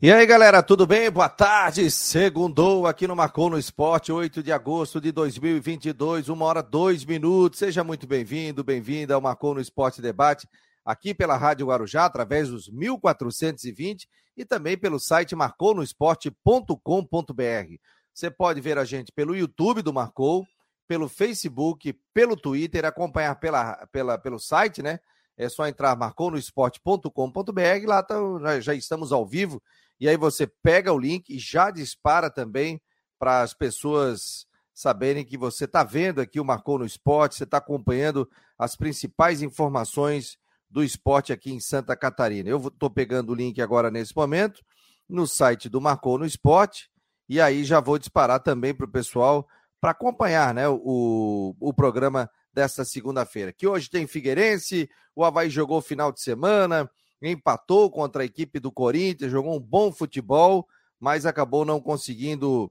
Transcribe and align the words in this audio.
E 0.00 0.12
aí, 0.12 0.24
galera, 0.26 0.62
tudo 0.62 0.86
bem? 0.86 1.10
Boa 1.10 1.28
tarde. 1.28 1.90
Segundou 1.90 2.86
aqui 2.86 3.08
no 3.08 3.16
Marcou 3.16 3.50
no 3.50 3.58
Esporte, 3.58 4.12
8 4.12 4.44
de 4.44 4.52
agosto 4.52 5.00
de 5.00 5.10
2022, 5.10 6.28
uma 6.28 6.44
hora 6.44 6.62
dois 6.62 7.04
minutos. 7.04 7.58
Seja 7.58 7.82
muito 7.82 8.06
bem-vindo, 8.06 8.62
bem-vinda 8.62 9.16
ao 9.16 9.20
Marcou 9.20 9.54
no 9.54 9.60
Esporte 9.60 10.00
Debate, 10.00 10.48
aqui 10.84 11.12
pela 11.12 11.36
Rádio 11.36 11.66
Guarujá, 11.66 12.04
através 12.04 12.48
dos 12.48 12.68
1420 12.68 14.08
e 14.36 14.44
também 14.44 14.78
pelo 14.78 15.00
site 15.00 15.34
marconosport.com.br. 15.34 17.74
Você 18.14 18.30
pode 18.30 18.60
ver 18.60 18.78
a 18.78 18.84
gente 18.84 19.10
pelo 19.10 19.34
YouTube 19.34 19.82
do 19.82 19.92
Marcou, 19.92 20.46
pelo 20.86 21.08
Facebook, 21.08 21.92
pelo 22.14 22.36
Twitter, 22.36 22.84
acompanhar 22.84 23.34
pela, 23.40 23.84
pela, 23.90 24.16
pelo 24.16 24.38
site, 24.38 24.80
né? 24.80 25.00
É 25.36 25.48
só 25.48 25.66
entrar 25.66 25.96
marconosport.com.br, 25.96 27.84
lá 27.84 28.00
tá, 28.00 28.14
já 28.60 28.74
estamos 28.74 29.10
ao 29.10 29.26
vivo 29.26 29.60
e 30.00 30.08
aí 30.08 30.16
você 30.16 30.46
pega 30.46 30.92
o 30.92 30.98
link 30.98 31.30
e 31.30 31.38
já 31.38 31.70
dispara 31.70 32.30
também 32.30 32.80
para 33.18 33.42
as 33.42 33.52
pessoas 33.52 34.46
saberem 34.72 35.24
que 35.24 35.36
você 35.36 35.64
está 35.64 35.82
vendo 35.82 36.20
aqui 36.20 36.38
o 36.38 36.44
Marcou 36.44 36.78
no 36.78 36.86
Esporte, 36.86 37.34
você 37.34 37.44
está 37.44 37.58
acompanhando 37.58 38.28
as 38.56 38.76
principais 38.76 39.42
informações 39.42 40.38
do 40.70 40.84
esporte 40.84 41.32
aqui 41.32 41.50
em 41.50 41.58
Santa 41.58 41.96
Catarina. 41.96 42.48
Eu 42.48 42.58
estou 42.68 42.88
pegando 42.88 43.32
o 43.32 43.34
link 43.34 43.60
agora 43.60 43.90
nesse 43.90 44.14
momento 44.14 44.62
no 45.08 45.26
site 45.26 45.68
do 45.68 45.80
Marcou 45.80 46.18
no 46.18 46.26
Esporte 46.26 46.90
e 47.28 47.40
aí 47.40 47.64
já 47.64 47.80
vou 47.80 47.98
disparar 47.98 48.40
também 48.40 48.74
para 48.74 48.86
o 48.86 48.90
pessoal 48.90 49.48
para 49.80 49.90
acompanhar 49.90 50.54
né, 50.54 50.68
o, 50.68 51.54
o 51.58 51.72
programa 51.72 52.30
desta 52.52 52.84
segunda-feira. 52.84 53.52
Que 53.52 53.66
hoje 53.66 53.88
tem 53.88 54.06
Figueirense, 54.06 54.88
o 55.14 55.24
Havaí 55.24 55.48
jogou 55.48 55.80
final 55.80 56.12
de 56.12 56.20
semana, 56.20 56.90
empatou 57.22 57.90
contra 57.90 58.22
a 58.22 58.24
equipe 58.24 58.60
do 58.60 58.70
Corinthians, 58.70 59.30
jogou 59.30 59.56
um 59.56 59.60
bom 59.60 59.92
futebol, 59.92 60.66
mas 61.00 61.26
acabou 61.26 61.64
não 61.64 61.80
conseguindo 61.80 62.70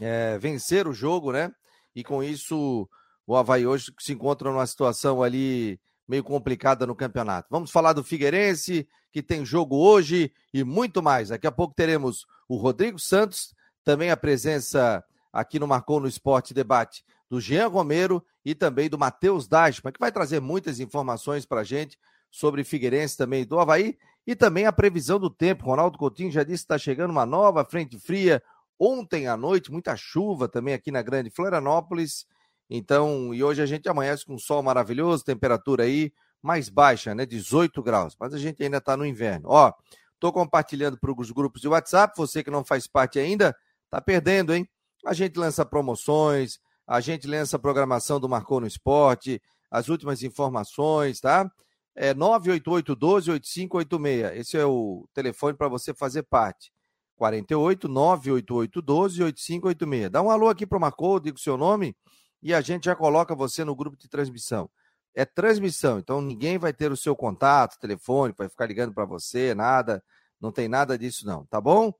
é, 0.00 0.38
vencer 0.38 0.86
o 0.86 0.92
jogo, 0.92 1.32
né? 1.32 1.52
E 1.94 2.02
com 2.02 2.22
isso, 2.22 2.88
o 3.26 3.36
Havaí 3.36 3.66
hoje 3.66 3.92
se 3.98 4.12
encontra 4.12 4.50
numa 4.50 4.66
situação 4.66 5.22
ali 5.22 5.80
meio 6.08 6.24
complicada 6.24 6.86
no 6.86 6.96
campeonato. 6.96 7.48
Vamos 7.50 7.70
falar 7.70 7.92
do 7.92 8.04
Figueirense, 8.04 8.88
que 9.12 9.22
tem 9.22 9.44
jogo 9.44 9.76
hoje 9.76 10.32
e 10.52 10.64
muito 10.64 11.02
mais. 11.02 11.28
Daqui 11.28 11.46
a 11.46 11.52
pouco 11.52 11.74
teremos 11.74 12.26
o 12.48 12.56
Rodrigo 12.56 12.98
Santos, 12.98 13.54
também 13.84 14.10
a 14.10 14.16
presença 14.16 15.04
aqui 15.32 15.58
no 15.58 15.66
Marcou 15.66 16.00
no 16.00 16.08
Esporte 16.08 16.52
Debate 16.52 17.04
do 17.30 17.40
Jean 17.40 17.68
Romero 17.68 18.24
e 18.44 18.54
também 18.54 18.90
do 18.90 18.98
Matheus 18.98 19.48
Dashman, 19.48 19.92
que 19.92 20.00
vai 20.00 20.12
trazer 20.12 20.40
muitas 20.40 20.80
informações 20.80 21.46
para 21.46 21.60
a 21.60 21.64
gente 21.64 21.98
sobre 22.32 22.64
Figueirense 22.64 23.16
também 23.16 23.44
do 23.44 23.60
Havaí 23.60 23.98
e 24.26 24.34
também 24.34 24.64
a 24.64 24.72
previsão 24.72 25.20
do 25.20 25.28
tempo. 25.28 25.66
Ronaldo 25.66 25.98
Coutinho 25.98 26.32
já 26.32 26.42
disse 26.42 26.64
que 26.64 26.72
está 26.72 26.78
chegando 26.78 27.10
uma 27.10 27.26
nova 27.26 27.62
frente 27.64 27.98
fria. 27.98 28.42
Ontem 28.80 29.28
à 29.28 29.36
noite, 29.36 29.70
muita 29.70 29.94
chuva 29.94 30.48
também 30.48 30.72
aqui 30.72 30.90
na 30.90 31.02
Grande 31.02 31.30
Florianópolis. 31.30 32.26
Então, 32.70 33.34
e 33.34 33.44
hoje 33.44 33.60
a 33.60 33.66
gente 33.66 33.86
amanhece 33.88 34.24
com 34.24 34.38
sol 34.38 34.62
maravilhoso, 34.62 35.22
temperatura 35.22 35.84
aí 35.84 36.10
mais 36.40 36.70
baixa, 36.70 37.14
né? 37.14 37.26
18 37.26 37.82
graus. 37.82 38.16
Mas 38.18 38.32
a 38.32 38.38
gente 38.38 38.62
ainda 38.62 38.78
está 38.78 38.96
no 38.96 39.04
inverno. 39.04 39.50
Ó, 39.50 39.72
tô 40.18 40.32
compartilhando 40.32 40.98
para 40.98 41.12
os 41.12 41.30
grupos 41.30 41.60
de 41.60 41.68
WhatsApp. 41.68 42.14
Você 42.16 42.42
que 42.42 42.50
não 42.50 42.64
faz 42.64 42.86
parte 42.86 43.18
ainda, 43.18 43.54
tá 43.90 44.00
perdendo, 44.00 44.54
hein? 44.54 44.66
A 45.04 45.12
gente 45.12 45.38
lança 45.38 45.66
promoções, 45.66 46.58
a 46.86 46.98
gente 47.00 47.26
lança 47.26 47.56
a 47.56 47.60
programação 47.60 48.18
do 48.18 48.28
Marcou 48.28 48.60
no 48.60 48.66
Esporte, 48.66 49.40
as 49.70 49.88
últimas 49.88 50.22
informações, 50.22 51.20
tá? 51.20 51.50
É 51.94 52.14
988-12-8586. 52.14 54.36
Esse 54.36 54.56
é 54.56 54.64
o 54.64 55.06
telefone 55.12 55.56
para 55.56 55.68
você 55.68 55.94
fazer 55.94 56.22
parte. 56.22 56.72
48 57.16 57.88
988 57.88 58.82
12 58.82 59.22
8586. 59.22 60.10
Dá 60.10 60.22
um 60.22 60.30
alô 60.30 60.48
aqui 60.48 60.66
para 60.66 60.78
o 60.78 60.80
Marcou, 60.80 61.20
diga 61.20 61.36
o 61.36 61.40
seu 61.40 61.56
nome 61.56 61.94
e 62.42 62.52
a 62.52 62.60
gente 62.60 62.86
já 62.86 62.96
coloca 62.96 63.34
você 63.34 63.64
no 63.64 63.76
grupo 63.76 63.96
de 63.96 64.08
transmissão. 64.08 64.68
É 65.14 65.24
transmissão, 65.24 65.98
então 65.98 66.20
ninguém 66.20 66.58
vai 66.58 66.72
ter 66.72 66.90
o 66.90 66.96
seu 66.96 67.14
contato, 67.14 67.78
telefone, 67.78 68.34
vai 68.36 68.48
ficar 68.48 68.66
ligando 68.66 68.94
para 68.94 69.04
você, 69.04 69.54
nada. 69.54 70.02
Não 70.40 70.50
tem 70.50 70.68
nada 70.68 70.98
disso, 70.98 71.26
não, 71.26 71.44
tá 71.46 71.60
bom? 71.60 71.92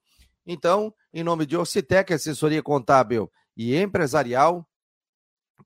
Então, 0.44 0.92
em 1.14 1.22
nome 1.22 1.46
de 1.46 1.56
Orcitec, 1.56 2.12
assessoria 2.12 2.62
contábil 2.62 3.30
e 3.56 3.76
empresarial, 3.76 4.66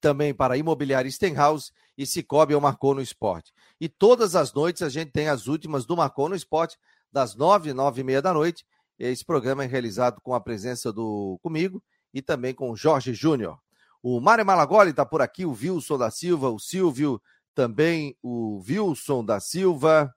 também 0.01 0.35
para 0.35 0.57
Imobiliária 0.57 1.11
Stenhouse 1.11 1.73
e 1.97 2.07
Cicobi 2.07 2.55
ou 2.55 2.61
Marcou 2.61 2.95
no 2.95 3.01
Esporte. 3.01 3.53
E 3.81 3.89
todas 3.89 4.37
as 4.37 4.53
noites 4.53 4.83
a 4.83 4.89
gente 4.89 5.11
tem 5.11 5.29
as 5.29 5.47
últimas 5.47 5.87
do 5.87 5.97
Marcou 5.97 6.29
no 6.29 6.37
Esporte, 6.37 6.79
das 7.13 7.35
nove, 7.35 7.73
nove 7.73 8.01
e 8.01 8.05
meia 8.05 8.23
da 8.23 8.33
noite. 8.33 8.65
Esse 8.99 9.25
programa 9.25 9.65
é 9.65 9.67
realizado 9.67 10.21
com 10.23 10.35
a 10.35 10.41
presença 10.41 10.93
do 10.93 11.39
comigo 11.43 11.83
e 12.13 12.23
também 12.23 12.55
com 12.55 12.71
o 12.71 12.77
Jorge 12.77 13.13
Júnior. 13.13 13.59
O 14.03 14.21
Mário 14.21 14.47
Malagoli 14.47 14.91
está 14.91 15.05
por 15.05 15.21
aqui, 15.21 15.45
o 15.45 15.53
Wilson 15.53 15.99
da 15.99 16.11
Silva, 16.11 16.49
o 16.51 16.59
Silvio, 16.59 17.21
também 17.55 18.17
o 18.23 18.63
Wilson 18.67 19.25
da 19.25 19.41
Silva. 19.41 20.15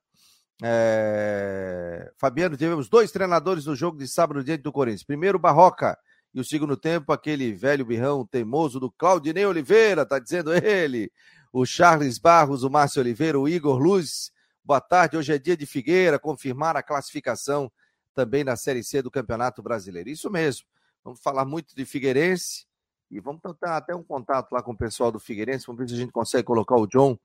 É... 0.61 2.11
Fabiano, 2.17 2.57
tivemos 2.57 2.89
dois 2.89 3.11
treinadores 3.11 3.65
no 3.65 3.75
jogo 3.75 3.97
de 3.97 4.07
sábado 4.07 4.43
diante 4.43 4.61
do 4.61 4.71
Corinthians. 4.71 5.03
Primeiro, 5.03 5.39
Barroca, 5.39 5.97
e 6.33 6.39
o 6.39 6.43
segundo 6.43 6.77
tempo, 6.77 7.11
aquele 7.11 7.51
velho 7.53 7.85
birrão 7.85 8.25
teimoso 8.25 8.79
do 8.79 8.91
Claudinei 8.91 9.45
Oliveira, 9.45 10.05
tá 10.05 10.19
dizendo 10.19 10.53
ele. 10.53 11.11
O 11.51 11.65
Charles 11.65 12.19
Barros, 12.19 12.63
o 12.63 12.69
Márcio 12.69 13.01
Oliveira, 13.01 13.39
o 13.39 13.49
Igor 13.49 13.79
Luz. 13.79 14.31
Boa 14.63 14.79
tarde, 14.79 15.17
hoje 15.17 15.33
é 15.33 15.39
dia 15.39 15.57
de 15.57 15.65
Figueira, 15.65 16.19
confirmar 16.19 16.77
a 16.77 16.83
classificação 16.83 17.71
também 18.13 18.43
na 18.43 18.55
Série 18.55 18.83
C 18.83 19.01
do 19.01 19.09
Campeonato 19.09 19.63
Brasileiro. 19.63 20.09
Isso 20.09 20.29
mesmo. 20.29 20.67
Vamos 21.03 21.19
falar 21.19 21.45
muito 21.45 21.75
de 21.75 21.83
Figueirense 21.85 22.67
e 23.09 23.19
vamos 23.19 23.41
tentar 23.41 23.77
até 23.77 23.95
um 23.95 24.03
contato 24.03 24.51
lá 24.51 24.61
com 24.61 24.73
o 24.73 24.77
pessoal 24.77 25.11
do 25.11 25.19
Figueirense. 25.19 25.65
Vamos 25.65 25.79
ver 25.79 25.89
se 25.89 25.95
a 25.95 25.97
gente 25.97 26.11
consegue 26.11 26.43
colocar 26.43 26.75
o 26.75 26.85
John, 26.85 27.17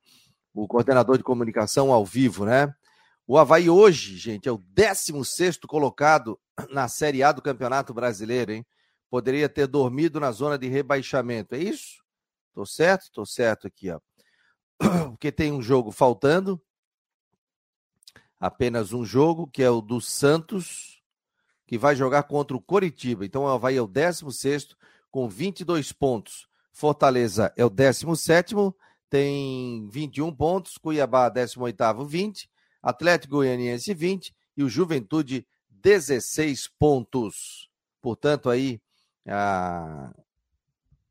o 0.54 0.66
coordenador 0.66 1.18
de 1.18 1.24
comunicação, 1.24 1.92
ao 1.92 2.06
vivo, 2.06 2.46
né? 2.46 2.74
O 3.26 3.36
Havaí 3.36 3.68
hoje, 3.68 4.16
gente, 4.16 4.48
é 4.48 4.52
o 4.52 4.62
16 4.74 5.58
colocado 5.66 6.38
na 6.70 6.88
Série 6.88 7.22
A 7.22 7.32
do 7.32 7.42
Campeonato 7.42 7.92
Brasileiro, 7.92 8.52
hein? 8.52 8.66
Poderia 9.10 9.48
ter 9.48 9.66
dormido 9.66 10.18
na 10.18 10.30
zona 10.32 10.58
de 10.58 10.68
rebaixamento. 10.68 11.54
É 11.54 11.58
isso? 11.58 12.02
Tô 12.52 12.64
certo? 12.64 13.10
Tô 13.12 13.26
certo 13.26 13.66
aqui, 13.66 13.90
ó. 13.90 14.00
Porque 15.10 15.32
tem 15.32 15.52
um 15.52 15.62
jogo 15.62 15.90
faltando. 15.90 16.60
Apenas 18.38 18.92
um 18.92 19.04
jogo, 19.04 19.46
que 19.46 19.62
é 19.62 19.70
o 19.70 19.80
do 19.80 20.00
Santos, 20.00 21.02
que 21.66 21.78
vai 21.78 21.96
jogar 21.96 22.24
contra 22.24 22.56
o 22.56 22.60
Coritiba. 22.60 23.24
Então, 23.24 23.44
o 23.44 23.48
Havaí 23.48 23.76
é 23.76 23.82
o 23.82 23.86
16 23.86 24.76
com 25.10 25.28
22 25.28 25.92
pontos. 25.92 26.46
Fortaleza 26.72 27.52
é 27.56 27.64
o 27.64 27.70
17 27.70 28.54
tem 29.14 29.86
21 29.88 30.34
pontos. 30.34 30.76
Cuiabá, 30.76 31.28
18 31.28 32.04
20. 32.04 32.50
Atlético 32.82 33.36
Goianiense, 33.36 33.94
20. 33.94 34.34
E 34.56 34.64
o 34.64 34.68
Juventude, 34.68 35.46
16 35.70 36.68
pontos. 36.76 37.70
Portanto, 38.02 38.50
aí 38.50 38.80
a, 39.26 40.12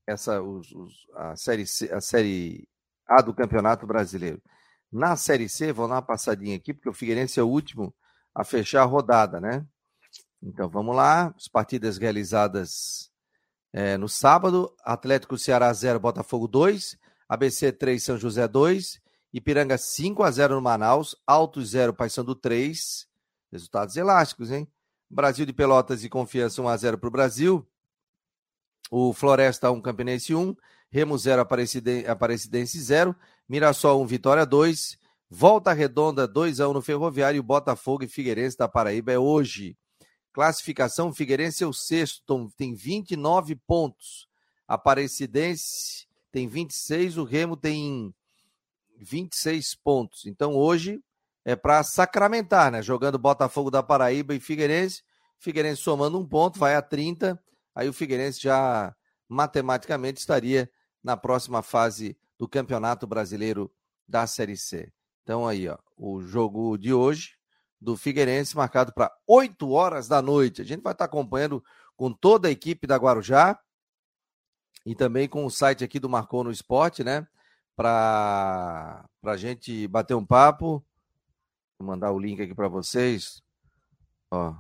essa, 0.06 0.42
os, 0.42 0.72
os, 0.72 1.08
a, 1.16 1.36
série 1.36 1.66
C, 1.66 1.92
a 1.92 2.02
Série 2.02 2.68
A 3.08 3.22
do 3.22 3.34
Campeonato 3.34 3.88
Brasileiro. 3.88 4.42
Na 4.92 5.16
Série 5.16 5.50
C, 5.50 5.74
vou 5.74 5.88
dar 5.88 5.96
uma 5.96 6.02
passadinha 6.02 6.56
aqui, 6.56 6.74
porque 6.74 6.90
o 6.90 6.94
Figueirense 6.94 7.40
é 7.40 7.44
o 7.44 7.48
último 7.48 7.94
a 8.34 8.44
fechar 8.44 8.82
a 8.82 8.86
rodada, 8.86 9.40
né? 9.40 9.66
Então 10.42 10.70
vamos 10.70 10.96
lá, 10.96 11.34
as 11.38 11.48
partidas 11.48 11.98
realizadas 11.98 13.12
é, 13.72 13.98
no 13.98 14.10
sábado: 14.10 14.76
Atlético 14.84 15.38
Ceará 15.38 15.72
0, 15.72 16.00
Botafogo 16.00 16.48
2, 16.48 16.98
ABC 17.28 17.72
3, 17.72 18.04
São 18.04 18.18
José 18.18 18.48
2, 18.48 19.02
Ipiranga 19.34 19.78
5 19.78 20.22
a 20.22 20.30
0 20.30 20.56
no 20.56 20.62
Manaus, 20.62 21.16
Alto 21.26 21.64
0, 21.64 21.94
Paysandu 21.94 22.36
3. 22.36 23.08
Resultados 23.52 23.96
elásticos, 23.98 24.52
hein? 24.52 24.68
Brasil 25.10 25.46
de 25.46 25.54
Pelotas 25.54 26.04
e 26.04 26.10
Confiança 26.10 26.62
1 26.62 26.68
a 26.68 26.78
0 26.78 26.98
para 26.98 27.08
o 27.08 27.12
Brasil. 27.12 27.68
O 28.92 29.14
Floresta 29.14 29.72
1, 29.72 29.82
Campinense 29.82 30.36
1, 30.36 30.56
Remo 30.90 31.18
0, 31.18 31.42
Aparecidense 32.08 32.80
0, 32.80 33.16
Mirassol 33.50 34.02
1, 34.04 34.06
Vitória 34.06 34.46
2, 34.46 34.98
Volta 35.30 35.74
Redonda 35.74 36.28
2 36.28 36.60
a 36.60 36.70
1 36.70 36.74
no 36.74 36.82
Ferroviário, 36.82 37.42
Botafogo 37.42 38.04
e 38.04 38.08
Figueirense 38.08 38.56
da 38.56 38.68
Paraíba 38.68 39.12
é 39.12 39.18
hoje. 39.18 39.76
Classificação, 40.32 41.12
Figueirense 41.12 41.64
é 41.64 41.68
o 41.68 41.74
sexto, 41.74 42.52
tem 42.56 42.76
29 42.76 43.56
pontos. 43.56 44.28
Aparecidense 44.68 46.08
tem 46.32 46.48
26, 46.48 47.18
o 47.18 47.24
Remo 47.24 47.58
tem 47.58 48.14
26 49.00 49.74
pontos. 49.76 50.28
Então 50.28 50.54
hoje 50.54 51.02
é 51.44 51.56
para 51.56 51.84
sacramentar, 51.84 52.72
né? 52.72 52.84
Jogando 52.84 53.18
Botafogo 53.18 53.72
da 53.72 53.82
Paraíba 53.82 54.36
e 54.36 54.40
Figueirense. 54.40 55.02
Figueirense 55.40 55.82
somando 55.82 56.20
um 56.20 56.28
ponto, 56.28 56.60
vai 56.60 56.76
a 56.76 56.82
30 56.82 57.42
aí 57.76 57.88
o 57.90 57.94
Figueirense 57.94 58.42
já 58.42 58.96
matematicamente 59.28 60.20
estaria 60.20 60.70
na 61.04 61.18
próxima 61.18 61.62
fase 61.62 62.18
do 62.38 62.48
Campeonato 62.48 63.08
Brasileiro 63.08 63.72
da 64.08 64.28
Série 64.28 64.58
C. 64.58 64.92
Então 65.24 65.48
aí, 65.48 65.68
ó, 65.68 65.78
o 65.98 66.22
jogo 66.22 66.78
de 66.78 66.94
hoje 66.94 67.38
do 67.80 67.98
Figueirense, 67.98 68.56
marcado 68.56 68.94
para 68.94 69.12
8 69.28 69.70
horas 69.70 70.08
da 70.08 70.22
noite. 70.22 70.62
A 70.62 70.66
gente 70.66 70.82
vai 70.82 70.94
estar 70.94 71.06
acompanhando 71.06 71.64
com 71.96 72.12
toda 72.12 72.48
a 72.48 72.52
equipe 72.52 72.88
da 72.88 72.96
Guarujá 72.96 73.60
e 74.86 74.96
também 74.96 75.28
com 75.28 75.46
o 75.46 75.52
site 75.52 75.84
aqui 75.84 76.00
do 76.00 76.10
Marcou 76.10 76.44
no 76.44 76.52
Esporte, 76.52 77.04
né? 77.04 77.28
Para 77.76 79.06
a 79.24 79.38
gente 79.38 79.88
bater 79.88 80.14
um 80.14 80.26
papo. 80.26 80.86
Vou 81.80 81.88
mandar 81.88 82.12
o 82.12 82.20
link 82.20 82.42
aqui 82.42 82.54
para 82.54 82.68
vocês. 82.68 83.42
Ó, 84.32 84.56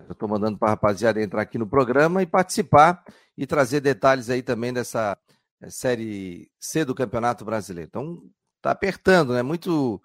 eu 0.00 0.12
estou 0.12 0.28
mandando 0.28 0.58
para 0.58 0.68
a 0.68 0.70
rapaziada 0.72 1.22
entrar 1.22 1.42
aqui 1.42 1.58
no 1.58 1.66
programa 1.66 2.22
e 2.22 2.26
participar 2.26 3.02
e 3.36 3.46
trazer 3.46 3.80
detalhes 3.80 4.28
aí 4.28 4.42
também 4.42 4.72
dessa 4.72 5.16
eh, 5.60 5.70
série 5.70 6.50
C 6.58 6.84
do 6.84 6.94
Campeonato 6.94 7.44
Brasileiro. 7.44 7.88
Então, 7.88 8.22
tá 8.60 8.70
apertando, 8.70 9.32
né? 9.32 9.42
Muito 9.42 10.02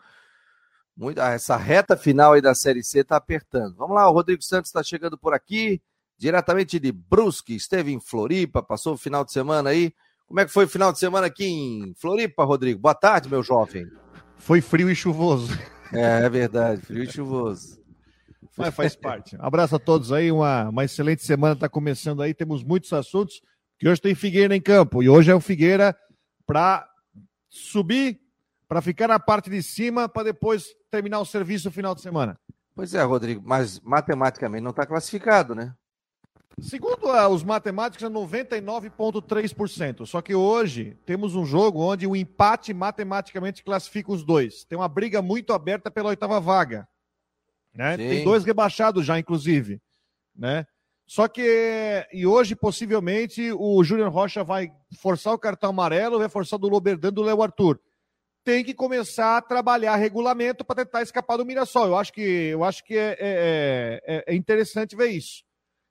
muito, 1.00 1.22
ah, 1.22 1.30
essa 1.30 1.56
reta 1.56 1.96
final 1.96 2.34
aí 2.34 2.42
da 2.42 2.54
Série 2.54 2.84
C 2.84 3.00
está 3.00 3.16
apertando. 3.16 3.74
Vamos 3.78 3.96
lá, 3.96 4.10
o 4.10 4.14
Rodrigo 4.14 4.44
Santos 4.44 4.68
está 4.68 4.84
chegando 4.84 5.18
por 5.18 5.34
aqui, 5.34 5.82
diretamente 6.18 6.78
de 6.78 6.92
Brusque, 6.92 7.56
esteve 7.56 7.94
em 7.94 8.02
Floripa, 8.02 8.62
passou 8.62 8.96
o 8.96 8.98
final 8.98 9.24
de 9.24 9.32
semana 9.32 9.70
aí. 9.70 9.94
Como 10.28 10.42
é 10.42 10.46
que 10.46 10.52
foi 10.52 10.66
o 10.66 10.70
final 10.70 10.92
de 10.92 11.00
semana 11.00 11.28
aqui 11.28 11.46
em 11.46 11.94
Floripa, 11.96 12.44
Rodrigo? 12.44 12.82
Boa 12.82 12.94
tarde, 12.94 13.30
meu 13.30 13.42
jovem. 13.42 13.88
Foi 14.38 14.60
frio 14.60 14.92
e 14.92 14.96
chuvoso. 14.96 15.58
É, 15.94 16.26
é 16.26 16.30
verdade, 16.30 16.82
frio 16.82 17.04
e 17.04 17.12
chuvoso. 17.12 17.79
Mas 18.58 18.74
faz 18.74 18.96
parte. 18.98 19.36
Abraço 19.40 19.76
a 19.76 19.80
todos 19.80 20.12
aí, 20.12 20.32
uma, 20.32 20.70
uma 20.70 20.86
excelente 20.86 21.24
semana 21.24 21.54
está 21.54 21.70
começando 21.70 22.22
aí, 22.22 22.34
temos 22.34 22.64
muitos 22.64 22.92
assuntos, 22.94 23.42
que 23.78 23.88
hoje 23.88 24.02
tem 24.02 24.16
Figueira 24.16 24.56
em 24.56 24.62
campo, 24.62 25.02
e 25.02 25.10
hoje 25.10 25.32
é 25.32 25.36
o 25.36 25.40
Figueira 25.40 25.96
para 26.46 26.88
subir 27.50 28.20
para 28.70 28.82
ficar 28.82 29.08
na 29.08 29.20
parte 29.20 29.50
de 29.50 29.64
cima 29.64 30.08
para 30.08 30.26
depois 30.26 30.76
terminar 30.92 31.20
o 31.20 31.26
serviço 31.26 31.68
no 31.68 31.72
final 31.72 31.96
de 31.96 32.02
semana. 32.02 32.40
Pois 32.76 32.94
é, 32.94 33.02
Rodrigo, 33.02 33.42
mas 33.44 33.80
matematicamente 33.80 34.62
não 34.64 34.70
está 34.70 34.86
classificado, 34.86 35.56
né? 35.56 35.74
Segundo 36.62 37.08
uh, 37.08 37.28
os 37.30 37.44
matemáticos, 37.44 38.06
é 38.06 38.10
99,3%. 38.10 40.06
Só 40.06 40.22
que 40.22 40.36
hoje 40.36 40.98
temos 41.06 41.34
um 41.36 41.46
jogo 41.46 41.80
onde 41.80 42.06
o 42.06 42.16
empate 42.16 42.74
matematicamente 42.74 43.64
classifica 43.64 44.12
os 44.12 44.24
dois. 44.24 44.64
Tem 44.66 44.78
uma 44.78 44.88
briga 44.88 45.22
muito 45.22 45.52
aberta 45.52 45.90
pela 45.90 46.10
oitava 46.10 46.40
vaga. 46.40 46.88
Né? 47.74 47.98
Tem 47.98 48.24
dois 48.24 48.44
rebaixados 48.44 49.06
já, 49.06 49.20
inclusive. 49.20 49.82
Né? 50.36 50.66
Só 51.08 51.28
que, 51.28 52.08
e 52.14 52.26
hoje, 52.26 52.56
possivelmente, 52.56 53.52
o 53.52 53.84
Júnior 53.84 54.12
Rocha 54.12 54.44
vai 54.44 54.72
forçar 55.00 55.34
o 55.34 55.40
cartão 55.40 55.72
amarelo, 55.72 56.20
vai 56.20 56.30
forçar 56.30 56.60
do 56.60 56.70
Loberdan 56.70 57.12
do 57.12 57.24
Léo 57.24 57.42
Arthur 57.42 57.80
tem 58.44 58.64
que 58.64 58.74
começar 58.74 59.38
a 59.38 59.42
trabalhar 59.42 59.96
regulamento 59.96 60.66
para 60.66 60.84
tentar 60.84 61.04
escapar 61.04 61.38
do 61.38 61.46
Mirassol. 61.46 61.88
Eu 61.88 61.96
acho 61.96 62.12
que, 62.12 62.22
eu 62.22 62.64
acho 62.64 62.84
que 62.84 62.98
é, 62.98 63.16
é, 63.20 64.02
é, 64.08 64.24
é 64.28 64.36
interessante 64.36 64.96
ver 64.96 65.10
isso. 65.10 65.44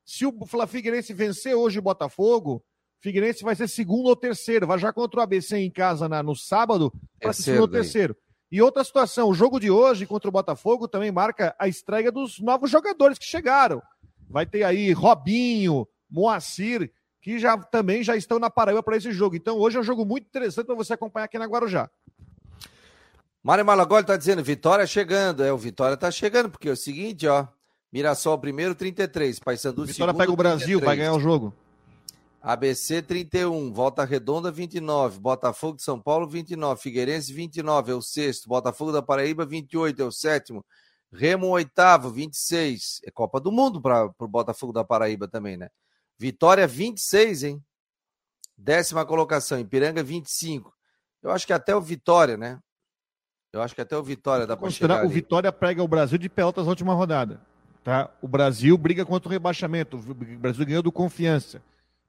Se 0.04 0.26
o 0.26 0.34
Figueirense 0.66 1.12
vencer 1.12 1.54
hoje 1.54 1.78
o 1.78 1.82
Botafogo, 1.82 2.56
o 2.56 3.02
Figueirense 3.02 3.44
vai 3.44 3.54
ser 3.54 3.68
segundo 3.68 4.06
ou 4.06 4.16
terceiro, 4.16 4.66
vai 4.66 4.78
já 4.78 4.92
contra 4.92 5.20
o 5.20 5.22
ABC 5.22 5.56
em 5.56 5.70
casa 5.70 6.08
na, 6.08 6.20
no 6.20 6.34
sábado 6.34 6.92
para 7.20 7.32
ser 7.32 7.42
segundo 7.42 7.60
ou 7.60 7.68
terceiro. 7.68 8.16
E 8.50 8.62
outra 8.62 8.82
situação, 8.82 9.28
o 9.28 9.34
jogo 9.34 9.60
de 9.60 9.70
hoje 9.70 10.06
contra 10.06 10.28
o 10.28 10.32
Botafogo 10.32 10.88
também 10.88 11.12
marca 11.12 11.54
a 11.58 11.68
estreia 11.68 12.10
dos 12.10 12.40
novos 12.40 12.70
jogadores 12.70 13.18
que 13.18 13.26
chegaram. 13.26 13.82
Vai 14.28 14.46
ter 14.46 14.62
aí 14.64 14.92
Robinho, 14.92 15.86
Moacir, 16.10 16.90
que 17.20 17.38
já 17.38 17.58
também 17.58 18.02
já 18.02 18.16
estão 18.16 18.38
na 18.38 18.48
Paraíba 18.48 18.82
para 18.82 18.96
esse 18.96 19.12
jogo. 19.12 19.36
Então 19.36 19.58
hoje 19.58 19.76
é 19.76 19.80
um 19.80 19.84
jogo 19.84 20.04
muito 20.04 20.26
interessante 20.26 20.66
para 20.66 20.74
você 20.74 20.94
acompanhar 20.94 21.26
aqui 21.26 21.38
na 21.38 21.44
Guarujá. 21.44 21.90
Mário 23.42 23.64
Malagoli 23.64 24.02
está 24.02 24.16
dizendo, 24.16 24.42
Vitória 24.42 24.86
chegando. 24.86 25.44
É, 25.44 25.52
o 25.52 25.58
Vitória 25.58 25.94
está 25.94 26.10
chegando, 26.10 26.50
porque 26.50 26.68
é 26.68 26.72
o 26.72 26.76
seguinte, 26.76 27.26
ó. 27.26 27.46
Mirassol 27.92 28.38
primeiro, 28.38 28.74
33. 28.74 29.38
Paysandu 29.40 29.84
Vitória 29.84 30.12
segundo, 30.12 30.18
pega 30.18 30.32
o 30.32 30.36
Brasil, 30.36 30.78
33. 30.80 30.84
vai 30.84 30.96
ganhar 30.96 31.12
o 31.12 31.20
jogo. 31.20 31.54
ABC 32.40 33.02
31, 33.02 33.72
Volta 33.72 34.04
Redonda 34.04 34.50
29, 34.50 35.18
Botafogo 35.18 35.76
de 35.76 35.82
São 35.82 36.00
Paulo 36.00 36.28
29, 36.28 36.80
Figueirense 36.80 37.32
29, 37.32 37.92
é 37.92 37.94
o 37.94 38.02
sexto, 38.02 38.48
Botafogo 38.48 38.92
da 38.92 39.02
Paraíba 39.02 39.44
28, 39.44 40.00
é 40.00 40.04
o 40.04 40.12
sétimo, 40.12 40.64
Remo 41.12 41.48
oitavo 41.48 42.10
26, 42.10 43.00
é 43.04 43.10
Copa 43.10 43.40
do 43.40 43.50
Mundo 43.50 43.80
para 43.80 44.12
o 44.18 44.28
Botafogo 44.28 44.72
da 44.72 44.84
Paraíba 44.84 45.26
também, 45.26 45.56
né? 45.56 45.68
Vitória 46.18 46.66
26, 46.66 47.44
hein? 47.44 47.64
Décima 48.56 49.06
colocação, 49.06 49.58
Ipiranga 49.58 50.02
25. 50.02 50.72
Eu 51.22 51.30
acho 51.30 51.46
que 51.46 51.52
até 51.52 51.74
o 51.74 51.80
Vitória, 51.80 52.36
né? 52.36 52.58
Eu 53.52 53.62
acho 53.62 53.74
que 53.74 53.80
até 53.80 53.96
o 53.96 54.02
Vitória 54.02 54.46
dá 54.46 54.56
para 54.56 54.70
chegar. 54.70 54.96
O 54.96 55.06
ali. 55.06 55.14
Vitória 55.14 55.50
prega 55.50 55.82
o 55.82 55.88
Brasil 55.88 56.18
de 56.18 56.28
pelotas 56.28 56.64
na 56.64 56.70
última 56.70 56.92
rodada. 56.92 57.40
Tá? 57.82 58.10
O 58.20 58.28
Brasil 58.28 58.76
briga 58.76 59.06
contra 59.06 59.28
o 59.28 59.32
rebaixamento. 59.32 59.96
O 59.96 60.14
Brasil 60.38 60.66
ganhou 60.66 60.82
do 60.82 60.92
confiança. 60.92 61.62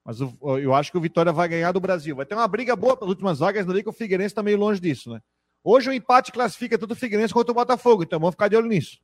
Mas 0.09 0.19
eu 0.19 0.73
acho 0.73 0.91
que 0.91 0.97
o 0.97 1.01
Vitória 1.01 1.31
vai 1.31 1.47
ganhar 1.47 1.71
do 1.71 1.79
Brasil. 1.79 2.15
Vai 2.15 2.25
ter 2.25 2.33
uma 2.33 2.47
briga 2.47 2.75
boa 2.75 2.97
pelas 2.97 3.11
últimas 3.11 3.37
vagas 3.37 3.69
ali, 3.69 3.83
que 3.83 3.89
o 3.89 3.93
Figueirense 3.93 4.31
está 4.31 4.41
meio 4.41 4.57
longe 4.57 4.81
disso, 4.81 5.11
né? 5.11 5.21
Hoje 5.63 5.87
o 5.87 5.93
empate 5.93 6.31
classifica 6.31 6.79
tanto 6.79 6.93
o 6.93 6.95
Figueirense 6.95 7.31
quanto 7.31 7.49
o 7.49 7.53
Botafogo, 7.53 8.01
então 8.01 8.19
vamos 8.19 8.33
ficar 8.33 8.47
de 8.47 8.55
olho 8.55 8.67
nisso. 8.67 8.99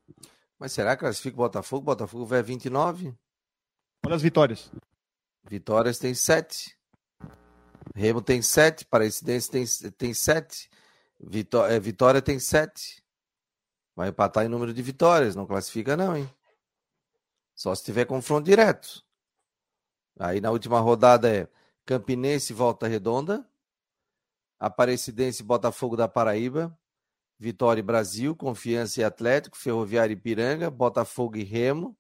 Mas 0.58 0.72
será 0.72 0.96
que 0.96 1.02
classifica 1.02 1.36
o 1.36 1.38
Botafogo? 1.38 1.84
O 1.84 1.86
Botafogo 1.86 2.26
vai 2.26 2.42
29? 2.42 3.14
Olha 4.04 4.16
as 4.16 4.24
vitórias. 4.24 4.72
Vitórias 5.48 6.00
tem 6.00 6.16
7. 6.16 6.76
Remo 7.94 8.20
tem 8.20 8.42
7. 8.42 8.84
Parecidense 8.86 9.52
tem, 9.52 9.92
tem 9.92 10.12
7. 10.12 10.68
Vitória, 11.20 11.76
é, 11.76 11.80
Vitória 11.80 12.20
tem 12.20 12.40
sete. 12.40 13.04
Vai 13.96 14.10
empatar 14.10 14.44
em 14.44 14.50
número 14.50 14.74
de 14.74 14.82
vitórias. 14.82 15.36
Não 15.36 15.46
classifica, 15.46 15.96
não, 15.96 16.18
hein? 16.18 16.28
Só 17.54 17.76
se 17.76 17.84
tiver 17.84 18.06
confronto 18.06 18.46
direto. 18.46 19.05
Aí 20.18 20.40
na 20.40 20.52
última 20.52 20.80
rodada 20.80 21.30
é 21.34 21.48
Campinense 21.86 22.54
Volta 22.54 22.88
Redonda, 22.88 23.48
Aparecidense 24.60 25.44
Botafogo 25.44 25.98
da 25.98 26.08
Paraíba, 26.08 26.78
Vitória 27.38 27.82
e 27.82 27.84
Brasil, 27.84 28.36
Confiança 28.36 29.02
e 29.02 29.04
Atlético, 29.04 29.58
Ferroviário 29.58 30.14
e 30.14 30.16
Piranga, 30.16 30.72
Botafogo 30.72 31.38
e 31.38 31.44
Remo, 31.44 31.98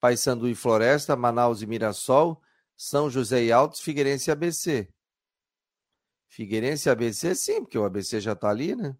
Paysandu 0.00 0.48
e 0.48 0.54
Floresta, 0.54 1.16
Manaus 1.16 1.62
e 1.62 1.66
Mirassol, 1.66 2.40
São 2.76 3.10
José 3.10 3.44
e 3.44 3.52
Altos, 3.52 3.80
Figueirense 3.80 4.30
e 4.30 4.32
ABC. 4.32 4.88
Figueirense 6.28 6.88
e 6.88 6.92
ABC, 6.92 7.34
sim, 7.34 7.62
porque 7.62 7.78
o 7.78 7.84
ABC 7.84 8.20
já 8.20 8.32
está 8.32 8.50
ali, 8.50 8.76
né? 8.76 8.94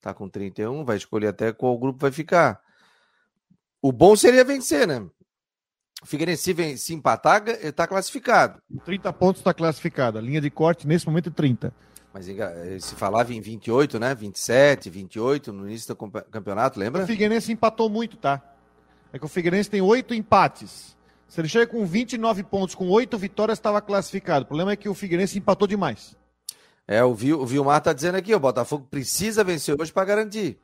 Tá 0.00 0.12
com 0.12 0.28
31, 0.28 0.84
vai 0.84 0.96
escolher 0.96 1.28
até 1.28 1.52
qual 1.52 1.78
grupo 1.78 2.00
vai 2.00 2.10
ficar. 2.10 2.60
O 3.80 3.92
bom 3.92 4.16
seria 4.16 4.44
vencer, 4.44 4.86
né? 4.86 5.08
O 6.02 6.06
Figueirense 6.06 6.42
se, 6.42 6.76
se 6.76 6.94
empatar, 6.94 7.48
está 7.48 7.86
classificado. 7.86 8.60
30 8.84 9.12
pontos 9.12 9.40
está 9.40 9.54
classificado. 9.54 10.18
A 10.18 10.20
linha 10.20 10.40
de 10.40 10.50
corte 10.50 10.86
nesse 10.86 11.06
momento 11.06 11.28
é 11.28 11.32
30. 11.32 11.72
Mas 12.12 12.28
eh, 12.28 12.78
se 12.80 12.94
falava 12.96 13.32
em 13.32 13.40
28, 13.40 13.98
né? 13.98 14.14
27, 14.14 14.90
28 14.90 15.52
no 15.52 15.66
início 15.68 15.94
do 15.94 16.10
campeonato, 16.30 16.78
lembra? 16.78 17.04
O 17.04 17.06
Figueirense 17.06 17.52
empatou 17.52 17.88
muito, 17.88 18.16
tá? 18.16 18.42
É 19.12 19.18
que 19.18 19.24
o 19.24 19.28
Figueirense 19.28 19.70
tem 19.70 19.80
oito 19.80 20.12
empates. 20.12 20.96
Se 21.28 21.40
ele 21.40 21.48
chega 21.48 21.66
com 21.66 21.86
29 21.86 22.42
pontos, 22.42 22.74
com 22.74 22.88
oito 22.90 23.16
vitórias, 23.16 23.58
estava 23.58 23.80
classificado. 23.80 24.44
O 24.44 24.48
problema 24.48 24.72
é 24.72 24.76
que 24.76 24.88
o 24.88 24.94
Figueirense 24.94 25.38
empatou 25.38 25.66
demais. 25.66 26.14
É, 26.86 27.02
o, 27.02 27.14
Vil, 27.14 27.40
o 27.40 27.46
Vilmar 27.46 27.78
está 27.78 27.92
dizendo 27.92 28.16
aqui, 28.16 28.34
o 28.34 28.40
Botafogo 28.40 28.86
precisa 28.90 29.44
vencer 29.44 29.74
hoje 29.80 29.92
para 29.92 30.04
garantir. 30.04 30.58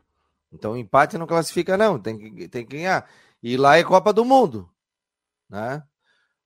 Então, 0.52 0.76
empate 0.76 1.16
não 1.16 1.26
classifica, 1.26 1.76
não. 1.76 1.98
Tem 1.98 2.18
que, 2.18 2.48
tem 2.48 2.66
que 2.66 2.76
ganhar. 2.76 3.08
E 3.42 3.56
lá 3.56 3.78
é 3.78 3.84
Copa 3.84 4.12
do 4.12 4.24
Mundo. 4.24 4.68
Né? 5.48 5.82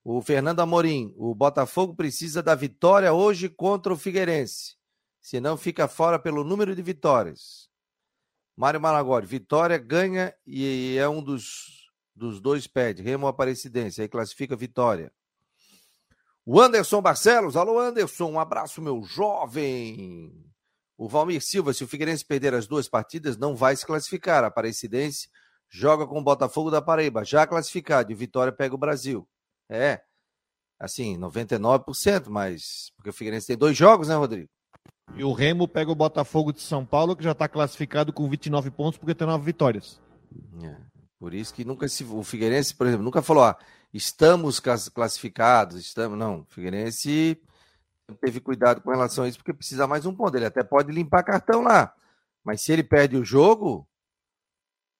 O 0.05 0.21
Fernando 0.21 0.61
Amorim, 0.61 1.15
o 1.17 1.35
Botafogo 1.35 1.95
precisa 1.95 2.43
da 2.43 2.55
vitória 2.55 3.13
hoje 3.13 3.49
contra 3.49 3.93
o 3.93 3.97
Figueirense. 3.97 4.77
Senão 5.21 5.57
fica 5.57 5.87
fora 5.87 6.19
pelo 6.19 6.43
número 6.43 6.75
de 6.75 6.83
vitórias. 6.83 7.71
Mário 8.57 8.81
Malagori, 8.81 9.27
vitória 9.27 9.79
ganha 9.79 10.35
e 10.47 10.97
é 10.99 11.09
um 11.09 11.23
dos, 11.23 11.89
dos 12.15 12.41
dois 12.41 12.67
pede. 12.67 13.03
Remo 13.03 13.27
Aparecidense, 13.27 14.03
aí 14.03 14.09
classifica 14.09 14.57
vitória. 14.57 15.13
O 16.45 16.61
Anderson 16.61 17.01
Barcelos, 17.01 17.57
alô 17.57 17.79
Anderson, 17.79 18.33
um 18.33 18.41
abraço 18.41 18.83
meu 18.83 19.05
jovem. 19.05 20.45
O 20.97 21.09
Valmir 21.09 21.41
Silva, 21.41 21.73
se 21.73 21.85
o 21.85 21.89
Figueirense 21.89 22.25
perder 22.25 22.53
as 22.53 22.67
duas 22.67 22.89
partidas, 22.89 23.37
não 23.37 23.55
vai 23.55 23.77
se 23.77 23.87
classificar. 23.87 24.43
Aparecidense 24.43 25.29
joga 25.73 26.07
com 26.07 26.19
o 26.19 26.23
Botafogo 26.23 26.71
da 26.71 26.83
Paraíba, 26.83 27.25
já 27.25 27.47
classificado, 27.47 28.12
e 28.12 28.14
Vitória 28.14 28.52
pega 28.52 28.75
o 28.75 28.79
Brasil. 28.79 29.26
É, 29.71 30.02
assim, 30.79 31.19
99%, 31.19 32.29
mas 32.29 32.93
porque 32.95 33.09
o 33.09 33.12
Figueirense 33.12 33.47
tem 33.47 33.57
dois 33.57 33.76
jogos, 33.76 34.09
né, 34.09 34.14
Rodrigo? 34.14 34.49
E 35.14 35.25
o 35.25 35.33
Remo 35.33 35.67
pega 35.67 35.91
o 35.91 35.95
Botafogo 35.95 36.52
de 36.52 36.61
São 36.61 36.85
Paulo, 36.85 37.17
que 37.17 37.25
já 37.25 37.33
está 37.33 37.49
classificado 37.49 38.12
com 38.12 38.29
29 38.29 38.71
pontos, 38.71 38.99
porque 38.99 39.14
tem 39.14 39.26
nove 39.26 39.45
vitórias. 39.45 40.00
É, 40.62 40.76
por 41.19 41.33
isso 41.33 41.55
que 41.55 41.64
nunca 41.64 41.88
se. 41.88 42.05
O 42.05 42.23
Figueirense, 42.23 42.75
por 42.75 42.87
exemplo, 42.87 43.05
nunca 43.05 43.23
falou, 43.23 43.45
ah, 43.45 43.59
estamos 43.93 44.61
classificados, 44.61 45.81
estamos. 45.81 46.19
Não, 46.19 46.41
o 46.41 46.45
Figueirense 46.45 47.41
teve 48.21 48.41
cuidado 48.41 48.83
com 48.83 48.91
relação 48.91 49.25
a 49.25 49.29
isso, 49.29 49.38
porque 49.38 49.55
precisa 49.55 49.87
mais 49.87 50.05
um 50.05 50.14
ponto. 50.14 50.37
Ele 50.37 50.47
até 50.47 50.62
pode 50.62 50.93
limpar 50.93 51.23
cartão 51.23 51.62
lá. 51.62 51.95
Mas 52.45 52.62
se 52.62 52.73
ele 52.73 52.83
perde 52.83 53.17
o 53.17 53.25
jogo, 53.25 53.87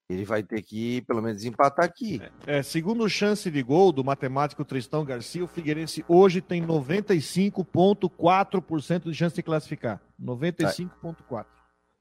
Ele 0.09 0.25
vai 0.25 0.43
ter 0.43 0.63
que, 0.63 1.03
pelo 1.03 1.23
menos, 1.23 1.45
empatar 1.45 1.85
aqui. 1.85 2.21
É, 2.47 2.59
é, 2.59 2.63
segundo 2.63 3.09
chance 3.09 3.51
de 3.51 3.63
gol 3.63 3.93
do 3.93 4.05
matemático 4.05 4.65
Tristão 4.65 5.05
Garcia, 5.05 5.45
o 5.45 5.49
Figueirense 5.49 6.05
hoje 6.09 6.41
tem 6.41 6.63
95,4% 6.63 9.05
de 9.05 9.15
chance 9.15 9.37
de 9.37 9.43
classificar. 9.43 10.01
95,4%. 10.21 11.47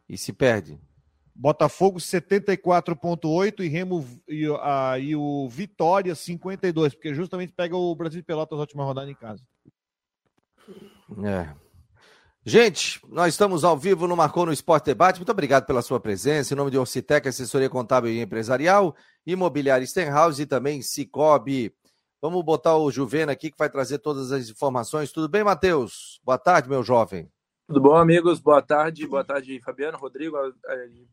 E 0.09 0.17
se 0.17 0.33
perde? 0.33 0.79
Botafogo 1.33 1.99
74,8% 1.99 3.61
e 3.61 3.67
Remo 3.67 4.05
e, 4.27 4.45
a, 4.61 4.99
e 4.99 5.15
o 5.15 5.47
Vitória 5.49 6.13
52%, 6.13 6.91
porque 6.91 7.13
justamente 7.13 7.53
pega 7.53 7.75
o 7.75 7.95
Brasil 7.95 8.19
de 8.19 8.25
Pelotas 8.25 8.57
na 8.57 8.61
última 8.61 8.83
rodada 8.83 9.09
em 9.09 9.15
casa. 9.15 9.43
É. 11.23 11.49
Gente, 12.43 12.99
nós 13.07 13.35
estamos 13.35 13.63
ao 13.63 13.77
vivo 13.77 14.07
no 14.07 14.17
Marcou 14.17 14.47
no 14.47 14.51
Esporte 14.51 14.85
Debate. 14.85 15.19
Muito 15.19 15.31
obrigado 15.31 15.67
pela 15.67 15.83
sua 15.83 15.99
presença. 15.99 16.51
Em 16.51 16.57
nome 16.57 16.71
de 16.71 16.77
Orcitec, 16.77 17.27
assessoria 17.27 17.69
contábil 17.69 18.09
e 18.09 18.19
empresarial, 18.19 18.95
Imobiliária 19.23 19.85
Stenhouse 19.85 20.41
e 20.41 20.47
também 20.47 20.81
Cicobi. 20.81 21.71
Vamos 22.19 22.43
botar 22.43 22.75
o 22.77 22.89
Juvena 22.89 23.31
aqui 23.31 23.51
que 23.51 23.57
vai 23.59 23.69
trazer 23.69 23.99
todas 23.99 24.31
as 24.31 24.49
informações. 24.49 25.11
Tudo 25.11 25.29
bem, 25.29 25.43
Matheus? 25.43 26.19
Boa 26.23 26.39
tarde, 26.39 26.67
meu 26.67 26.81
jovem. 26.81 27.31
Tudo 27.67 27.79
bom, 27.79 27.95
amigos? 27.95 28.39
Boa 28.39 28.61
tarde. 28.63 29.05
Boa 29.05 29.23
tarde, 29.23 29.61
Fabiano, 29.61 29.99
Rodrigo, 29.99 30.35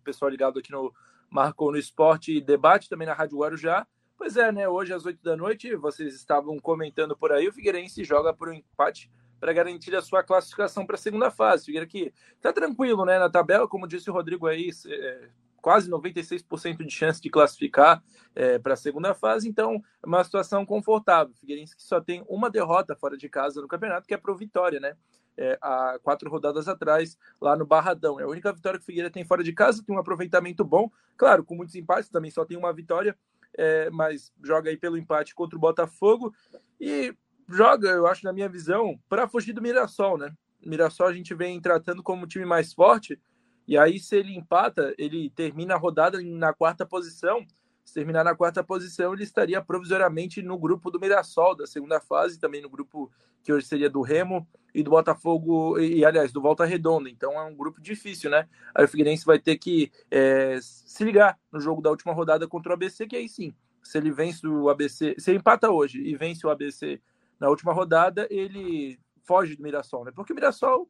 pessoal 0.02 0.30
ligado 0.30 0.58
aqui 0.58 0.72
no 0.72 0.90
Marcou 1.28 1.70
no 1.70 1.76
Esporte 1.76 2.40
Debate, 2.40 2.88
também 2.88 3.06
na 3.06 3.12
Rádio 3.12 3.36
Guarujá. 3.36 3.86
Pois 4.16 4.34
é, 4.38 4.50
né? 4.50 4.66
Hoje 4.66 4.94
às 4.94 5.04
8 5.04 5.22
da 5.22 5.36
noite, 5.36 5.76
vocês 5.76 6.14
estavam 6.14 6.58
comentando 6.58 7.14
por 7.14 7.32
aí, 7.32 7.46
o 7.46 7.52
Figueirense 7.52 8.02
joga 8.02 8.32
por 8.32 8.48
um 8.48 8.54
empate 8.54 9.10
para 9.40 9.52
garantir 9.52 9.94
a 9.94 10.02
sua 10.02 10.22
classificação 10.22 10.86
para 10.86 10.96
a 10.96 10.98
segunda 10.98 11.30
fase. 11.30 11.66
Figueira 11.66 11.86
que 11.86 12.12
está 12.36 12.52
tranquilo 12.52 13.04
né, 13.04 13.18
na 13.18 13.30
tabela, 13.30 13.68
como 13.68 13.86
disse 13.86 14.10
o 14.10 14.12
Rodrigo 14.12 14.46
aí, 14.46 14.70
é, 14.86 15.28
quase 15.60 15.90
96% 15.90 16.84
de 16.84 16.90
chance 16.90 17.20
de 17.20 17.30
classificar 17.30 18.02
é, 18.34 18.58
para 18.58 18.74
a 18.74 18.76
segunda 18.76 19.14
fase, 19.14 19.48
então 19.48 19.82
é 20.02 20.06
uma 20.06 20.22
situação 20.24 20.64
confortável. 20.64 21.34
Figueirense 21.34 21.76
que 21.76 21.82
só 21.82 22.00
tem 22.00 22.24
uma 22.28 22.50
derrota 22.50 22.96
fora 22.96 23.16
de 23.16 23.28
casa 23.28 23.60
no 23.60 23.68
campeonato, 23.68 24.06
que 24.06 24.14
é 24.14 24.16
para 24.16 24.32
o 24.32 24.36
Vitória, 24.36 24.80
né? 24.80 24.96
É, 25.36 25.56
há 25.62 25.98
quatro 26.02 26.28
rodadas 26.28 26.66
atrás, 26.66 27.16
lá 27.40 27.56
no 27.56 27.64
Barradão. 27.64 28.18
É 28.18 28.24
a 28.24 28.28
única 28.28 28.52
vitória 28.52 28.78
que 28.78 28.82
o 28.82 28.86
Figueira 28.86 29.10
tem 29.10 29.24
fora 29.24 29.44
de 29.44 29.52
casa, 29.52 29.84
tem 29.84 29.94
um 29.94 29.98
aproveitamento 29.98 30.64
bom, 30.64 30.90
claro, 31.16 31.44
com 31.44 31.54
muitos 31.54 31.76
empates, 31.76 32.08
também 32.08 32.30
só 32.30 32.44
tem 32.44 32.56
uma 32.56 32.72
vitória, 32.72 33.16
é, 33.56 33.88
mas 33.90 34.32
joga 34.42 34.70
aí 34.70 34.76
pelo 34.76 34.96
empate 34.96 35.34
contra 35.34 35.56
o 35.56 35.60
Botafogo. 35.60 36.34
E 36.80 37.14
joga, 37.48 37.88
eu 37.88 38.06
acho, 38.06 38.24
na 38.24 38.32
minha 38.32 38.48
visão, 38.48 38.98
para 39.08 39.28
fugir 39.28 39.52
do 39.52 39.62
Mirassol, 39.62 40.18
né? 40.18 40.32
Mirassol 40.64 41.06
a 41.06 41.12
gente 41.12 41.34
vem 41.34 41.60
tratando 41.60 42.02
como 42.02 42.26
time 42.26 42.44
mais 42.44 42.72
forte, 42.72 43.18
e 43.66 43.76
aí 43.76 43.98
se 43.98 44.16
ele 44.16 44.34
empata, 44.34 44.94
ele 44.98 45.30
termina 45.30 45.74
a 45.74 45.78
rodada 45.78 46.20
na 46.22 46.52
quarta 46.52 46.86
posição. 46.86 47.46
Se 47.84 47.94
terminar 47.94 48.22
na 48.22 48.34
quarta 48.34 48.62
posição, 48.62 49.14
ele 49.14 49.22
estaria 49.22 49.62
provisoriamente 49.62 50.42
no 50.42 50.58
grupo 50.58 50.90
do 50.90 51.00
Mirassol, 51.00 51.54
da 51.54 51.66
segunda 51.66 52.00
fase, 52.00 52.38
também 52.38 52.60
no 52.60 52.68
grupo 52.68 53.10
que 53.42 53.52
hoje 53.52 53.66
seria 53.66 53.88
do 53.88 54.02
Remo 54.02 54.46
e 54.74 54.82
do 54.82 54.90
Botafogo, 54.90 55.78
e, 55.78 56.04
aliás, 56.04 56.32
do 56.32 56.40
Volta 56.40 56.66
Redonda. 56.66 57.08
Então 57.08 57.32
é 57.32 57.42
um 57.44 57.54
grupo 57.54 57.80
difícil, 57.80 58.30
né? 58.30 58.46
Aí 58.74 58.84
o 58.84 58.88
Figueirense 58.88 59.24
vai 59.24 59.38
ter 59.38 59.56
que 59.56 59.90
é, 60.10 60.58
se 60.60 61.02
ligar 61.02 61.38
no 61.50 61.60
jogo 61.60 61.80
da 61.80 61.88
última 61.88 62.12
rodada 62.12 62.46
contra 62.46 62.70
o 62.70 62.74
ABC, 62.74 63.06
que 63.06 63.16
aí 63.16 63.28
sim, 63.28 63.54
se 63.82 63.96
ele 63.96 64.10
vence 64.10 64.46
o 64.46 64.68
ABC, 64.68 65.14
se 65.18 65.30
ele 65.30 65.38
empata 65.38 65.70
hoje 65.70 65.98
e 66.02 66.14
vence 66.14 66.46
o 66.46 66.50
ABC 66.50 67.00
na 67.38 67.48
última 67.48 67.72
rodada, 67.72 68.26
ele 68.30 68.98
foge 69.24 69.56
do 69.56 69.62
Mirassol, 69.62 70.04
né? 70.04 70.12
Porque 70.14 70.32
o 70.32 70.34
Mirassol 70.34 70.88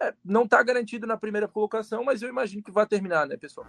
é, 0.00 0.14
não 0.24 0.44
está 0.44 0.62
garantido 0.62 1.06
na 1.06 1.16
primeira 1.16 1.46
colocação, 1.46 2.04
mas 2.04 2.22
eu 2.22 2.28
imagino 2.28 2.62
que 2.62 2.70
vai 2.70 2.86
terminar, 2.86 3.26
né, 3.26 3.36
pessoal? 3.36 3.66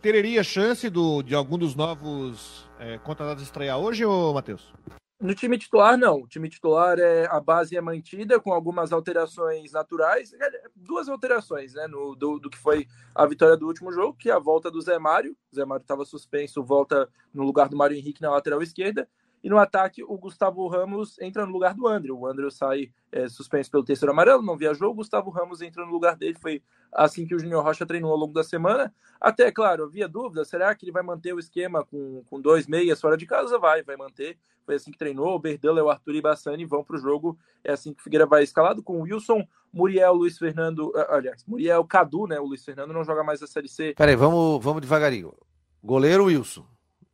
Teria 0.00 0.44
chance 0.44 0.88
do, 0.88 1.22
de 1.22 1.34
algum 1.34 1.58
dos 1.58 1.74
novos 1.74 2.68
é, 2.78 2.98
contratados 2.98 3.42
estrear 3.42 3.78
hoje, 3.78 4.04
ou 4.04 4.34
Matheus? 4.34 4.72
No 5.20 5.36
time 5.36 5.56
titular, 5.56 5.96
não. 5.96 6.22
O 6.22 6.26
time 6.26 6.48
titular 6.48 6.98
é 6.98 7.26
a 7.26 7.38
base 7.38 7.76
é 7.76 7.80
mantida 7.80 8.40
com 8.40 8.52
algumas 8.52 8.92
alterações 8.92 9.70
naturais, 9.70 10.32
é, 10.32 10.62
duas 10.74 11.08
alterações, 11.08 11.74
né? 11.74 11.86
No, 11.86 12.16
do, 12.16 12.40
do, 12.40 12.50
que 12.50 12.58
foi 12.58 12.88
a 13.14 13.24
vitória 13.24 13.56
do 13.56 13.68
último 13.68 13.92
jogo, 13.92 14.16
que 14.18 14.30
é 14.30 14.32
a 14.32 14.40
volta 14.40 14.68
do 14.68 14.80
Zé 14.80 14.98
Mário. 14.98 15.36
O 15.52 15.54
Zé 15.54 15.64
Mário 15.64 15.82
estava 15.82 16.04
suspenso, 16.04 16.64
volta 16.64 17.08
no 17.32 17.44
lugar 17.44 17.68
do 17.68 17.76
Mário 17.76 17.96
Henrique 17.96 18.20
na 18.20 18.30
lateral 18.30 18.60
esquerda. 18.62 19.08
E 19.42 19.50
no 19.50 19.58
ataque, 19.58 20.04
o 20.04 20.16
Gustavo 20.16 20.68
Ramos 20.68 21.18
entra 21.18 21.44
no 21.44 21.52
lugar 21.52 21.74
do 21.74 21.88
André. 21.88 22.12
O 22.12 22.26
André 22.26 22.48
sai 22.50 22.92
é, 23.10 23.28
suspenso 23.28 23.70
pelo 23.70 23.82
terceiro 23.82 24.12
amarelo, 24.12 24.40
não 24.40 24.56
viajou. 24.56 24.90
O 24.90 24.94
Gustavo 24.94 25.30
Ramos 25.30 25.60
entra 25.60 25.84
no 25.84 25.90
lugar 25.90 26.16
dele. 26.16 26.36
Foi 26.40 26.62
assim 26.92 27.26
que 27.26 27.34
o 27.34 27.38
Júnior 27.38 27.64
Rocha 27.64 27.84
treinou 27.84 28.12
ao 28.12 28.16
longo 28.16 28.32
da 28.32 28.44
semana. 28.44 28.94
Até, 29.20 29.50
claro, 29.50 29.84
havia 29.84 30.08
dúvida: 30.08 30.44
será 30.44 30.72
que 30.74 30.84
ele 30.84 30.92
vai 30.92 31.02
manter 31.02 31.34
o 31.34 31.40
esquema 31.40 31.84
com, 31.84 32.22
com 32.30 32.40
dois 32.40 32.68
meias 32.68 33.00
fora 33.00 33.16
de 33.16 33.26
casa? 33.26 33.58
Vai, 33.58 33.82
vai 33.82 33.96
manter. 33.96 34.38
Foi 34.64 34.76
assim 34.76 34.92
que 34.92 34.98
treinou. 34.98 35.34
O 35.34 35.40
Berdela, 35.40 35.82
o 35.82 35.90
Arthur 35.90 36.14
e 36.14 36.18
o 36.20 36.22
Bassani 36.22 36.64
vão 36.64 36.84
para 36.84 36.96
o 36.96 37.00
jogo. 37.00 37.36
É 37.64 37.72
assim 37.72 37.92
que 37.92 38.00
o 38.00 38.04
Figueira 38.04 38.26
vai 38.26 38.44
escalado 38.44 38.80
com 38.80 39.00
o 39.00 39.02
Wilson, 39.02 39.44
Muriel, 39.72 40.14
Luiz 40.14 40.38
Fernando. 40.38 40.92
Ah, 40.94 41.16
aliás, 41.16 41.44
Muriel, 41.44 41.84
Cadu, 41.84 42.28
né? 42.28 42.38
O 42.38 42.46
Luiz 42.46 42.64
Fernando 42.64 42.92
não 42.92 43.02
joga 43.02 43.24
mais 43.24 43.42
a 43.42 43.48
Série 43.48 43.68
C. 43.68 43.92
Peraí, 43.96 44.14
vamos, 44.14 44.62
vamos 44.62 44.80
devagarinho. 44.80 45.34
Goleiro 45.82 46.26
Wilson, 46.26 46.64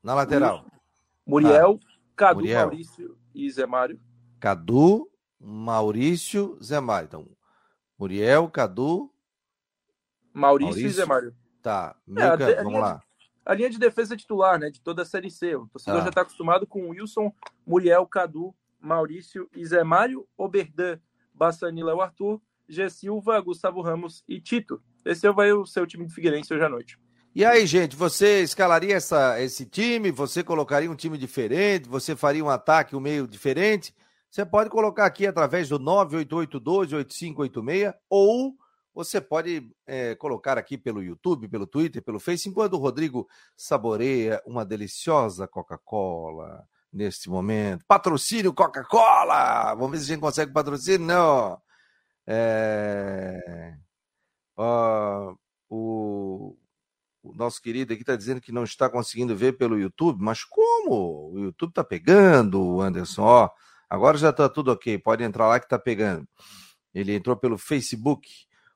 na 0.03 0.15
lateral. 0.15 0.67
Muriel. 1.27 1.81
Ah. 1.83 1.88
Cadu, 2.19 2.41
Muriel. 2.41 2.67
Maurício 2.67 3.17
e 3.33 3.49
Zé 3.49 3.65
Mário. 3.65 4.01
Cadu, 4.41 5.09
Maurício, 5.39 6.59
Zé 6.61 6.81
Mário. 6.81 7.07
Então, 7.07 7.29
Muriel, 7.97 8.49
Cadu. 8.51 9.15
Maurício, 10.35 10.73
Maurício. 10.73 10.87
e 10.87 10.91
Zé 10.91 11.05
Mário. 11.05 11.37
Tá, 11.63 11.97
é, 12.17 12.63
vamos 12.63 12.81
lá. 12.81 13.01
a 13.47 13.55
linha 13.55 13.71
de 13.71 13.79
defesa 13.79 14.17
titular, 14.17 14.59
né? 14.59 14.69
De 14.69 14.81
toda 14.81 15.03
a 15.03 15.05
Série 15.05 15.31
C. 15.31 15.55
O 15.55 15.69
torcedor 15.69 16.01
ah. 16.01 16.03
já 16.03 16.09
está 16.09 16.23
acostumado 16.23 16.67
com 16.67 16.89
Wilson, 16.89 17.33
Muriel, 17.65 18.05
Cadu, 18.05 18.53
Maurício 18.81 19.49
e 19.55 19.65
Zé 19.65 19.85
Mário, 19.85 20.27
Oberdan, 20.37 20.99
Bassanila, 21.33 21.95
o 21.95 22.01
Arthur, 22.01 22.41
G. 22.69 22.91
Silva, 22.91 23.41
Gustavo 23.41 23.81
Ramos 23.81 24.25
e 24.27 24.41
Tito. 24.41 24.83
Esse 25.05 25.31
vai 25.31 25.53
o 25.53 25.65
seu 25.65 25.87
time 25.87 26.05
de 26.05 26.13
Figueirense 26.13 26.53
hoje 26.53 26.65
à 26.65 26.69
noite. 26.69 26.99
E 27.39 27.45
aí, 27.45 27.67
gente, 27.69 27.95
você 27.95 28.43
escalaria 28.43 28.97
essa, 28.97 29.41
esse 29.41 29.65
time? 29.65 30.11
Você 30.11 30.43
colocaria 30.43 30.91
um 30.91 30.97
time 30.97 31.17
diferente? 31.17 31.89
Você 31.89 32.17
faria 32.17 32.45
um 32.45 32.49
ataque 32.49 32.97
um 32.97 33.01
meio 33.01 33.29
diferente? 33.29 33.95
Você 34.29 34.45
pode 34.45 34.69
colocar 34.69 35.07
aqui 35.07 35.25
através 35.25 35.69
do 35.69 35.79
98812-8586 35.79 37.95
ou 38.11 38.57
você 38.93 39.21
pode 39.21 39.71
é, 39.87 40.17
colocar 40.17 40.59
aqui 40.59 40.77
pelo 40.77 41.01
YouTube, 41.01 41.47
pelo 41.47 41.65
Twitter, 41.65 42.03
pelo 42.03 42.19
Face, 42.19 42.49
enquanto 42.49 42.73
o 42.73 42.79
Rodrigo 42.79 43.29
saboreia 43.57 44.43
uma 44.45 44.65
deliciosa 44.65 45.47
Coca-Cola 45.47 46.67
neste 46.93 47.31
momento. 47.31 47.85
Patrocínio 47.87 48.53
Coca-Cola! 48.53 49.77
Vamos 49.77 49.93
ver 49.93 49.99
se 49.99 50.05
a 50.11 50.15
gente 50.15 50.21
consegue 50.21 50.53
patrocínio? 50.53 51.07
Não. 51.07 51.63
É... 52.27 53.77
Uh, 54.59 55.39
o 55.71 56.57
o 57.23 57.35
nosso 57.35 57.61
querido 57.61 57.93
aqui 57.93 58.03
está 58.03 58.17
dizendo 58.17 58.41
que 58.41 58.53
não 58.53 58.65
está 58.65 58.89
conseguindo 58.89 59.37
ver 59.37 59.53
pelo 59.57 59.79
YouTube, 59.79 60.19
mas 60.21 60.45
como? 60.45 61.33
O 61.33 61.39
YouTube 61.39 61.71
está 61.71 61.85
pegando, 61.85 62.81
Anderson. 62.81 63.23
Ó, 63.23 63.51
agora 63.89 64.17
já 64.17 64.31
está 64.31 64.49
tudo 64.49 64.73
ok, 64.73 64.99
pode 64.99 65.25
entrar 65.25 65.49
lá 65.49 65.59
que 65.59 65.67
está 65.67 65.79
pegando. 65.79 66.27
Ele 66.95 67.15
entrou 67.15 67.37
pelo 67.37 67.59
Facebook. 67.59 68.29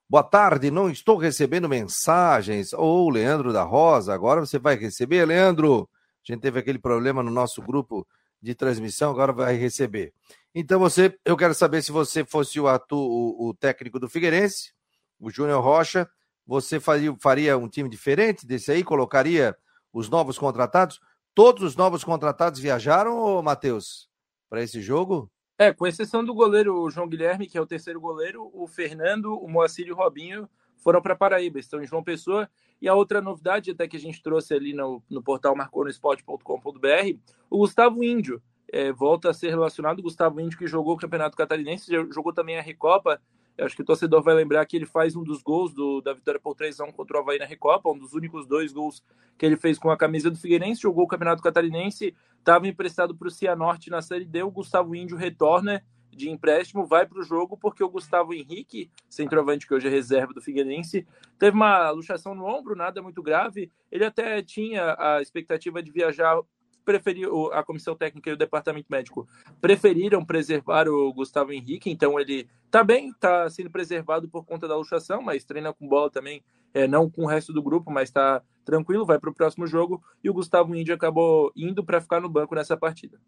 Boa 0.09 0.23
tarde, 0.23 0.71
não 0.71 0.91
estou 0.91 1.17
recebendo 1.17 1.69
mensagens. 1.69 2.73
Ou 2.73 3.07
oh, 3.07 3.11
Leandro 3.11 3.53
da 3.53 3.63
Rosa, 3.63 4.13
agora 4.13 4.41
você 4.41 4.59
vai 4.59 4.77
receber, 4.77 5.25
Leandro. 5.25 5.89
A 6.29 6.33
gente 6.33 6.43
teve 6.43 6.59
aquele 6.59 6.79
problema 6.79 7.23
no 7.23 7.31
nosso 7.31 7.63
grupo 7.63 8.07
de 8.41 8.55
transmissão, 8.55 9.11
agora 9.11 9.33
vai 9.33 9.55
receber. 9.55 10.13
Então 10.55 10.79
você, 10.79 11.17
eu 11.25 11.37
quero 11.37 11.55
saber 11.55 11.83
se 11.83 11.91
você 11.91 12.25
fosse 12.25 12.61
o, 12.61 12.69
atu, 12.69 12.97
o, 12.97 13.49
o 13.49 13.55
técnico 13.55 13.99
do 13.99 14.09
Figueirense, 14.09 14.73
o 15.19 15.31
Júnior 15.31 15.63
Rocha, 15.63 16.09
você 16.47 16.81
faria, 16.81 17.15
faria 17.21 17.57
um 17.57 17.69
time 17.69 17.89
diferente 17.89 18.47
desse 18.47 18.71
aí? 18.71 18.83
Colocaria 18.85 19.57
os 19.93 20.09
novos 20.09 20.39
contratados? 20.39 21.01
Todos 21.35 21.63
os 21.63 21.77
novos 21.77 22.05
contratados 22.05 22.61
viajaram, 22.61 23.41
Matheus, 23.43 24.09
para 24.51 24.63
esse 24.63 24.81
jogo? 24.81 25.31
É, 25.59 25.73
com 25.73 25.87
exceção 25.87 26.25
do 26.25 26.35
goleiro 26.35 26.91
João 26.91 27.09
Guilherme, 27.09 27.47
que 27.47 27.57
é 27.57 27.61
o 27.61 27.67
terceiro 27.67 28.01
goleiro, 28.01 28.51
o 28.53 28.67
Fernando, 28.67 29.35
o 29.35 29.49
Moacir 29.49 29.87
e 29.87 29.93
o 29.93 29.97
Robinho 29.97 30.49
foram 30.77 31.01
para 31.01 31.15
Paraíba, 31.15 31.59
estão 31.59 31.81
em 31.81 31.87
João 31.87 32.03
Pessoa. 32.03 32.49
E 32.81 32.89
a 32.89 32.95
outra 32.95 33.21
novidade, 33.21 33.71
até 33.71 33.87
que 33.87 33.97
a 33.97 34.01
gente 34.01 34.21
trouxe 34.21 34.53
ali 34.53 34.75
no, 34.75 35.01
no 35.09 35.23
portal 35.23 35.55
marconosport.com.br, 35.55 37.19
o 37.49 37.59
Gustavo 37.59 38.03
Índio 38.03 38.43
é, 38.73 38.93
volta 38.93 39.31
a 39.31 39.35
ser 39.35 39.51
relacionado. 39.51 40.01
O 40.01 40.03
Gustavo 40.03 40.41
Índio, 40.41 40.59
que 40.59 40.67
jogou 40.67 40.95
o 40.95 40.99
Campeonato 40.99 41.37
Catarinense, 41.37 41.93
jogou 42.11 42.33
também 42.33 42.59
a 42.59 42.63
Recopa 42.63 43.21
eu 43.57 43.67
acho 43.67 43.77
que 43.77 43.83
o 43.83 43.85
torcedor 43.85 44.23
vai 44.23 44.35
lembrar 44.35 44.65
que 44.67 44.77
ele 44.77 44.87
faz 44.87 45.15
um 45.15 45.23
dos 45.23 45.43
gols 45.43 45.73
do, 45.75 46.01
da 46.01 46.13
vitória 46.13 46.41
por 46.41 46.55
3x1 46.55 46.93
contra 46.93 47.19
o 47.19 47.21
Havaí 47.21 47.39
na 47.39 47.45
Recopa, 47.45 47.91
um 47.91 47.99
dos 47.99 48.15
únicos 48.15 48.47
dois 48.47 48.73
gols 48.73 49.03
que 49.37 49.45
ele 49.45 49.57
fez 49.57 49.79
com 49.79 49.91
a 49.91 49.97
camisa 49.97 50.31
do 50.31 50.39
Figueirense, 50.39 50.83
jogou 50.83 51.05
o 51.05 51.09
Campeonato 51.09 51.43
Catarinense, 51.43 52.15
estava 52.39 52.67
emprestado 52.67 53.15
para 53.15 53.29
o 53.29 53.31
Cianorte 53.31 53.91
na 53.91 54.01
Série 54.01 54.25
D, 54.25 54.43
o 54.43 54.51
Gustavo 54.51 54.95
Índio 54.95 55.17
retorna 55.17 55.83
de 56.11 56.29
empréstimo, 56.29 56.87
vai 56.87 57.07
para 57.07 57.19
o 57.19 57.23
jogo 57.23 57.57
porque 57.57 57.83
o 57.83 57.89
Gustavo 57.89 58.35
Henrique, 58.35 58.91
centroavante 59.09 59.67
que 59.67 59.75
hoje 59.75 59.89
é 59.89 59.91
reserva 59.91 60.33
do 60.33 60.43
Figueirense, 60.43 61.07
teve 61.39 61.57
uma 61.57 61.91
luxação 61.91 62.35
no 62.35 62.45
ombro, 62.45 62.77
nada 62.77 63.03
muito 63.03 63.23
grave. 63.23 63.71
Ele 63.91 64.05
até 64.05 64.43
tinha 64.43 64.95
a 64.99 65.23
expectativa 65.23 65.83
de 65.83 65.91
viajar 65.91 66.39
preferiu 66.85 67.53
a 67.53 67.63
comissão 67.63 67.95
técnica 67.95 68.31
e 68.31 68.33
o 68.33 68.37
departamento 68.37 68.87
médico 68.91 69.27
preferiram 69.61 70.25
preservar 70.25 70.89
o 70.89 71.13
Gustavo 71.13 71.53
Henrique, 71.53 71.91
então 71.91 72.19
ele 72.19 72.49
tá 72.71 72.83
bem, 72.83 73.13
tá 73.13 73.49
sendo 73.51 73.71
preservado 73.71 74.29
por 74.29 74.45
conta 74.45 74.67
da 74.69 74.77
luxação, 74.77 75.23
mas 75.23 75.45
treina 75.45 75.73
com 75.73 75.89
bola 75.89 76.11
também, 76.11 76.43
é, 76.75 76.87
não 76.87 77.11
com 77.11 77.25
o 77.25 77.27
resto 77.27 77.53
do 77.53 77.63
grupo, 77.63 77.91
mas 77.91 78.11
tá 78.11 78.43
tranquilo, 78.65 79.07
vai 79.07 79.19
para 79.19 79.31
o 79.31 79.35
próximo 79.35 79.67
jogo 79.67 80.03
e 80.23 80.31
o 80.31 80.35
Gustavo 80.35 80.75
Índio 80.75 80.95
acabou 80.95 81.53
indo 81.57 81.85
para 81.85 82.01
ficar 82.01 82.21
no 82.21 82.29
banco 82.29 82.55
nessa 82.55 82.77
partida. 82.77 83.19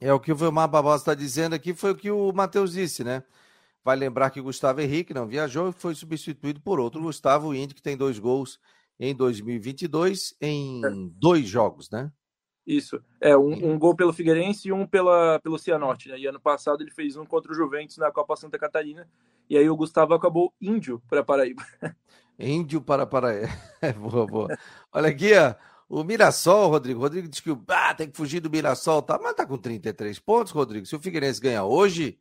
É 0.00 0.12
o 0.12 0.20
que 0.20 0.32
o 0.32 0.36
Vilmar 0.36 0.68
Barbosa 0.68 1.02
está 1.02 1.14
dizendo 1.14 1.54
aqui, 1.54 1.74
foi 1.74 1.90
o 1.90 1.96
que 1.96 2.10
o 2.10 2.32
Matheus 2.32 2.72
disse, 2.72 3.04
né? 3.04 3.22
Vai 3.84 3.96
lembrar 3.96 4.30
que 4.30 4.40
o 4.40 4.44
Gustavo 4.44 4.80
Henrique 4.80 5.14
não 5.14 5.26
viajou 5.26 5.68
e 5.68 5.72
foi 5.72 5.94
substituído 5.94 6.60
por 6.60 6.80
outro 6.80 7.02
Gustavo 7.02 7.54
Índio, 7.54 7.76
que 7.76 7.82
tem 7.82 7.96
dois 7.96 8.18
gols 8.18 8.58
em 8.98 9.14
2022 9.14 10.34
em 10.40 10.84
é. 10.84 10.90
dois 11.14 11.48
jogos, 11.48 11.90
né? 11.90 12.12
Isso. 12.70 13.02
É, 13.20 13.36
um, 13.36 13.72
um, 13.72 13.76
gol 13.76 13.96
pelo 13.96 14.12
Figueirense 14.12 14.68
e 14.68 14.72
um 14.72 14.86
pela, 14.86 15.40
pelo 15.40 15.58
Cianorte, 15.58 16.08
né? 16.08 16.16
E 16.16 16.26
ano 16.26 16.38
passado 16.38 16.80
ele 16.80 16.90
fez 16.92 17.16
um 17.16 17.26
contra 17.26 17.50
o 17.50 17.54
Juventus 17.54 17.98
na 17.98 18.12
Copa 18.12 18.36
Santa 18.36 18.56
Catarina. 18.60 19.08
E 19.48 19.58
aí 19.58 19.68
o 19.68 19.74
Gustavo 19.74 20.14
acabou 20.14 20.54
índio 20.60 21.02
para 21.08 21.24
Paraíba. 21.24 21.66
Índio 22.38 22.80
para 22.80 23.04
Paraíba. 23.04 23.48
É, 23.82 23.92
boa, 23.92 24.26
boa. 24.26 24.58
Olha 24.92 25.08
aqui, 25.08 25.32
ó. 25.34 25.54
O 25.88 26.04
Mirassol, 26.04 26.68
Rodrigo. 26.68 27.00
Rodrigo 27.00 27.26
diz 27.26 27.40
que 27.40 27.50
ah, 27.68 27.92
tem 27.92 28.08
que 28.08 28.16
fugir 28.16 28.38
do 28.38 28.48
Mirassol, 28.48 29.02
tá? 29.02 29.18
Mas 29.20 29.34
tá 29.34 29.44
com 29.44 29.58
33 29.58 30.18
pontos, 30.20 30.52
Rodrigo. 30.52 30.86
Se 30.86 30.94
o 30.94 31.00
Figueirense 31.00 31.40
ganhar 31.40 31.64
hoje, 31.64 32.18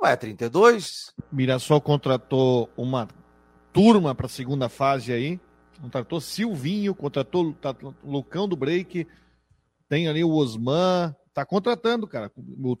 vai 0.00 0.12
a 0.12 0.16
32. 0.16 1.12
Mirassol 1.30 1.82
contratou 1.82 2.70
uma 2.76 3.06
turma 3.72 4.14
para 4.14 4.26
a 4.26 4.30
segunda 4.30 4.70
fase 4.70 5.12
aí. 5.12 5.38
Contratou 5.82 6.20
Silvinho, 6.20 6.94
contratou 6.94 7.52
tá, 7.54 7.74
Lucão 8.02 8.48
do 8.48 8.56
Break, 8.56 9.06
tem 9.92 10.08
ali 10.08 10.24
o 10.24 10.34
Osman, 10.34 11.14
tá 11.34 11.44
contratando, 11.44 12.06
cara. 12.06 12.32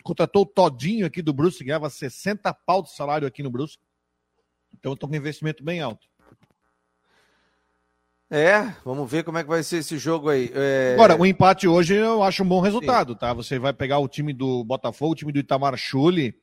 Contratou 0.02 0.44
o 0.44 0.46
Todinho 0.46 1.04
aqui 1.04 1.20
do 1.20 1.30
Bruce, 1.30 1.62
ganhava 1.62 1.90
60 1.90 2.54
pau 2.54 2.82
de 2.82 2.90
salário 2.90 3.28
aqui 3.28 3.42
no 3.42 3.50
Bruce. 3.50 3.76
Então 4.72 4.94
estão 4.94 5.06
com 5.06 5.14
um 5.14 5.18
investimento 5.18 5.62
bem 5.62 5.82
alto. 5.82 6.08
É, 8.30 8.62
vamos 8.82 9.10
ver 9.10 9.24
como 9.24 9.36
é 9.36 9.42
que 9.42 9.48
vai 9.50 9.62
ser 9.62 9.76
esse 9.76 9.98
jogo 9.98 10.30
aí. 10.30 10.50
É... 10.54 10.94
Agora, 10.94 11.20
o 11.20 11.26
empate 11.26 11.68
hoje 11.68 11.96
eu 11.96 12.22
acho 12.22 12.44
um 12.44 12.48
bom 12.48 12.60
resultado, 12.60 13.12
Sim. 13.12 13.18
tá? 13.18 13.34
Você 13.34 13.58
vai 13.58 13.74
pegar 13.74 13.98
o 13.98 14.08
time 14.08 14.32
do 14.32 14.64
Botafogo, 14.64 15.12
o 15.12 15.16
time 15.16 15.32
do 15.32 15.38
Itamar 15.38 15.76
Chuli, 15.76 16.34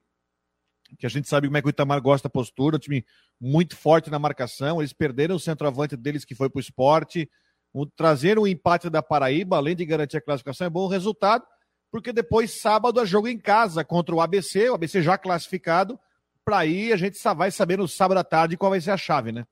que 1.00 1.08
a 1.08 1.10
gente 1.10 1.28
sabe 1.28 1.48
como 1.48 1.58
é 1.58 1.64
que 1.64 1.68
o 1.68 1.72
Itamar 1.72 2.00
gosta 2.00 2.30
da 2.30 2.32
postura, 2.32 2.76
um 2.76 2.80
time 2.80 3.04
muito 3.42 3.76
forte 3.76 4.12
na 4.12 4.20
marcação. 4.20 4.80
Eles 4.80 4.94
perderam 4.94 5.36
o 5.36 5.40
centroavante 5.40 5.98
deles 5.98 6.24
que 6.24 6.36
foi 6.36 6.48
pro 6.48 6.60
esporte. 6.60 7.28
O, 7.74 7.86
trazer 7.86 8.40
o 8.40 8.48
empate 8.48 8.90
da 8.90 9.02
Paraíba, 9.02 9.58
além 9.58 9.76
de 9.76 9.86
garantir 9.86 10.18
a 10.18 10.22
classificação, 10.22 10.68
é 10.68 10.70
bom 10.70 10.88
resultado, 10.88 11.46
porque 11.92 12.12
depois, 12.12 12.62
sábado, 12.62 13.00
é 13.00 13.06
jogo 13.06 13.28
em 13.28 13.38
casa 13.38 13.84
contra 13.84 14.14
o 14.14 14.22
ABC, 14.22 14.70
o 14.70 14.76
ABC 14.76 15.02
já 15.02 15.18
classificado. 15.18 16.00
Para 16.44 16.60
aí 16.60 16.92
a 16.92 16.98
gente 16.98 17.18
só 17.18 17.34
vai 17.34 17.52
saber 17.52 17.78
no 17.78 17.88
sábado 17.88 18.18
à 18.18 18.24
tarde 18.24 18.58
qual 18.58 18.72
vai 18.72 18.82
ser 18.82 18.92
a 18.92 18.98
chave, 18.98 19.32
né? 19.32 19.46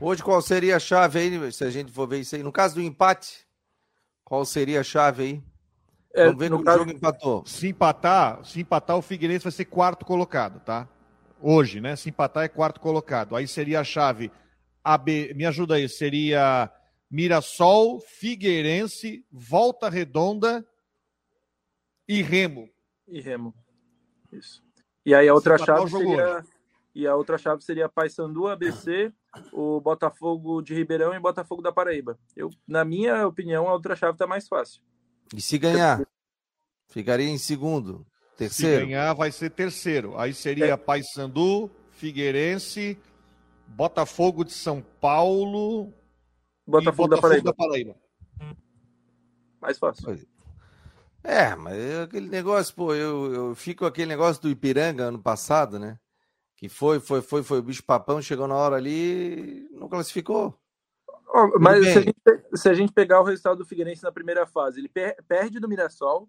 Hoje, 0.00 0.22
qual 0.22 0.40
seria 0.42 0.76
a 0.76 0.80
chave 0.80 1.18
aí, 1.18 1.52
se 1.52 1.64
a 1.64 1.70
gente 1.70 1.92
for 1.92 2.06
ver 2.06 2.20
isso 2.20 2.34
aí? 2.34 2.42
No 2.42 2.52
caso 2.52 2.74
do 2.74 2.82
empate, 2.82 3.46
qual 4.24 4.44
seria 4.44 4.80
a 4.80 4.84
chave 4.84 5.22
aí? 5.22 5.42
É, 6.14 6.26
Vamos 6.26 6.38
ver 6.38 6.50
no, 6.50 6.62
caso... 6.62 6.78
jogo 6.78 6.90
empatou. 6.90 7.44
Se 7.46 7.68
empatar, 7.68 8.44
se 8.44 8.60
empatar, 8.60 8.96
o 8.96 9.02
Figueirense 9.02 9.44
vai 9.44 9.52
ser 9.52 9.64
quarto 9.64 10.04
colocado, 10.04 10.60
tá? 10.60 10.88
Hoje, 11.40 11.80
né? 11.80 11.96
Se 11.96 12.08
empatar 12.08 12.44
é 12.44 12.48
quarto 12.48 12.80
colocado. 12.80 13.34
Aí 13.34 13.48
seria 13.48 13.80
a 13.80 13.84
chave 13.84 14.30
AB, 14.84 15.32
me 15.34 15.46
ajuda 15.46 15.76
aí, 15.76 15.88
seria 15.88 16.70
Mirassol, 17.10 18.00
Figueirense, 18.00 19.24
Volta 19.32 19.88
Redonda 19.88 20.64
e 22.06 22.20
Remo. 22.20 22.68
E 23.08 23.20
Remo. 23.20 23.54
Isso. 24.30 24.62
E 25.06 25.14
aí 25.14 25.28
a 25.28 25.34
outra 25.34 25.56
chave 25.56 25.90
seria 25.90 26.36
hoje. 26.38 26.48
e 26.94 27.06
a 27.06 27.16
outra 27.16 27.38
chave 27.38 27.62
seria 27.62 27.88
Paysandu, 27.88 28.48
ABC, 28.48 29.12
o 29.52 29.80
Botafogo 29.80 30.60
de 30.60 30.74
Ribeirão 30.74 31.14
e 31.14 31.20
Botafogo 31.20 31.62
da 31.62 31.72
Paraíba. 31.72 32.18
Eu, 32.36 32.50
na 32.66 32.84
minha 32.84 33.26
opinião, 33.26 33.68
a 33.68 33.72
outra 33.72 33.96
chave 33.96 34.12
está 34.12 34.26
mais 34.26 34.46
fácil. 34.46 34.82
E 35.34 35.40
se 35.40 35.56
ganhar, 35.58 36.06
ficaria 36.88 37.28
em 37.28 37.38
segundo, 37.38 38.06
terceiro. 38.36 38.80
Se 38.80 38.86
ganhar, 38.86 39.12
vai 39.14 39.30
ser 39.30 39.50
terceiro. 39.50 40.18
Aí 40.18 40.34
seria 40.34 40.72
é. 40.72 40.76
Paysandu, 40.76 41.70
Figueirense, 41.92 42.98
Botafogo 43.66 44.44
de 44.44 44.52
São 44.52 44.80
Paulo 45.00 45.92
Botafogo, 46.66 47.08
da, 47.08 47.20
Paraíba. 47.20 47.44
da 47.44 47.52
Paraíba. 47.52 47.96
Mais 49.60 49.78
fácil. 49.78 50.26
É, 51.22 51.54
mas 51.54 51.74
é 51.74 52.02
aquele 52.02 52.28
negócio, 52.28 52.74
pô, 52.74 52.94
eu, 52.94 53.32
eu 53.32 53.54
fico 53.54 53.86
aquele 53.86 54.08
negócio 54.08 54.42
do 54.42 54.50
Ipiranga 54.50 55.04
ano 55.04 55.18
passado, 55.18 55.78
né? 55.78 55.98
Que 56.56 56.68
foi, 56.68 57.00
foi, 57.00 57.22
foi, 57.22 57.42
foi 57.42 57.58
o 57.58 57.62
bicho 57.62 57.82
papão, 57.82 58.20
chegou 58.20 58.46
na 58.46 58.54
hora 58.54 58.76
ali, 58.76 59.68
não 59.72 59.88
classificou. 59.88 60.58
Oh, 61.28 61.58
mas 61.58 61.84
se 61.84 61.98
a, 61.98 62.00
gente, 62.02 62.16
se 62.54 62.68
a, 62.68 62.74
gente, 62.74 62.92
pegar 62.92 63.20
o 63.20 63.24
resultado 63.24 63.58
do 63.58 63.66
Figueirense 63.66 64.02
na 64.02 64.12
primeira 64.12 64.46
fase, 64.46 64.80
ele 64.80 64.88
per, 64.88 65.16
perde 65.26 65.58
do 65.58 65.68
Mirassol, 65.68 66.28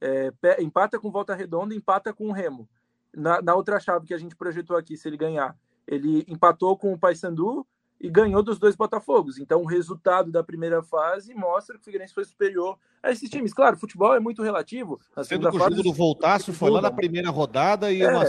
é, 0.00 0.30
per, 0.30 0.60
empata 0.62 0.98
com 0.98 1.10
Volta 1.10 1.34
Redonda, 1.34 1.74
empata 1.74 2.12
com 2.12 2.28
o 2.28 2.32
Remo. 2.32 2.68
Na, 3.14 3.42
na 3.42 3.54
outra 3.54 3.78
chave 3.80 4.06
que 4.06 4.14
a 4.14 4.18
gente 4.18 4.36
projetou 4.36 4.76
aqui, 4.76 4.96
se 4.96 5.08
ele 5.08 5.16
ganhar, 5.16 5.56
ele 5.86 6.24
empatou 6.28 6.76
com 6.76 6.92
o 6.92 6.98
Paysandu 6.98 7.66
e 8.00 8.10
ganhou 8.10 8.42
dos 8.42 8.58
dois 8.58 8.76
Botafogos. 8.76 9.38
Então, 9.38 9.62
o 9.62 9.66
resultado 9.66 10.30
da 10.30 10.42
primeira 10.42 10.82
fase 10.82 11.34
mostra 11.34 11.76
que 11.76 11.80
o 11.80 11.84
Figueirense 11.84 12.14
foi 12.14 12.24
superior 12.24 12.78
a 13.02 13.10
esses 13.10 13.30
times. 13.30 13.54
Claro, 13.54 13.76
futebol 13.76 14.14
é 14.14 14.20
muito 14.20 14.42
relativo. 14.42 15.00
Sendo 15.24 15.50
que 15.50 15.56
o 15.56 15.58
jogo 15.58 15.82
do 15.82 15.92
Voltaço 15.92 16.52
foi 16.52 16.70
lá 16.70 16.80
na 16.80 16.90
primeira 16.90 17.30
rodada 17.30 17.90
e 17.90 18.02
é. 18.02 18.08
uma, 18.08 18.24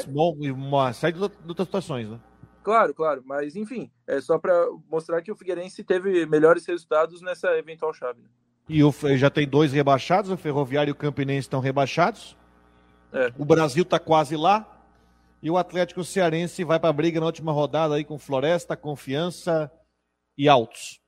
uma 0.54 0.94
série 0.94 1.18
de 1.18 1.24
outras 1.24 1.68
situações, 1.68 2.10
né? 2.10 2.20
Claro, 2.64 2.94
claro. 2.94 3.24
Mas, 3.26 3.56
enfim, 3.56 3.90
é 4.06 4.20
só 4.20 4.38
para 4.38 4.54
mostrar 4.90 5.22
que 5.22 5.32
o 5.32 5.36
Figueirense 5.36 5.84
teve 5.84 6.26
melhores 6.26 6.66
resultados 6.66 7.22
nessa 7.22 7.58
eventual 7.58 7.94
chave. 7.94 8.22
E 8.70 8.84
o, 8.84 8.94
já 9.16 9.30
tem 9.30 9.48
dois 9.48 9.72
rebaixados, 9.72 10.30
o 10.30 10.38
Ferroviário 10.38 10.92
e 10.92 10.94
o 10.94 10.96
Campinense 10.96 11.48
estão 11.48 11.62
rebaixados. 11.62 12.36
É. 13.14 13.32
O 13.38 13.46
Brasil 13.46 13.84
está 13.84 13.98
quase 13.98 14.36
lá, 14.36 14.77
e 15.42 15.52
o 15.52 15.58
Atlético 15.58 16.04
Cearense 16.04 16.64
vai 16.64 16.80
para 16.80 16.90
a 16.90 16.94
briga 16.94 17.20
na 17.20 17.26
última 17.26 17.52
rodada 17.52 17.96
aí 17.96 18.04
com 18.04 18.18
Floresta, 18.18 18.76
Confiança 18.76 19.72
e 20.38 20.48
Altos. 20.48 21.00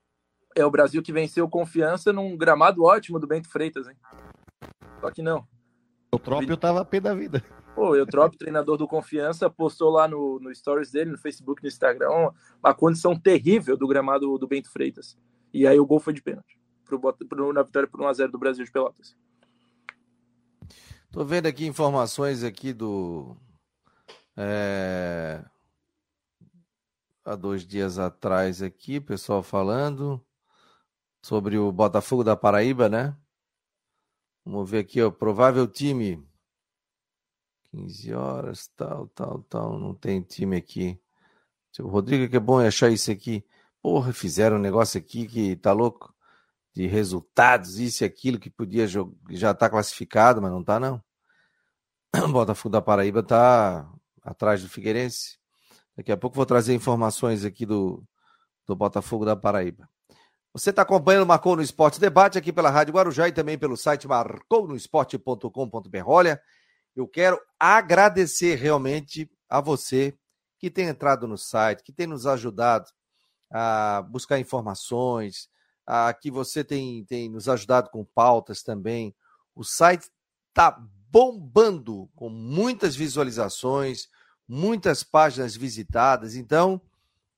É 0.56 0.65
o 0.65 0.72
Brasil 0.72 1.02
que 1.02 1.13
venceu 1.13 1.48
Confiança 1.50 2.12
num 2.12 2.36
gramado 2.38 2.84
ótimo 2.84 3.20
do 3.20 3.28
Bento 3.28 3.50
Freitas, 3.50 3.88
hein? 3.88 3.96
Só 5.00 5.12
que 5.12 5.22
não. 5.22 5.48
O 6.12 6.20
Trópio 6.20 6.58
tava 6.58 6.84
pé 6.84 7.00
da 7.00 7.13
vida. 7.13 7.44
Pô, 7.76 7.92
o 7.92 8.06
Trópio, 8.06 8.38
treinador 8.38 8.78
do 8.78 8.88
Confiança, 8.88 9.50
postou 9.50 9.89
lá 9.89 10.08
no, 10.08 10.39
no 10.39 10.54
stories 10.54 10.92
dele, 10.92 11.12
no 11.12 11.18
Facebook, 11.18 11.62
no 11.62 11.68
Instagram, 11.68 12.10
uma 12.62 12.74
condição 12.74 13.18
terrível 13.18 13.78
do 13.78 13.88
gramado 13.88 14.38
do 14.38 14.48
Bento 14.48 14.72
Freitas. 14.72 15.18
E 15.54 15.65
aí 15.65 15.80
o 15.80 15.86
gol 15.86 16.00
foi 16.00 16.13
de 16.13 16.22
pênalti. 16.22 16.60
Pro, 16.84 17.00
pro, 17.00 17.54
na 17.54 17.63
vitória 17.63 17.88
por 17.88 18.02
1x0 18.02 18.32
do 18.32 18.39
Brasil 18.39 18.65
de 18.65 18.72
Pelotas. 18.72 19.15
Tô 21.12 21.24
vendo 21.24 21.46
aqui 21.46 21.65
informações 21.65 22.44
aqui 22.44 22.74
do, 22.74 23.38
é... 24.41 25.43
Há 27.25 27.36
dois 27.36 27.67
dias 27.67 27.99
atrás 27.99 28.62
aqui, 28.62 29.02
pessoal 29.02 29.43
falando 29.43 30.25
sobre 31.21 31.58
o 31.58 31.71
Botafogo 31.73 32.23
da 32.23 32.38
Paraíba, 32.38 32.88
né? 32.88 33.15
Vamos 34.45 34.69
ver 34.69 34.80
aqui, 34.80 35.02
o 35.02 35.12
provável 35.12 35.67
time. 35.67 36.25
15 37.71 38.13
horas, 38.13 38.67
tal, 38.75 39.08
tal, 39.10 39.43
tal. 39.43 39.78
Não 39.78 39.93
tem 39.93 40.21
time 40.21 40.56
aqui. 40.56 40.99
O 41.80 41.88
Rodrigo, 41.88 42.30
que 42.30 42.38
é 42.38 42.39
bom 42.39 42.60
achar 42.60 42.89
isso 42.89 43.12
aqui. 43.12 43.45
Porra, 43.82 44.13
fizeram 44.13 44.56
um 44.56 44.62
negócio 44.62 44.99
aqui 44.99 45.28
que 45.28 45.56
tá 45.58 45.73
louco. 45.73 46.15
De 46.73 46.88
resultados, 46.88 47.78
isso 47.78 48.04
e 48.04 48.06
aquilo 48.06 48.39
que 48.39 48.49
podia 48.49 48.88
já 49.32 49.54
tá 49.54 49.69
classificado, 49.69 50.41
mas 50.41 50.52
não 50.52 50.63
tá, 50.63 50.80
não. 50.80 51.04
Botafogo 52.32 52.71
da 52.71 52.82
Paraíba 52.82 53.21
tá 53.21 53.88
atrás 54.23 54.62
do 54.62 54.69
Figueirense. 54.69 55.38
Daqui 55.95 56.12
a 56.12 56.17
pouco 56.17 56.36
vou 56.36 56.45
trazer 56.45 56.73
informações 56.73 57.43
aqui 57.43 57.65
do, 57.65 58.03
do 58.65 58.75
Botafogo 58.75 59.25
da 59.25 59.36
Paraíba. 59.36 59.89
Você 60.53 60.71
está 60.71 60.82
acompanhando 60.82 61.23
o 61.23 61.27
Marcou 61.27 61.55
no 61.55 61.62
Esporte 61.62 61.99
Debate 61.99 62.38
aqui 62.38 62.51
pela 62.51 62.69
Rádio 62.69 62.93
Guarujá 62.93 63.27
e 63.27 63.32
também 63.32 63.58
pelo 63.58 63.77
site 63.77 64.08
marcounoesporte.com.br. 64.08 66.03
Olha, 66.05 66.41
eu 66.95 67.08
quero 67.08 67.39
agradecer 67.60 68.55
realmente 68.55 69.29
a 69.47 69.62
você 69.62 70.17
que 70.58 70.69
tem 70.69 70.88
entrado 70.88 71.27
no 71.27 71.38
site, 71.38 71.84
que 71.84 71.93
tem 71.93 72.08
nos 72.08 72.25
ajudado 72.25 72.89
a 73.51 74.01
buscar 74.10 74.39
informações, 74.39 75.49
a 75.86 76.13
que 76.13 76.29
você 76.29 76.63
tem, 76.63 77.03
tem 77.05 77.29
nos 77.29 77.47
ajudado 77.47 77.89
com 77.89 78.03
pautas 78.03 78.62
também. 78.62 79.15
O 79.55 79.63
site 79.63 80.10
está 80.49 80.79
bombando, 81.12 82.10
com 82.15 82.30
muitas 82.30 82.95
visualizações, 82.95 84.08
muitas 84.48 85.04
páginas 85.04 85.56
visitadas. 85.56 86.36
Então, 86.36 86.82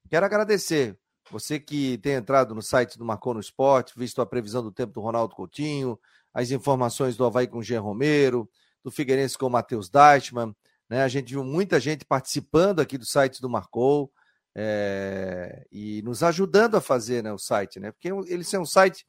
quero 0.09 0.25
agradecer 0.25 0.97
você 1.31 1.59
que 1.59 1.97
tem 1.99 2.13
entrado 2.13 2.53
no 2.53 2.61
site 2.61 2.97
do 2.97 3.05
Marcou 3.05 3.33
no 3.33 3.39
Esporte, 3.39 3.93
visto 3.95 4.21
a 4.21 4.25
previsão 4.25 4.61
do 4.61 4.71
tempo 4.71 4.93
do 4.93 5.01
Ronaldo 5.01 5.35
Coutinho, 5.35 5.97
as 6.33 6.51
informações 6.51 7.15
do 7.15 7.25
Havaí 7.25 7.47
com 7.47 7.59
o 7.59 7.63
Jean 7.63 7.81
Romero, 7.81 8.49
do 8.83 8.91
Figueirense 8.91 9.37
com 9.37 9.47
o 9.47 9.49
Matheus 9.49 9.89
Deichmann. 9.89 10.55
Né? 10.89 11.03
A 11.03 11.07
gente 11.07 11.29
viu 11.33 11.43
muita 11.43 11.79
gente 11.79 12.03
participando 12.03 12.81
aqui 12.81 12.97
do 12.97 13.05
site 13.05 13.41
do 13.41 13.49
Marcou 13.49 14.11
é, 14.53 15.65
e 15.71 16.01
nos 16.01 16.21
ajudando 16.23 16.75
a 16.75 16.81
fazer 16.81 17.23
né, 17.23 17.31
o 17.31 17.37
site, 17.37 17.79
né? 17.79 17.91
Porque 17.91 18.09
ele 18.09 18.43
é 18.53 18.59
um 18.59 18.65
site 18.65 19.05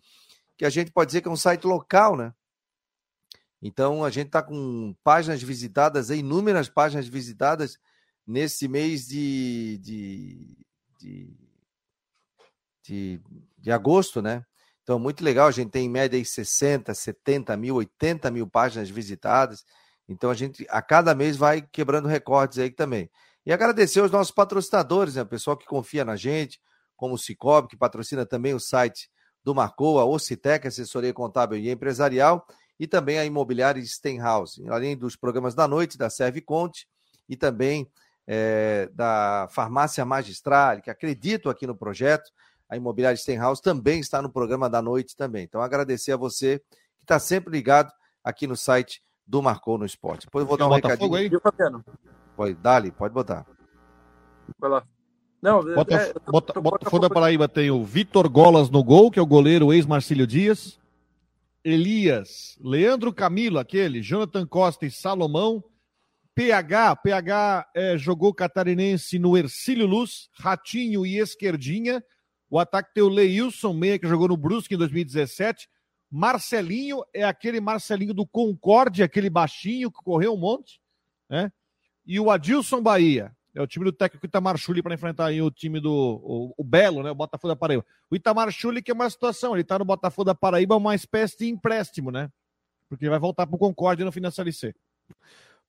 que 0.57 0.65
a 0.65 0.71
gente 0.71 0.93
pode 0.93 1.09
dizer 1.09 1.21
que 1.21 1.29
é 1.29 1.31
um 1.31 1.37
site 1.37 1.67
local, 1.67 2.17
né? 2.17 2.33
Então 3.63 4.05
a 4.05 4.11
gente 4.11 4.27
está 4.27 4.43
com 4.43 4.95
páginas 5.05 5.43
visitadas, 5.43 6.11
inúmeras 6.11 6.69
páginas 6.69 7.07
visitadas 7.07 7.79
nesse 8.27 8.67
mês 8.67 9.07
de, 9.07 9.79
de, 9.79 10.67
de, 10.99 11.37
de, 12.83 13.21
de 13.59 13.71
agosto, 13.71 14.21
né? 14.21 14.45
Então, 14.83 14.99
muito 14.99 15.23
legal, 15.23 15.47
a 15.47 15.53
gente 15.53 15.71
tem 15.71 15.87
em 15.87 15.89
média 15.89 16.17
aí 16.17 16.25
60, 16.25 16.93
70 16.93 17.57
mil, 17.57 17.77
80 17.77 18.31
mil 18.33 18.49
páginas 18.49 18.91
visitadas. 18.91 19.65
Então, 20.09 20.29
a 20.29 20.35
gente 20.35 20.67
a 20.69 20.83
cada 20.83 21.15
mês 21.15 21.37
vai 21.37 21.63
quebrando 21.63 22.09
recordes 22.09 22.59
aí 22.59 22.71
também. 22.71 23.09
E 23.47 23.53
agradecer 23.53 24.01
aos 24.01 24.11
nossos 24.11 24.33
patrocinadores, 24.33 25.15
né? 25.15 25.23
O 25.23 25.27
pessoal 25.27 25.57
que 25.57 25.67
confia 25.67 26.05
na 26.05 26.17
gente, 26.17 26.61
como 26.97 27.15
o 27.15 27.19
Cicobi, 27.19 27.69
que 27.69 27.77
patrocina 27.77 28.27
também 28.27 28.55
o 28.55 28.61
site 28.61 29.09
do 29.45 29.55
Marcou, 29.55 30.01
a 30.01 30.05
Ocitec, 30.05 30.67
assessoria 30.67 31.13
contábil 31.13 31.59
e 31.59 31.71
empresarial, 31.71 32.47
e 32.83 32.87
também 32.89 33.17
a 33.17 33.25
imobiliária 33.25 33.81
Stenhouse, 33.87 34.69
além 34.69 34.97
dos 34.97 35.15
programas 35.15 35.55
da 35.55 35.69
noite, 35.69 35.97
da 35.97 36.11
Serve 36.11 36.41
Conte, 36.41 36.89
e 37.29 37.37
também 37.37 37.89
é, 38.27 38.91
da 38.93 39.47
Farmácia 39.53 40.05
Magistral, 40.05 40.83
que 40.83 40.91
acredito 40.91 41.49
aqui 41.49 41.65
no 41.65 41.77
projeto. 41.77 42.29
A 42.69 42.77
imobiliária 42.77 43.17
Stenhouse 43.17 43.63
também 43.63 44.01
está 44.01 44.21
no 44.21 44.29
programa 44.29 44.69
da 44.69 44.83
noite 44.83 45.15
também. 45.15 45.45
Então, 45.45 45.61
agradecer 45.61 46.11
a 46.11 46.17
você 46.17 46.59
que 46.99 47.05
está 47.05 47.21
sempre 47.21 47.53
ligado 47.53 47.93
aqui 48.25 48.49
no 48.49 48.57
site 48.57 49.01
do 49.25 49.41
Marcou 49.41 49.79
no 49.79 49.87
Esporte. 49.87 50.27
Depois 50.27 50.43
eu 50.43 50.49
vou 50.49 50.59
dar 50.59 50.67
um 50.67 50.75
recadinho. 50.75 51.15
Aí? 51.15 51.31
Pode, 52.35 52.55
dali, 52.55 52.91
pode 52.91 53.15
botar. 53.15 53.47
Vai 54.59 54.71
lá. 54.71 54.85
Não, 55.41 55.63
Bota, 55.63 55.95
é, 55.95 56.13
bota, 56.27 56.61
Botafogo 56.61 57.09
da 57.09 57.15
Paraíba 57.15 57.47
tem 57.47 57.71
o 57.71 57.85
Vitor 57.85 58.29
Golas 58.29 58.71
no 58.71 58.83
gol, 58.83 59.09
que 59.09 59.21
é 59.21 59.23
o 59.23 59.27
goleiro 59.27 59.73
ex-Marcílio 59.73 60.27
Dias. 60.27 60.82
Elias, 61.65 62.59
Leandro 62.61 63.13
Camilo, 63.13 63.59
aquele, 63.59 64.03
Jonathan 64.03 64.47
Costa 64.47 64.87
e 64.87 64.91
Salomão. 64.91 65.63
PH, 66.35 66.97
PH 66.97 67.71
é, 67.75 67.99
jogou 67.99 68.33
catarinense 68.33 69.19
no 69.19 69.37
Ercílio 69.37 69.87
Luz, 69.87 70.29
Ratinho 70.33 71.05
e 71.05 71.19
Esquerdinha. 71.19 72.03
O 72.49 72.59
ataque 72.59 72.93
tem 72.95 73.03
o 73.03 73.09
Leilson 73.09 73.73
Meia, 73.73 73.99
que 73.99 74.09
jogou 74.09 74.29
no 74.29 74.37
Brusque 74.37 74.75
em 74.75 74.79
2017. 74.79 75.69
Marcelinho 76.11 77.03
é 77.15 77.23
aquele 77.25 77.61
Marcelinho 77.61 78.13
do 78.13 78.27
Concorde, 78.27 79.03
aquele 79.03 79.31
baixinho 79.31 79.91
que 79.91 80.03
correu 80.03 80.35
um 80.35 80.39
monte, 80.39 80.81
né? 81.29 81.51
E 82.05 82.19
o 82.19 82.31
Adilson 82.31 82.83
Bahia, 82.83 83.35
é 83.55 83.61
o 83.61 83.67
time 83.67 83.85
do 83.85 83.93
técnico 83.93 84.25
Itamar 84.25 84.57
Chuli 84.57 84.83
para 84.83 84.95
enfrentar 84.95 85.27
aí 85.27 85.43
o 85.43 85.51
time 85.51 85.81
do 85.81 85.93
o, 85.93 86.55
o, 86.57 86.65
Belo, 86.65 87.03
né? 87.03 87.11
O 87.11 87.15
Botafogo 87.15 87.53
da 87.53 87.57
Paraíba. 87.57 87.85
O 88.11 88.17
Itamar 88.17 88.51
Chuli 88.51 88.83
que 88.83 88.91
é 88.91 88.95
uma 88.95 89.09
situação, 89.11 89.53
ele 89.53 89.63
está 89.63 89.79
no 89.79 89.85
Botafogo 89.85 90.25
da 90.25 90.35
Paraíba, 90.35 90.77
uma 90.77 90.95
espécie 90.95 91.39
de 91.39 91.49
empréstimo, 91.49 92.11
né? 92.11 92.31
Porque 92.89 93.05
ele 93.05 93.11
vai 93.11 93.19
voltar 93.19 93.47
para 93.47 93.57
o 93.57 93.59
Concorde 93.59 94.05
no 94.05 94.13
fim 94.13 94.21
da. 94.21 94.31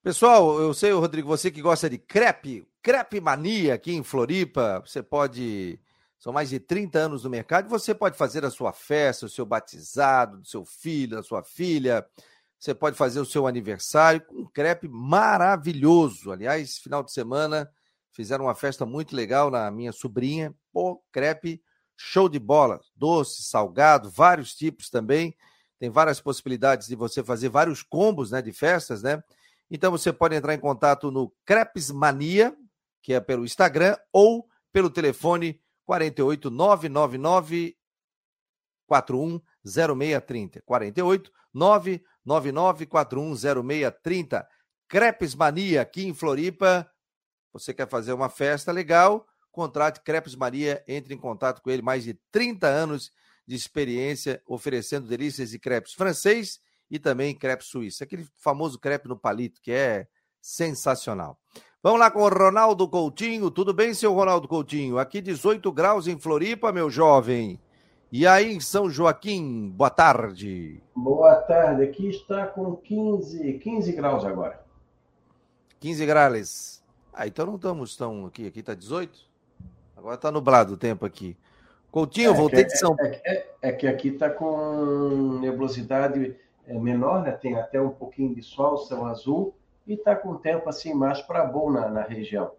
Pessoal, 0.02 0.60
eu 0.60 0.74
sei, 0.74 0.92
Rodrigo, 0.92 1.28
você 1.28 1.50
que 1.50 1.62
gosta 1.62 1.90
de 1.90 1.98
crepe, 1.98 2.68
crepe 2.82 3.22
mania 3.22 3.74
aqui 3.76 3.94
em 3.94 4.04
Floripa, 4.04 4.84
você 4.86 5.02
pode. 5.02 5.80
São 6.20 6.32
mais 6.34 6.50
de 6.50 6.60
30 6.60 7.00
anos 7.00 7.24
no 7.24 7.30
mercado, 7.30 7.70
você 7.70 7.94
pode 7.94 8.18
fazer 8.18 8.46
a 8.46 8.50
sua 8.50 8.72
festa, 8.72 9.26
o 9.26 9.30
seu 9.30 9.46
batizado, 9.46 10.40
do 10.40 10.48
seu 10.48 10.66
filho, 10.66 11.18
da 11.18 11.24
sua 11.24 11.44
filha. 11.44 12.06
Você 12.64 12.74
pode 12.74 12.96
fazer 12.96 13.20
o 13.20 13.26
seu 13.26 13.46
aniversário 13.46 14.22
com 14.22 14.36
um 14.36 14.46
crepe 14.46 14.88
maravilhoso. 14.88 16.32
Aliás, 16.32 16.78
final 16.78 17.04
de 17.04 17.12
semana 17.12 17.70
fizeram 18.14 18.46
uma 18.46 18.56
festa 18.56 18.86
muito 18.86 19.14
legal 19.14 19.52
na 19.52 19.70
minha 19.70 19.92
sobrinha. 19.92 20.56
Pô, 20.72 21.04
crepe 21.12 21.62
show 21.98 22.30
de 22.30 22.40
bola. 22.40 22.80
Doce, 22.96 23.44
salgado, 23.44 24.10
vários 24.10 24.56
tipos 24.56 24.90
também. 24.90 25.36
Tem 25.78 25.90
várias 25.90 26.22
possibilidades 26.22 26.88
de 26.88 26.96
você 26.96 27.22
fazer 27.22 27.50
vários 27.50 27.84
combos 27.84 28.32
né, 28.32 28.42
de 28.42 28.54
festas, 28.54 29.04
né? 29.04 29.22
Então 29.70 29.92
você 29.92 30.14
pode 30.14 30.34
entrar 30.34 30.54
em 30.54 30.60
contato 30.60 31.12
no 31.12 31.34
Crepes 31.44 31.92
Mania, 31.92 32.56
que 33.02 33.12
é 33.12 33.20
pelo 33.20 33.44
Instagram, 33.44 33.98
ou 34.10 34.48
pelo 34.72 34.90
telefone 34.90 35.60
48 35.84 36.50
999 36.50 37.76
41 38.88 39.42
0630. 39.66 40.62
48 40.62 41.30
999410630. 42.28 44.46
Crepes 44.88 45.36
Mania 45.36 45.82
aqui 45.82 46.06
em 46.06 46.14
Floripa. 46.14 46.90
Você 47.52 47.74
quer 47.74 47.88
fazer 47.88 48.14
uma 48.14 48.30
festa 48.30 48.72
legal? 48.72 49.26
Contrate 49.52 50.02
Crepes 50.02 50.36
Maria, 50.36 50.84
entre 50.88 51.14
em 51.14 51.18
contato 51.18 51.62
com 51.62 51.70
ele. 51.70 51.82
Mais 51.82 52.04
de 52.04 52.14
30 52.32 52.68
anos 52.68 53.12
de 53.46 53.56
experiência 53.56 54.42
oferecendo 54.48 55.08
delícias 55.08 55.52
de 55.52 55.60
crepes 55.60 55.94
francês 55.94 56.60
e 56.90 56.98
também 56.98 57.36
crepe 57.36 57.64
suíço. 57.64 58.04
Aquele 58.04 58.28
famoso 58.38 58.80
crepe 58.80 59.08
no 59.08 59.18
palito 59.18 59.62
que 59.62 59.72
é 59.72 60.08
sensacional. 60.42 61.38
Vamos 61.82 62.00
lá 62.00 62.10
com 62.10 62.22
o 62.22 62.30
Ronaldo 62.30 62.88
Coutinho. 62.88 63.52
Tudo 63.52 63.74
bem, 63.74 63.94
seu 63.94 64.14
Ronaldo 64.14 64.48
Coutinho? 64.48 64.98
Aqui 64.98 65.22
18 65.22 65.70
graus 65.72 66.08
em 66.08 66.18
Floripa, 66.18 66.72
meu 66.72 66.90
jovem. 66.90 67.60
E 68.16 68.28
aí 68.28 68.54
em 68.54 68.60
São 68.60 68.92
Joaquim, 68.92 69.72
boa 69.76 69.90
tarde. 69.90 70.80
Boa 70.96 71.34
tarde, 71.34 71.82
aqui 71.82 72.10
está 72.10 72.46
com 72.46 72.76
15, 72.76 73.54
15 73.54 73.92
graus 73.92 74.24
agora. 74.24 74.64
15 75.80 76.06
graus. 76.06 76.84
Ah, 77.12 77.26
então 77.26 77.48
não 77.48 77.56
estamos 77.56 77.98
tão 77.98 78.28
aqui, 78.28 78.46
aqui 78.46 78.60
está 78.60 78.76
18? 78.76 79.20
Agora 79.98 80.14
está 80.14 80.32
nublado 80.32 80.76
o 80.76 80.78
tempo 80.78 81.08
aqui. 81.08 81.36
Coutinho, 81.90 82.30
é, 82.30 82.34
voltei 82.36 82.64
de 82.66 82.78
São 82.78 82.96
Paulo. 82.96 83.12
É, 83.12 83.20
é, 83.26 83.48
é, 83.64 83.72
que 83.72 83.88
aqui 83.88 84.10
está 84.10 84.30
com 84.30 85.40
nebulosidade 85.40 86.36
é, 86.68 86.74
menor, 86.76 87.24
né? 87.24 87.32
tem 87.32 87.56
até 87.56 87.82
um 87.82 87.90
pouquinho 87.90 88.36
de 88.36 88.44
sol, 88.44 88.78
céu 88.78 89.08
azul, 89.08 89.56
e 89.88 89.94
está 89.94 90.16
com 90.16 90.36
tempo 90.36 90.70
assim 90.70 90.94
mais 90.94 91.20
para 91.20 91.44
bom 91.46 91.72
na, 91.72 91.90
na 91.90 92.04
região. 92.04 92.52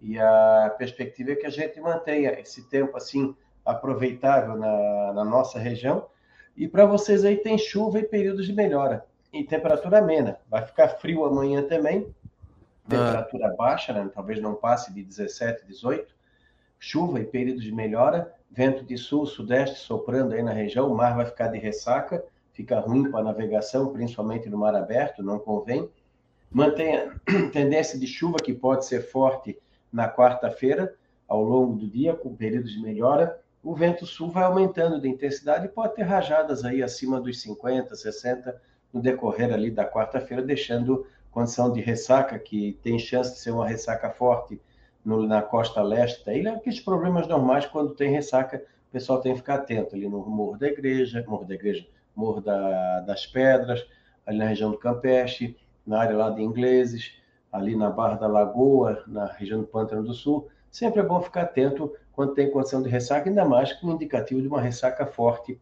E 0.00 0.16
a 0.16 0.72
perspectiva 0.78 1.32
é 1.32 1.34
que 1.34 1.46
a 1.46 1.50
gente 1.50 1.80
mantenha 1.80 2.38
esse 2.38 2.62
tempo 2.68 2.96
assim 2.96 3.34
aproveitável 3.64 4.56
na, 4.56 5.12
na 5.12 5.24
nossa 5.24 5.58
região. 5.58 6.06
E 6.56 6.68
para 6.68 6.84
vocês 6.84 7.24
aí 7.24 7.36
tem 7.36 7.56
chuva 7.56 7.98
e 7.98 8.02
períodos 8.02 8.46
de 8.46 8.52
melhora. 8.52 9.04
E 9.32 9.42
temperatura 9.44 9.98
amena. 9.98 10.38
Vai 10.48 10.64
ficar 10.64 10.88
frio 10.88 11.24
amanhã 11.24 11.62
também. 11.62 12.14
Temperatura 12.86 13.48
ah. 13.48 13.56
baixa, 13.56 13.92
né? 13.92 14.10
talvez 14.12 14.40
não 14.40 14.54
passe 14.54 14.92
de 14.92 15.02
17, 15.02 15.66
18. 15.66 16.14
Chuva 16.78 17.20
e 17.20 17.24
períodos 17.24 17.62
de 17.62 17.72
melhora. 17.72 18.34
Vento 18.50 18.84
de 18.84 18.98
sul, 18.98 19.24
sudeste 19.24 19.78
soprando 19.78 20.34
aí 20.34 20.42
na 20.42 20.52
região. 20.52 20.90
O 20.90 20.94
mar 20.94 21.16
vai 21.16 21.24
ficar 21.24 21.48
de 21.48 21.58
ressaca. 21.58 22.22
Fica 22.52 22.78
ruim 22.80 23.10
para 23.10 23.20
a 23.20 23.24
navegação, 23.24 23.92
principalmente 23.92 24.50
no 24.50 24.58
mar 24.58 24.74
aberto, 24.74 25.22
não 25.22 25.38
convém. 25.38 25.88
Mantenha 26.50 27.18
tendência 27.50 27.98
de 27.98 28.06
chuva 28.06 28.36
que 28.36 28.52
pode 28.52 28.84
ser 28.84 29.00
forte 29.00 29.58
na 29.90 30.06
quarta-feira, 30.06 30.94
ao 31.26 31.42
longo 31.42 31.76
do 31.76 31.88
dia, 31.88 32.14
com 32.14 32.36
períodos 32.36 32.72
de 32.72 32.82
melhora 32.82 33.41
o 33.62 33.74
vento 33.74 34.04
sul 34.04 34.30
vai 34.30 34.44
aumentando 34.44 35.00
de 35.00 35.08
intensidade 35.08 35.66
e 35.66 35.68
pode 35.68 35.94
ter 35.94 36.02
rajadas 36.02 36.64
aí 36.64 36.82
acima 36.82 37.20
dos 37.20 37.40
50, 37.40 37.94
60 37.94 38.60
no 38.92 39.00
decorrer 39.00 39.52
ali 39.52 39.70
da 39.70 39.88
quarta-feira, 39.88 40.42
deixando 40.42 41.06
condição 41.30 41.72
de 41.72 41.80
ressaca, 41.80 42.38
que 42.38 42.78
tem 42.82 42.98
chance 42.98 43.32
de 43.32 43.38
ser 43.38 43.52
uma 43.52 43.66
ressaca 43.66 44.10
forte 44.10 44.60
no, 45.04 45.26
na 45.26 45.40
costa 45.40 45.80
leste. 45.80 46.24
Da 46.26 46.34
ilha, 46.34 46.54
aqueles 46.54 46.80
problemas 46.80 47.26
normais 47.26 47.64
quando 47.64 47.94
tem 47.94 48.10
ressaca, 48.10 48.58
o 48.88 48.92
pessoal 48.92 49.20
tem 49.20 49.32
que 49.32 49.38
ficar 49.38 49.54
atento 49.54 49.94
ali 49.94 50.08
no 50.08 50.26
Morro 50.26 50.58
da 50.58 50.66
Igreja, 50.66 51.24
Morro 51.26 51.44
da 51.44 51.54
Igreja, 51.54 51.86
Morro 52.14 52.40
da, 52.40 53.00
das 53.00 53.24
Pedras, 53.24 53.86
ali 54.26 54.38
na 54.38 54.46
região 54.46 54.70
do 54.70 54.78
Campeche, 54.78 55.56
na 55.86 56.00
área 56.00 56.16
lá 56.16 56.30
de 56.30 56.42
Ingleses, 56.42 57.12
ali 57.50 57.74
na 57.74 57.88
Barra 57.90 58.16
da 58.16 58.26
Lagoa, 58.26 59.02
na 59.06 59.26
região 59.26 59.60
do 59.60 59.66
Pântano 59.66 60.02
do 60.02 60.12
Sul, 60.12 60.48
sempre 60.70 61.00
é 61.00 61.02
bom 61.02 61.20
ficar 61.20 61.42
atento 61.42 61.92
quando 62.12 62.34
tem 62.34 62.50
condição 62.50 62.82
de 62.82 62.88
ressaca, 62.88 63.28
ainda 63.28 63.44
mais 63.44 63.72
com 63.72 63.90
indicativo 63.90 64.40
de 64.40 64.48
uma 64.48 64.60
ressaca 64.60 65.06
forte 65.06 65.58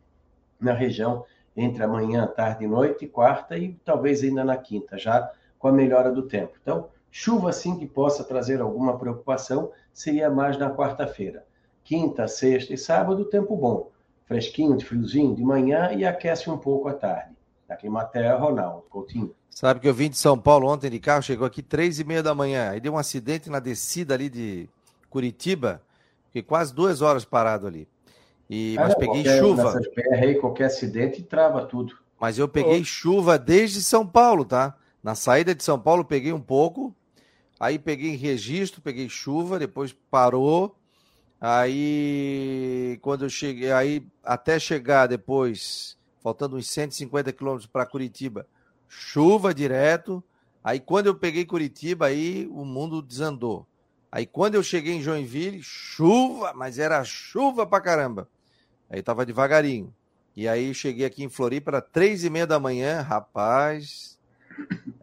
na 0.60 0.72
região 0.72 1.24
entre 1.56 1.82
amanhã, 1.82 2.26
tarde 2.26 2.64
e 2.64 2.68
noite, 2.68 3.06
quarta 3.06 3.56
e 3.56 3.74
talvez 3.84 4.22
ainda 4.22 4.44
na 4.44 4.56
quinta, 4.56 4.98
já 4.98 5.30
com 5.58 5.68
a 5.68 5.72
melhora 5.72 6.10
do 6.10 6.22
tempo. 6.22 6.52
Então, 6.60 6.88
chuva 7.10 7.52
sim 7.52 7.78
que 7.78 7.86
possa 7.86 8.24
trazer 8.24 8.60
alguma 8.60 8.98
preocupação 8.98 9.70
seria 9.92 10.30
mais 10.30 10.56
na 10.56 10.70
quarta-feira. 10.70 11.44
Quinta, 11.84 12.28
sexta 12.28 12.72
e 12.72 12.78
sábado, 12.78 13.24
tempo 13.24 13.56
bom. 13.56 13.90
Fresquinho, 14.26 14.76
de 14.76 14.84
friozinho 14.84 15.34
de 15.34 15.42
manhã 15.42 15.92
e 15.92 16.04
aquece 16.04 16.48
um 16.48 16.56
pouco 16.56 16.88
à 16.88 16.94
tarde. 16.94 17.34
Na 17.68 17.76
Climaterra 17.76 18.44
ou 18.44 18.54
não, 18.54 18.82
Coutinho. 18.88 19.34
Sabe 19.50 19.80
que 19.80 19.88
eu 19.88 19.94
vim 19.94 20.08
de 20.08 20.16
São 20.16 20.38
Paulo 20.38 20.68
ontem 20.68 20.88
de 20.88 21.00
carro, 21.00 21.22
chegou 21.22 21.46
aqui 21.46 21.62
três 21.62 21.98
e 21.98 22.04
meia 22.04 22.22
da 22.22 22.34
manhã. 22.34 22.70
Aí 22.70 22.80
deu 22.80 22.92
um 22.92 22.98
acidente 22.98 23.50
na 23.50 23.58
descida 23.58 24.14
ali 24.14 24.28
de 24.28 24.68
Curitiba. 25.08 25.82
Fiquei 26.30 26.42
quase 26.42 26.72
duas 26.72 27.02
horas 27.02 27.24
parado 27.24 27.66
ali. 27.66 27.88
E, 28.48 28.74
mas 28.76 28.94
peguei 28.94 29.24
qualquer, 29.24 29.38
chuva. 29.38 29.80
Aí, 30.12 30.34
qualquer 30.36 30.64
acidente 30.66 31.22
trava 31.22 31.66
tudo. 31.66 31.98
Mas 32.20 32.38
eu 32.38 32.48
peguei 32.48 32.84
chuva 32.84 33.36
desde 33.36 33.82
São 33.82 34.06
Paulo, 34.06 34.44
tá? 34.44 34.76
Na 35.02 35.14
saída 35.14 35.54
de 35.54 35.64
São 35.64 35.80
Paulo 35.80 36.04
peguei 36.04 36.32
um 36.32 36.40
pouco, 36.40 36.94
aí 37.58 37.78
peguei 37.78 38.14
registro, 38.14 38.82
peguei 38.82 39.08
chuva, 39.08 39.58
depois 39.58 39.92
parou. 40.10 40.76
Aí 41.40 42.98
quando 43.00 43.24
eu 43.24 43.30
cheguei, 43.30 43.72
aí 43.72 44.06
até 44.22 44.58
chegar 44.58 45.06
depois, 45.06 45.96
faltando 46.22 46.56
uns 46.56 46.68
150 46.68 47.32
quilômetros 47.32 47.66
para 47.66 47.86
Curitiba, 47.86 48.46
chuva 48.86 49.54
direto. 49.54 50.22
Aí 50.62 50.78
quando 50.78 51.06
eu 51.06 51.14
peguei 51.14 51.46
Curitiba, 51.46 52.06
aí 52.06 52.46
o 52.52 52.64
mundo 52.64 53.00
desandou. 53.00 53.66
Aí 54.12 54.26
quando 54.26 54.56
eu 54.56 54.62
cheguei 54.62 54.94
em 54.94 55.02
Joinville, 55.02 55.62
chuva, 55.62 56.52
mas 56.54 56.78
era 56.78 57.02
chuva 57.04 57.66
pra 57.66 57.80
caramba. 57.80 58.28
Aí 58.88 59.02
tava 59.02 59.24
devagarinho. 59.24 59.94
E 60.34 60.48
aí 60.48 60.74
cheguei 60.74 61.04
aqui 61.04 61.22
em 61.22 61.28
Floripa, 61.28 61.70
era 61.70 61.80
três 61.80 62.24
e 62.24 62.30
meia 62.30 62.46
da 62.46 62.58
manhã, 62.58 63.02
rapaz. 63.02 64.18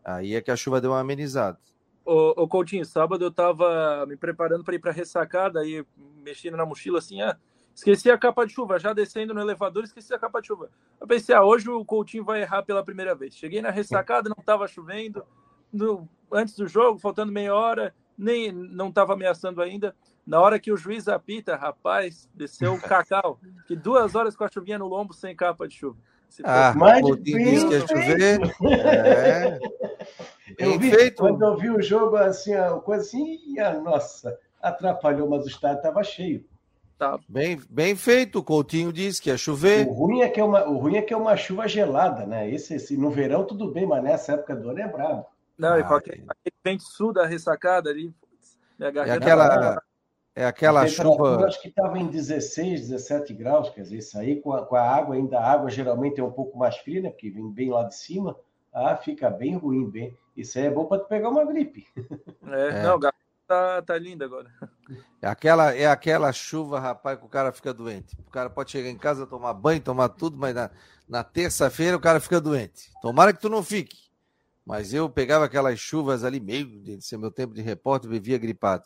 Aí 0.04 0.36
é 0.36 0.42
que 0.42 0.52
a 0.52 0.56
chuva 0.56 0.82
deu 0.82 0.92
uma 0.92 1.00
amenizada. 1.00 1.58
Ô, 2.06 2.34
ô 2.44 2.48
Coutinho, 2.48 2.86
sábado 2.86 3.24
eu 3.24 3.32
tava 3.32 4.06
me 4.08 4.16
preparando 4.16 4.64
para 4.64 4.76
ir 4.76 4.80
para 4.80 4.92
ressacada, 4.92 5.60
aí 5.60 5.86
mexendo 6.24 6.56
na 6.56 6.66
mochila 6.66 7.00
assim, 7.00 7.22
ah, 7.22 7.38
esqueci 7.76 8.10
a 8.10 8.18
capa 8.18 8.46
de 8.46 8.54
chuva, 8.54 8.80
já 8.80 8.94
descendo 8.94 9.34
no 9.34 9.42
elevador, 9.42 9.84
esqueci 9.84 10.14
a 10.14 10.20
capa 10.20 10.42
de 10.42 10.48
chuva. 10.48 10.70
Eu 11.00 11.08
pensei, 11.08 11.36
ah, 11.36 11.44
hoje 11.44 11.70
o 11.70 11.84
Coutinho 11.84 12.24
vai 12.24 12.42
errar 12.42 12.64
pela 12.64 12.84
primeira 12.84 13.14
vez. 13.14 13.36
Cheguei 13.36 13.62
na 13.62 13.70
ressacada, 13.70 14.30
não 14.30 14.44
tava 14.44 14.68
chovendo, 14.68 15.26
no, 15.72 16.08
antes 16.32 16.56
do 16.56 16.68
jogo, 16.68 16.98
faltando 16.98 17.32
meia 17.32 17.54
hora, 17.54 17.94
nem 18.18 18.52
não 18.52 18.92
tava 18.92 19.14
ameaçando 19.14 19.62
ainda. 19.62 19.96
Na 20.26 20.42
hora 20.42 20.60
que 20.60 20.72
o 20.72 20.78
juiz 20.78 21.08
apita, 21.08 21.56
rapaz, 21.56 22.30
desceu 22.34 22.74
o 22.74 22.82
cacau. 22.82 23.40
Que 23.68 23.76
duas 23.76 24.16
horas 24.16 24.36
com 24.36 24.44
a 24.44 24.50
chuvinha 24.52 24.78
no 24.80 24.88
lombo 24.88 25.14
sem 25.14 25.36
capa 25.36 25.68
de 25.68 25.76
chuva. 25.76 25.98
Se 26.28 26.42
Ah, 26.46 26.74
Mais 26.76 27.02
o 27.04 27.10
Coutinho 27.10 27.38
disse 27.40 27.68
que 27.68 27.74
ia 27.74 27.88
chover. 27.88 28.40
É. 28.70 29.60
Eu 30.58 30.72
Bem 30.72 30.80
vi, 30.80 30.90
feito. 30.92 31.18
quando 31.22 31.42
eu 31.44 31.58
vi 31.58 31.70
o 31.70 31.82
jogo, 31.82 32.16
assim, 32.18 32.54
a 32.54 32.72
coisa 32.72 33.04
assim, 33.04 33.40
e 33.48 33.60
a 33.60 33.80
nossa, 33.80 34.38
atrapalhou, 34.62 35.30
mas 35.30 35.46
o 35.46 35.48
estádio 35.48 35.78
estava 35.78 36.04
cheio. 36.04 36.44
tá, 36.98 37.18
Bem, 37.30 37.62
bem 37.70 37.96
feito, 37.96 38.40
o 38.40 38.44
Coutinho 38.44 38.92
disse 38.92 39.22
que 39.22 39.30
ia 39.30 39.38
chover. 39.38 39.88
O 39.88 39.94
ruim 39.94 40.22
é 40.22 40.30
que 40.30 40.40
é 40.40 40.44
uma, 40.44 40.66
o 40.68 40.78
ruim 40.78 40.98
é 40.98 41.02
que 41.02 41.14
é 41.14 41.18
uma 41.18 41.36
chuva 41.38 41.68
gelada, 41.68 42.26
né? 42.26 42.50
Esse, 42.50 42.76
esse, 42.76 42.98
no 42.98 43.10
verão 43.12 43.46
tudo 43.46 43.72
bem, 43.72 43.86
mas 43.86 44.04
nessa 44.04 44.34
época 44.34 44.56
do 44.56 44.70
ano 44.70 44.80
é 44.80 44.88
brabo. 44.88 45.26
Não, 45.58 45.78
e 45.78 45.82
Ah, 45.82 45.84
qualquer 45.86 46.20
é. 46.20 46.24
aquele 46.28 46.56
vento 46.64 46.84
sul 46.84 47.12
da 47.12 47.26
ressacada 47.26 47.90
ali, 47.90 48.12
putz, 48.22 48.58
minha 48.78 48.90
É 48.90 49.12
aquela, 49.12 49.82
é 50.36 50.46
aquela 50.46 50.82
a 50.82 50.88
chuva. 50.88 51.46
acho 51.48 51.62
que 51.62 51.70
estava 51.70 51.98
em 51.98 52.08
16, 52.08 52.90
17 52.90 53.34
graus, 53.34 53.70
quer 53.72 53.82
dizer, 53.82 53.98
isso 53.98 54.20
aí 54.20 54.40
com 54.40 54.54
a, 54.54 54.66
com 54.66 54.76
a 54.76 54.82
água, 54.82 55.16
ainda 55.16 55.40
a 55.40 55.52
água 55.52 55.70
geralmente 55.70 56.20
é 56.22 56.24
um 56.24 56.32
pouco 56.32 56.58
mais 56.60 56.78
fria, 56.78 57.02
né? 57.02 57.10
Porque 57.10 57.32
vem 57.32 57.52
bem 57.52 57.70
lá 57.72 57.84
de 57.84 57.96
cima, 57.96 58.38
ah, 58.72 58.96
fica 58.96 59.30
bem 59.32 59.58
ruim, 59.58 59.90
bem. 59.90 60.16
Isso 60.36 60.60
aí 60.60 60.66
é 60.66 60.70
bom 60.70 60.86
para 60.86 61.00
tu 61.00 61.08
pegar 61.08 61.30
uma 61.30 61.44
gripe. 61.44 61.88
É, 62.46 62.68
É. 62.68 62.84
Não, 62.84 63.00
tá, 63.48 63.82
tá 63.82 63.98
linda 63.98 64.26
agora. 64.26 64.52
É 65.22 65.28
aquela, 65.28 65.74
é 65.74 65.88
aquela 65.88 66.32
chuva, 66.32 66.80
rapaz, 66.80 67.18
que 67.18 67.26
o 67.26 67.30
cara 67.30 67.52
fica 67.52 67.74
doente. 67.74 68.16
O 68.28 68.30
cara 68.30 68.50
pode 68.50 68.70
chegar 68.70 68.90
em 68.90 68.98
casa, 68.98 69.26
tomar 69.26 69.54
banho, 69.54 69.82
tomar 69.82 70.10
tudo, 70.10 70.38
mas 70.38 70.54
na, 70.54 70.70
na 71.10 71.24
terça-feira 71.24 71.98
o 71.98 72.00
cara 72.00 72.20
fica 72.20 72.40
doente. 72.40 72.92
Tomara 73.02 73.34
que 73.34 73.42
tu 73.42 73.50
não 73.50 73.64
fique. 73.64 74.07
Mas 74.68 74.94
eu 74.94 75.10
pegava 75.10 75.46
aquelas 75.46 75.80
chuvas 75.80 76.26
ali, 76.26 76.42
meio 76.42 76.66
de 76.66 77.02
ser 77.02 77.18
meu 77.18 77.32
tempo 77.32 77.54
de 77.54 77.62
repórter, 77.62 78.10
vivia 78.10 78.38
gripado. 78.38 78.84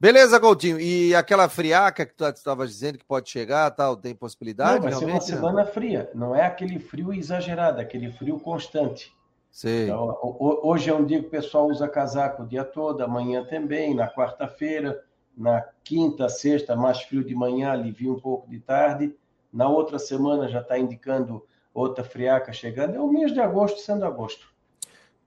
Beleza, 0.00 0.40
Coutinho. 0.40 0.80
E 0.80 1.14
aquela 1.14 1.50
friaca 1.50 2.06
que 2.06 2.14
tu 2.14 2.24
estava 2.24 2.66
dizendo 2.66 2.96
que 2.96 3.04
pode 3.04 3.28
chegar, 3.28 3.70
tal, 3.72 3.94
tem 3.94 4.14
possibilidade? 4.14 4.76
não, 4.76 4.82
vai 4.84 4.92
ser 4.92 4.96
uma 5.04 5.04
realmente? 5.06 5.26
semana 5.30 5.66
fria, 5.66 6.10
não 6.14 6.34
é 6.34 6.46
aquele 6.46 6.78
frio 6.78 7.12
exagerado, 7.12 7.78
é 7.78 7.82
aquele 7.82 8.10
frio 8.10 8.40
constante. 8.40 9.12
Sei. 9.50 9.84
Então, 9.84 10.08
ho- 10.22 10.36
ho- 10.40 10.60
hoje 10.70 10.88
é 10.88 10.94
um 10.94 11.04
dia 11.04 11.20
que 11.20 11.26
o 11.26 11.30
pessoal 11.30 11.68
usa 11.68 11.86
casaco 11.86 12.42
o 12.44 12.46
dia 12.48 12.64
todo, 12.64 13.02
amanhã 13.02 13.44
também, 13.44 13.94
na 13.94 14.08
quarta-feira, 14.08 15.04
na 15.36 15.62
quinta, 15.84 16.26
sexta, 16.30 16.74
mais 16.74 17.02
frio 17.02 17.22
de 17.22 17.34
manhã, 17.34 17.70
alivia 17.72 18.10
um 18.10 18.18
pouco 18.18 18.48
de 18.48 18.58
tarde. 18.60 19.14
Na 19.52 19.68
outra 19.68 19.98
semana 19.98 20.48
já 20.48 20.62
está 20.62 20.78
indicando 20.78 21.46
outra 21.74 22.02
friaca 22.02 22.50
chegando. 22.50 22.96
É 22.96 23.00
o 23.00 23.08
mês 23.08 23.30
de 23.32 23.40
agosto 23.40 23.78
sendo 23.80 24.06
agosto. 24.06 24.51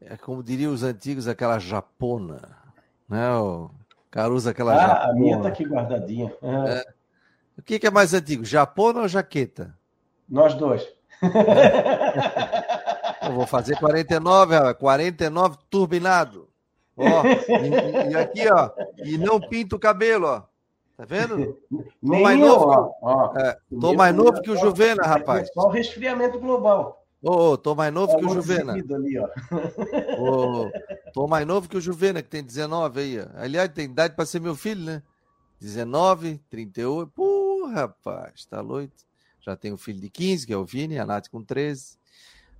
É 0.05 0.15
como 0.17 0.43
diriam 0.43 0.73
os 0.73 0.83
antigos, 0.83 1.27
aquela 1.27 1.57
japona. 1.59 2.41
Né? 3.09 3.35
O 3.37 3.69
cara 4.11 4.31
usa 4.33 4.51
aquela 4.51 4.73
Ah, 4.75 4.87
japona. 4.87 5.09
a 5.09 5.13
minha 5.13 5.37
está 5.37 5.47
aqui 5.49 5.63
guardadinha. 5.65 6.33
Ah, 6.41 6.83
O 7.57 7.61
que, 7.61 7.79
que 7.79 7.87
é 7.87 7.91
mais 7.91 8.13
antigo, 8.13 8.43
japona 8.45 9.01
ou 9.01 9.07
jaqueta? 9.07 9.75
Nós 10.29 10.53
dois. 10.53 10.85
Eu 13.23 13.31
vou 13.33 13.47
fazer 13.47 13.77
49, 13.79 14.55
rapaz, 14.55 14.77
49 14.77 15.57
turbinado. 15.69 16.47
Ó, 16.97 17.03
e, 17.25 18.11
e 18.11 18.15
aqui, 18.15 18.47
ó, 18.51 18.69
e 18.97 19.17
não 19.17 19.39
pinta 19.39 19.75
o 19.75 19.79
cabelo, 19.79 20.27
ó. 20.27 20.41
Tá 20.95 21.03
vendo? 21.05 21.57
Nem 22.01 22.23
mais 22.23 22.39
eu, 22.39 22.47
novo 22.47 22.69
ó, 22.69 22.91
ó. 23.01 23.33
É, 23.37 23.57
tô 23.81 23.93
mais 23.93 24.15
novo 24.15 24.41
que 24.41 24.49
o 24.49 24.55
Juvena, 24.55 25.03
rapaz. 25.03 25.49
É 25.49 25.53
só 25.53 25.67
o 25.67 25.71
resfriamento 25.71 26.39
global. 26.39 27.04
Ô, 27.25 27.53
ô, 27.53 27.57
tô 27.57 27.73
mais 27.73 27.91
novo 27.91 28.15
que 28.15 28.23
o 28.23 28.29
Juvena. 28.29 28.73
Ali, 28.73 29.17
ó. 29.17 29.27
Ô, 30.21 30.71
tô 31.11 31.27
mais 31.27 31.47
novo 31.47 31.67
que 31.67 31.75
o 31.75 31.81
Juvena, 31.81 32.21
que 32.21 32.29
tem 32.29 32.43
19 32.43 32.99
aí, 32.99 33.19
ó. 33.19 33.25
Aliás, 33.33 33.67
tem 33.73 33.85
idade 33.85 34.15
para 34.15 34.27
ser 34.27 34.39
meu 34.39 34.55
filho, 34.55 34.83
né? 34.83 35.01
19, 35.59 36.39
38. 36.51 37.11
Pô, 37.15 37.67
rapaz, 37.73 38.45
tá 38.45 38.61
doido. 38.61 38.93
Já 39.41 39.55
tenho 39.55 39.73
um 39.73 39.77
filho 39.77 39.99
de 39.99 40.07
15, 40.07 40.45
que 40.45 40.53
é 40.53 40.57
o 40.57 40.63
Vini, 40.63 40.99
a 40.99 41.05
Nath 41.05 41.29
com 41.29 41.43
13. 41.43 41.97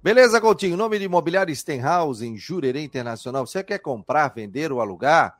Beleza, 0.01 0.41
Coutinho. 0.41 0.75
Nome 0.75 0.97
de 0.97 1.05
imobiliário 1.05 1.55
Stenhouse, 1.55 2.25
em 2.25 2.35
Jurerê 2.35 2.81
Internacional. 2.81 3.45
Você 3.45 3.63
quer 3.63 3.77
comprar, 3.77 4.29
vender 4.29 4.71
ou 4.71 4.81
alugar? 4.81 5.39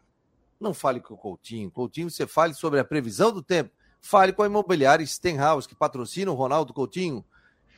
Não 0.60 0.72
fale 0.72 1.00
com 1.00 1.16
o 1.16 1.18
Coutinho. 1.18 1.72
Coutinho, 1.72 2.12
você 2.12 2.28
fale 2.28 2.54
sobre 2.54 2.80
a 2.80 2.86
previsão 2.86 3.32
do 3.32 3.42
tempo. 3.42 3.72
Fale 4.00 4.34
com 4.34 4.44
a 4.44 4.46
imobiliária 4.46 5.04
Stenhouse, 5.04 5.68
que 5.68 5.74
patrocina 5.74 6.32
o 6.32 6.36
Ronaldo 6.36 6.76
Coutinho. 6.76 7.26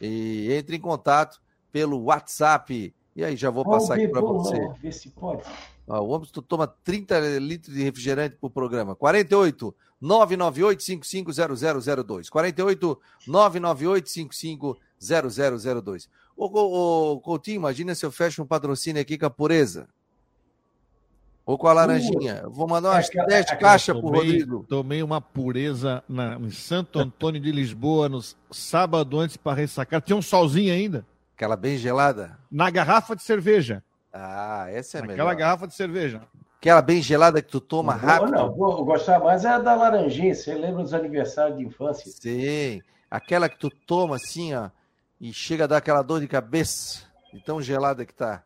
E 0.02 0.52
entre 0.54 0.76
em 0.76 0.82
contato 0.82 1.42
pelo 1.72 2.04
WhatsApp. 2.04 2.94
E 3.16 3.24
aí, 3.24 3.36
já 3.36 3.50
vou 3.50 3.66
passar 3.66 3.96
aqui 3.96 4.08
para 4.08 4.22
você. 4.22 4.60
não, 4.60 4.74
Vê 4.74 4.92
se 4.92 5.10
pode. 5.10 5.42
Ó, 5.88 6.02
o 6.02 6.10
homem 6.10 6.30
toma 6.48 6.68
30 6.68 7.40
litros 7.40 7.74
de 7.74 7.82
refrigerante 7.82 8.36
por 8.36 8.52
programa. 8.52 8.96
48 8.96 9.74
998 10.00 10.84
550002. 10.84 12.30
48 12.30 13.00
998 13.28 14.10
550002. 14.10 16.10
Ô, 16.36 16.46
ô, 16.46 17.14
ô, 17.14 17.22
Coutinho, 17.22 17.56
imagina 17.56 17.96
se 17.96 18.06
eu 18.06 18.12
fecho 18.12 18.44
um 18.44 18.46
patrocínio 18.46 19.02
aqui 19.02 19.18
com 19.18 19.26
a 19.26 19.30
pureza. 19.30 19.88
Ou 21.48 21.58
com 21.58 21.68
a 21.68 21.74
laranjinha. 21.74 22.42
Eu 22.44 22.52
Vou 22.52 22.68
mandar 22.68 22.92
umas 22.92 23.08
Aquela- 23.08 23.26
10 23.28 23.46
aquela 23.46 23.62
caixas 23.62 23.96
pro 23.98 24.06
Tomei, 24.08 24.20
Rodrigo. 24.22 24.66
tomei 24.68 25.02
uma 25.02 25.22
pureza 25.22 26.04
na, 26.08 26.36
em 26.36 26.52
Santo 26.52 27.00
Antônio 27.00 27.40
de 27.42 27.52
Lisboa 27.54 28.10
no 28.10 28.20
sábado 28.52 29.18
antes 29.18 29.38
para 29.38 29.56
ressacar. 29.56 30.02
Tinha 30.02 30.18
um 30.18 30.22
solzinho 30.22 30.74
ainda. 30.74 31.06
Aquela 31.36 31.56
bem 31.56 31.78
gelada. 31.78 32.38
Na 32.52 32.70
garrafa 32.70 33.16
de 33.16 33.24
cerveja. 33.24 33.82
Ah, 34.12 34.66
essa 34.70 34.98
é 34.98 35.02
Naquela 35.02 35.30
melhor. 35.30 35.36
garrafa 35.36 35.68
de 35.68 35.74
cerveja. 35.74 36.22
Aquela 36.60 36.82
bem 36.82 37.02
gelada 37.02 37.42
que 37.42 37.50
tu 37.50 37.62
toma 37.62 37.94
Não, 37.94 38.00
rápido. 38.02 38.32
Não, 38.32 38.52
vou 38.54 38.84
gostar 38.84 39.20
mais 39.20 39.46
é 39.46 39.50
a 39.50 39.58
da 39.60 39.74
laranjinha. 39.74 40.36
Você 40.36 40.54
lembra 40.54 40.84
dos 40.84 40.94
aniversários 40.94 41.58
de 41.60 41.64
infância? 41.66 42.12
Sim. 42.12 42.82
Aquela 43.10 43.48
que 43.48 43.58
tu 43.58 43.70
toma 43.70 44.18
assim, 44.18 44.54
ó, 44.54 44.70
e 45.22 45.32
chega 45.32 45.64
a 45.64 45.68
dar 45.68 45.78
aquela 45.78 46.02
dor 46.02 46.20
de 46.20 46.28
cabeça, 46.28 47.04
de 47.34 47.42
tão 47.42 47.62
gelada 47.62 48.06
que 48.06 48.14
tá. 48.14 48.44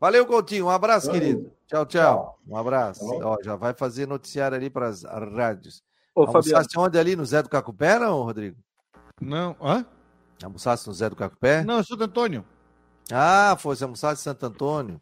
Valeu, 0.00 0.26
Coutinho. 0.26 0.66
Um 0.66 0.70
abraço, 0.70 1.06
Valeu. 1.06 1.20
querido. 1.20 1.52
Tchau, 1.66 1.86
tchau. 1.86 2.38
Um 2.46 2.56
abraço. 2.56 3.00
Tá? 3.00 3.26
Ó, 3.26 3.38
já 3.42 3.56
vai 3.56 3.74
fazer 3.74 4.06
noticiário 4.06 4.56
ali 4.56 4.68
para 4.68 4.88
as 4.88 5.02
rádios. 5.02 5.82
Ô, 6.14 6.26
Fabiano, 6.26 6.36
Almoçaste 6.36 6.78
onde 6.78 6.98
ali 6.98 7.16
no 7.16 7.24
Zé 7.24 7.42
do 7.42 7.48
Cacupé, 7.48 7.98
não, 7.98 8.22
Rodrigo? 8.22 8.56
Não, 9.20 9.56
hã? 9.60 9.84
Almoçaste 10.42 10.86
no 10.86 10.94
Zé 10.94 11.08
do 11.08 11.16
Cacupé? 11.16 11.64
Não, 11.64 11.78
é 11.78 11.82
Santo 11.82 12.04
Antônio. 12.04 12.44
Ah, 13.10 13.56
foi 13.58 13.76
almoçar 13.82 14.12
em 14.12 14.16
Santo 14.16 14.46
Antônio. 14.46 15.00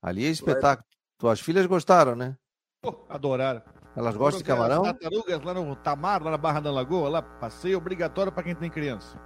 Ali 0.00 0.24
é 0.24 0.28
espetáculo. 0.28 0.86
Tuas 1.18 1.40
filhas 1.40 1.66
gostaram, 1.66 2.14
né? 2.14 2.36
Pô, 2.80 3.04
adoraram. 3.08 3.62
Elas 3.96 4.16
gostam 4.16 4.38
de 4.38 4.44
camarão? 4.44 4.84
Tartarugas 4.84 5.42
lá 5.42 5.54
no 5.54 5.74
Tamar, 5.74 6.22
lá 6.22 6.30
na 6.30 6.36
Barra 6.36 6.60
da 6.60 6.70
Lagoa, 6.70 7.08
lá, 7.08 7.22
passeio 7.22 7.78
obrigatório 7.78 8.30
para 8.30 8.44
quem 8.44 8.54
tem 8.54 8.70
criança. 8.70 9.20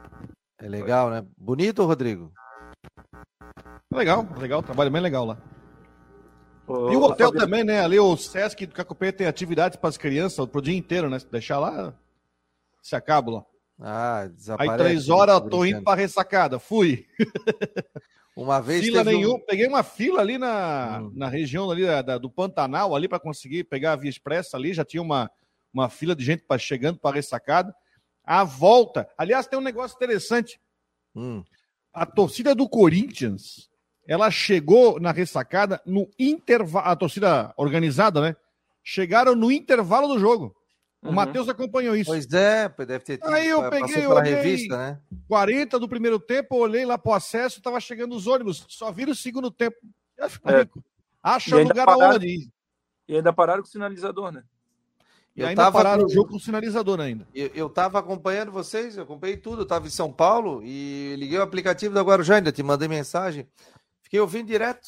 É 0.59 0.69
legal, 0.69 1.11
né? 1.11 1.27
Bonito, 1.37 1.85
Rodrigo? 1.85 2.33
Legal, 3.93 4.27
legal, 4.39 4.63
trabalho 4.63 4.91
bem 4.91 5.03
legal 5.03 5.25
lá. 5.25 5.39
ô, 6.67 6.91
E 6.91 6.97
o 6.97 7.03
hotel 7.03 7.29
Fabiano, 7.29 7.39
também, 7.39 7.65
né? 7.65 7.81
Ali 7.81 7.99
o 7.99 8.17
Sesc 8.17 8.67
do 8.67 8.75
Cacupé 8.75 9.13
tem 9.13 9.27
atividades 9.27 9.77
para 9.77 9.89
as 9.89 9.97
crianças 9.97 10.47
pro 10.47 10.63
dia 10.63 10.77
inteiro, 10.77 11.11
né? 11.11 11.19
Se 11.19 11.31
deixar 11.31 11.59
lá, 11.59 11.95
se 12.81 12.97
acaba 12.97 13.31
lá. 13.31 13.45
Ah, 13.81 14.29
Aí 14.59 14.77
três 14.77 15.09
horas 15.09 15.37
eu 15.37 15.49
tô 15.49 15.65
indo 15.65 15.83
para 15.83 15.97
ressacada. 15.97 16.59
Fui. 16.59 17.07
Uma 18.35 18.61
vez 18.61 18.85
fila 18.85 19.05
nenhum, 19.05 19.35
um... 19.35 19.41
peguei 19.41 19.67
uma 19.67 19.83
fila 19.83 20.21
ali 20.21 20.39
na, 20.39 21.01
hum. 21.03 21.13
na 21.15 21.29
região 21.29 21.71
ali 21.71 21.85
da, 21.85 22.01
da 22.01 22.19
do 22.19 22.31
Pantanal 22.31 22.95
ali 22.95 23.07
para 23.07 23.21
conseguir 23.21 23.65
pegar 23.65 23.93
a 23.93 23.97
Via 23.97 24.09
Expressa 24.09 24.57
ali, 24.57 24.73
já 24.73 24.87
tinha 24.87 25.03
uma, 25.03 25.31
uma 25.73 25.91
fila 25.91 26.17
de 26.17 26.25
gente 26.25 26.43
pra, 26.43 26.57
chegando 26.57 26.99
para 26.99 27.17
ressacada. 27.17 27.75
A 28.25 28.43
volta, 28.43 29.07
aliás, 29.19 29.47
tem 29.47 29.59
um 29.59 29.63
negócio 29.63 29.97
interessante. 29.97 30.59
Hum. 31.15 31.45
A 31.93 32.07
torcida 32.07 32.55
do 32.55 32.69
Corinthians, 32.69 33.71
ela 34.07 34.31
chegou 34.31 34.99
na 34.99 35.13
ressacada 35.13 35.81
no 35.85 36.09
intervalo, 36.19 36.89
a 36.89 36.97
torcida 36.97 37.53
organizada, 37.57 38.21
né? 38.21 38.37
Chegaram 38.83 39.35
no 39.35 39.53
intervalo 39.53 40.09
do 40.09 40.19
jogo. 40.19 40.57
O 41.03 41.09
uhum. 41.09 41.15
Matheus 41.15 41.49
acompanhou 41.49 41.97
isso. 41.97 42.11
Pois 42.11 42.33
é, 42.33 42.69
deve 42.69 43.01
ter 43.01 43.19
tido. 43.19 43.29
Aí 43.29 43.49
eu 43.49 43.69
peguei, 43.69 44.07
olhei, 44.07 44.35
revista, 44.35 44.77
né? 44.77 45.01
40 45.29 45.79
do 45.79 45.89
primeiro 45.89 46.19
tempo, 46.19 46.57
olhei 46.57 46.87
lá 46.87 46.97
pro 46.97 47.13
acesso, 47.13 47.61
tava 47.61 47.81
chegando 47.81 48.15
os 48.15 48.27
ônibus, 48.29 48.65
só 48.69 48.93
viram 48.93 49.13
o 49.13 49.17
segundo 49.17 49.51
tempo. 49.51 49.77
É. 50.19 50.69
Acha 51.21 51.57
lugar 51.57 51.87
pararam, 51.87 52.13
aonde 52.13 52.49
E 53.09 53.17
ainda 53.17 53.33
pararam 53.33 53.63
com 53.63 53.69
o 53.69 53.71
sinalizador, 53.71 54.31
né? 54.31 54.45
E 55.35 55.41
eu 55.41 55.47
ainda 55.47 55.73
pararam 55.73 56.03
com... 56.03 56.07
o 56.07 56.13
jogo 56.13 56.31
com 56.31 56.37
o 56.37 56.41
sinalizador 56.41 57.01
ainda. 57.01 57.27
Eu, 57.35 57.51
eu 57.55 57.69
tava 57.71 57.99
acompanhando 57.99 58.53
vocês, 58.53 58.97
eu 58.97 59.05
acompanhei 59.05 59.37
tudo, 59.37 59.63
eu 59.63 59.67
tava 59.67 59.87
em 59.87 59.91
São 59.91 60.13
Paulo 60.13 60.63
e 60.63 61.15
liguei 61.19 61.39
o 61.39 61.43
aplicativo 61.43 61.95
da 61.95 62.03
Guarujá, 62.03 62.37
ainda 62.37 62.53
te 62.53 62.63
mandei 62.63 62.87
mensagem. 62.87 63.49
Fiquei 64.03 64.21
ouvindo 64.21 64.49
direto. 64.49 64.87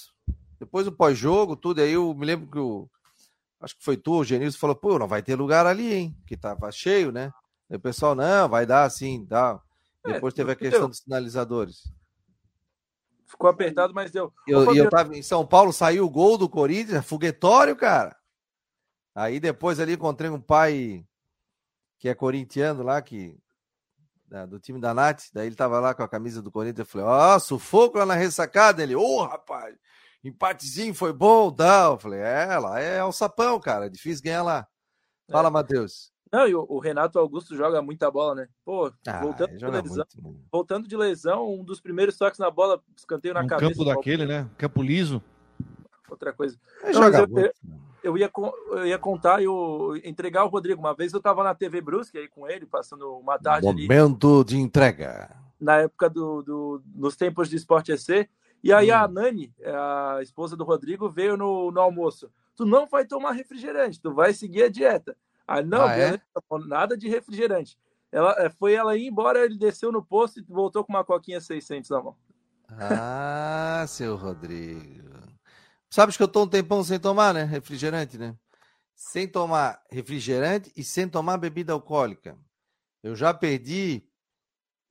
Depois 0.58 0.84
do 0.84 0.92
pós-jogo, 0.92 1.56
tudo, 1.56 1.80
aí 1.80 1.92
eu 1.92 2.14
me 2.14 2.26
lembro 2.26 2.50
que 2.50 2.58
o 2.58 2.88
acho 3.64 3.76
que 3.76 3.84
foi 3.84 3.96
tu, 3.96 4.18
o 4.18 4.24
Genilson, 4.24 4.58
falou, 4.58 4.76
pô, 4.76 4.98
não 4.98 5.08
vai 5.08 5.22
ter 5.22 5.34
lugar 5.34 5.66
ali, 5.66 5.92
hein? 5.92 6.16
Que 6.26 6.36
tava 6.36 6.70
cheio, 6.70 7.10
né? 7.10 7.32
Aí 7.70 7.76
o 7.76 7.80
pessoal, 7.80 8.14
não, 8.14 8.48
vai 8.48 8.66
dar 8.66 8.84
assim, 8.84 9.24
tal. 9.26 9.62
É, 10.06 10.12
Depois 10.12 10.34
teve 10.34 10.52
a 10.52 10.56
questão 10.56 10.80
deu. 10.80 10.88
dos 10.88 10.98
sinalizadores. 10.98 11.90
Ficou 13.26 13.48
apertado, 13.48 13.94
mas 13.94 14.10
deu. 14.10 14.32
E 14.46 14.50
eu, 14.50 14.74
eu 14.74 14.90
tava 14.90 15.16
em 15.16 15.22
São 15.22 15.46
Paulo, 15.46 15.72
saiu 15.72 16.04
o 16.04 16.10
gol 16.10 16.36
do 16.36 16.48
Corinthians, 16.48 17.04
foguetório, 17.04 17.74
cara. 17.74 18.14
Aí 19.14 19.38
depois 19.38 19.78
ali 19.78 19.94
encontrei 19.94 20.28
um 20.28 20.40
pai 20.40 21.06
que 21.98 22.08
é 22.08 22.14
corintiano 22.14 22.82
lá, 22.82 23.00
que 23.00 23.38
né, 24.28 24.46
do 24.46 24.58
time 24.58 24.80
da 24.80 24.92
Nath, 24.92 25.26
daí 25.32 25.46
ele 25.46 25.54
tava 25.54 25.78
lá 25.78 25.94
com 25.94 26.02
a 26.02 26.08
camisa 26.08 26.42
do 26.42 26.50
Corinthians, 26.50 26.80
eu 26.80 26.86
falei, 26.86 27.06
ó, 27.06 27.36
oh, 27.36 27.40
sufoco 27.40 27.98
lá 27.98 28.06
na 28.06 28.14
ressacada, 28.14 28.82
ele, 28.82 28.96
ô, 28.96 29.00
oh, 29.00 29.24
rapaz, 29.24 29.76
empatezinho 30.24 30.94
foi 30.94 31.12
bom, 31.12 31.50
tal. 31.50 31.92
Eu 31.92 31.98
falei, 31.98 32.20
é, 32.20 32.58
lá 32.58 32.80
é 32.80 33.04
o 33.04 33.12
sapão, 33.12 33.60
cara, 33.60 33.86
é 33.86 33.88
difícil 33.88 34.24
ganhar 34.24 34.42
lá. 34.42 34.66
Fala, 35.30 35.48
é. 35.48 35.50
Matheus. 35.52 36.12
Não, 36.32 36.48
e 36.48 36.54
o, 36.54 36.80
Renato 36.80 37.16
Augusto 37.16 37.54
joga 37.54 37.80
muita 37.80 38.10
bola, 38.10 38.34
né? 38.34 38.48
Pô, 38.64 38.92
ah, 39.06 39.20
voltando, 39.20 39.56
de 39.56 39.64
lesão, 39.64 40.06
voltando 40.50 40.88
de 40.88 40.96
lesão, 40.96 41.54
um 41.60 41.62
dos 41.62 41.80
primeiros 41.80 42.16
toques 42.18 42.40
na 42.40 42.50
bola, 42.50 42.82
escanteio 42.96 43.34
na 43.34 43.42
um 43.42 43.46
cabeça. 43.46 43.70
campo 43.70 43.84
daquele, 43.84 44.26
né? 44.26 44.50
Campo 44.58 44.82
liso. 44.82 45.22
Outra 46.10 46.32
coisa. 46.32 46.58
Não, 46.92 47.04
eu, 47.04 47.28
eu, 47.38 47.52
eu, 48.04 48.18
ia, 48.18 48.30
eu 48.70 48.86
ia 48.86 48.98
contar, 48.98 49.42
eu 49.42 49.98
entregar 50.04 50.44
o 50.44 50.48
Rodrigo. 50.48 50.78
Uma 50.78 50.94
vez 50.94 51.12
eu 51.12 51.20
tava 51.20 51.42
na 51.42 51.54
TV 51.54 51.80
Brusque 51.80 52.18
aí 52.18 52.28
com 52.28 52.46
ele, 52.46 52.66
passando 52.66 53.16
uma 53.16 53.38
tarde 53.38 53.66
Momento 53.66 54.36
ali, 54.36 54.44
de 54.44 54.58
entrega. 54.58 55.34
Na 55.58 55.78
época 55.78 56.10
do, 56.10 56.42
do, 56.42 56.82
nos 56.94 57.16
tempos 57.16 57.48
de 57.48 57.56
Esporte 57.56 57.92
EC, 57.92 58.28
e 58.62 58.72
aí 58.72 58.90
hum. 58.90 58.94
a 58.94 59.08
Nani, 59.08 59.52
a 59.64 60.18
esposa 60.22 60.54
do 60.54 60.64
Rodrigo, 60.64 61.08
veio 61.08 61.36
no, 61.36 61.70
no 61.70 61.80
almoço. 61.80 62.30
Tu 62.54 62.66
não 62.66 62.86
vai 62.86 63.06
tomar 63.06 63.32
refrigerante, 63.32 64.00
tu 64.00 64.12
vai 64.12 64.34
seguir 64.34 64.64
a 64.64 64.68
dieta. 64.68 65.16
Ah, 65.46 65.62
não, 65.62 65.86
ah, 65.86 65.96
é? 65.96 66.20
nada 66.66 66.96
de 66.96 67.08
refrigerante. 67.08 67.78
Ela, 68.12 68.34
é, 68.38 68.50
foi 68.50 68.74
ela 68.74 68.96
ir 68.96 69.08
embora, 69.08 69.44
ele 69.44 69.58
desceu 69.58 69.90
no 69.90 70.04
posto 70.04 70.40
e 70.40 70.44
voltou 70.46 70.84
com 70.84 70.92
uma 70.92 71.04
coquinha 71.04 71.40
600 71.40 71.90
na 71.90 72.02
mão. 72.02 72.16
Ah, 72.68 73.84
seu 73.88 74.14
Rodrigo. 74.14 75.13
Sabes 75.94 76.16
que 76.16 76.24
eu 76.24 76.26
tô 76.26 76.42
um 76.42 76.48
tempão 76.48 76.82
sem 76.82 76.98
tomar, 76.98 77.32
né? 77.32 77.44
Refrigerante, 77.44 78.18
né? 78.18 78.36
Sem 78.96 79.28
tomar 79.28 79.80
refrigerante 79.92 80.72
e 80.76 80.82
sem 80.82 81.08
tomar 81.08 81.38
bebida 81.38 81.72
alcoólica. 81.72 82.36
Eu 83.00 83.14
já 83.14 83.32
perdi 83.32 84.02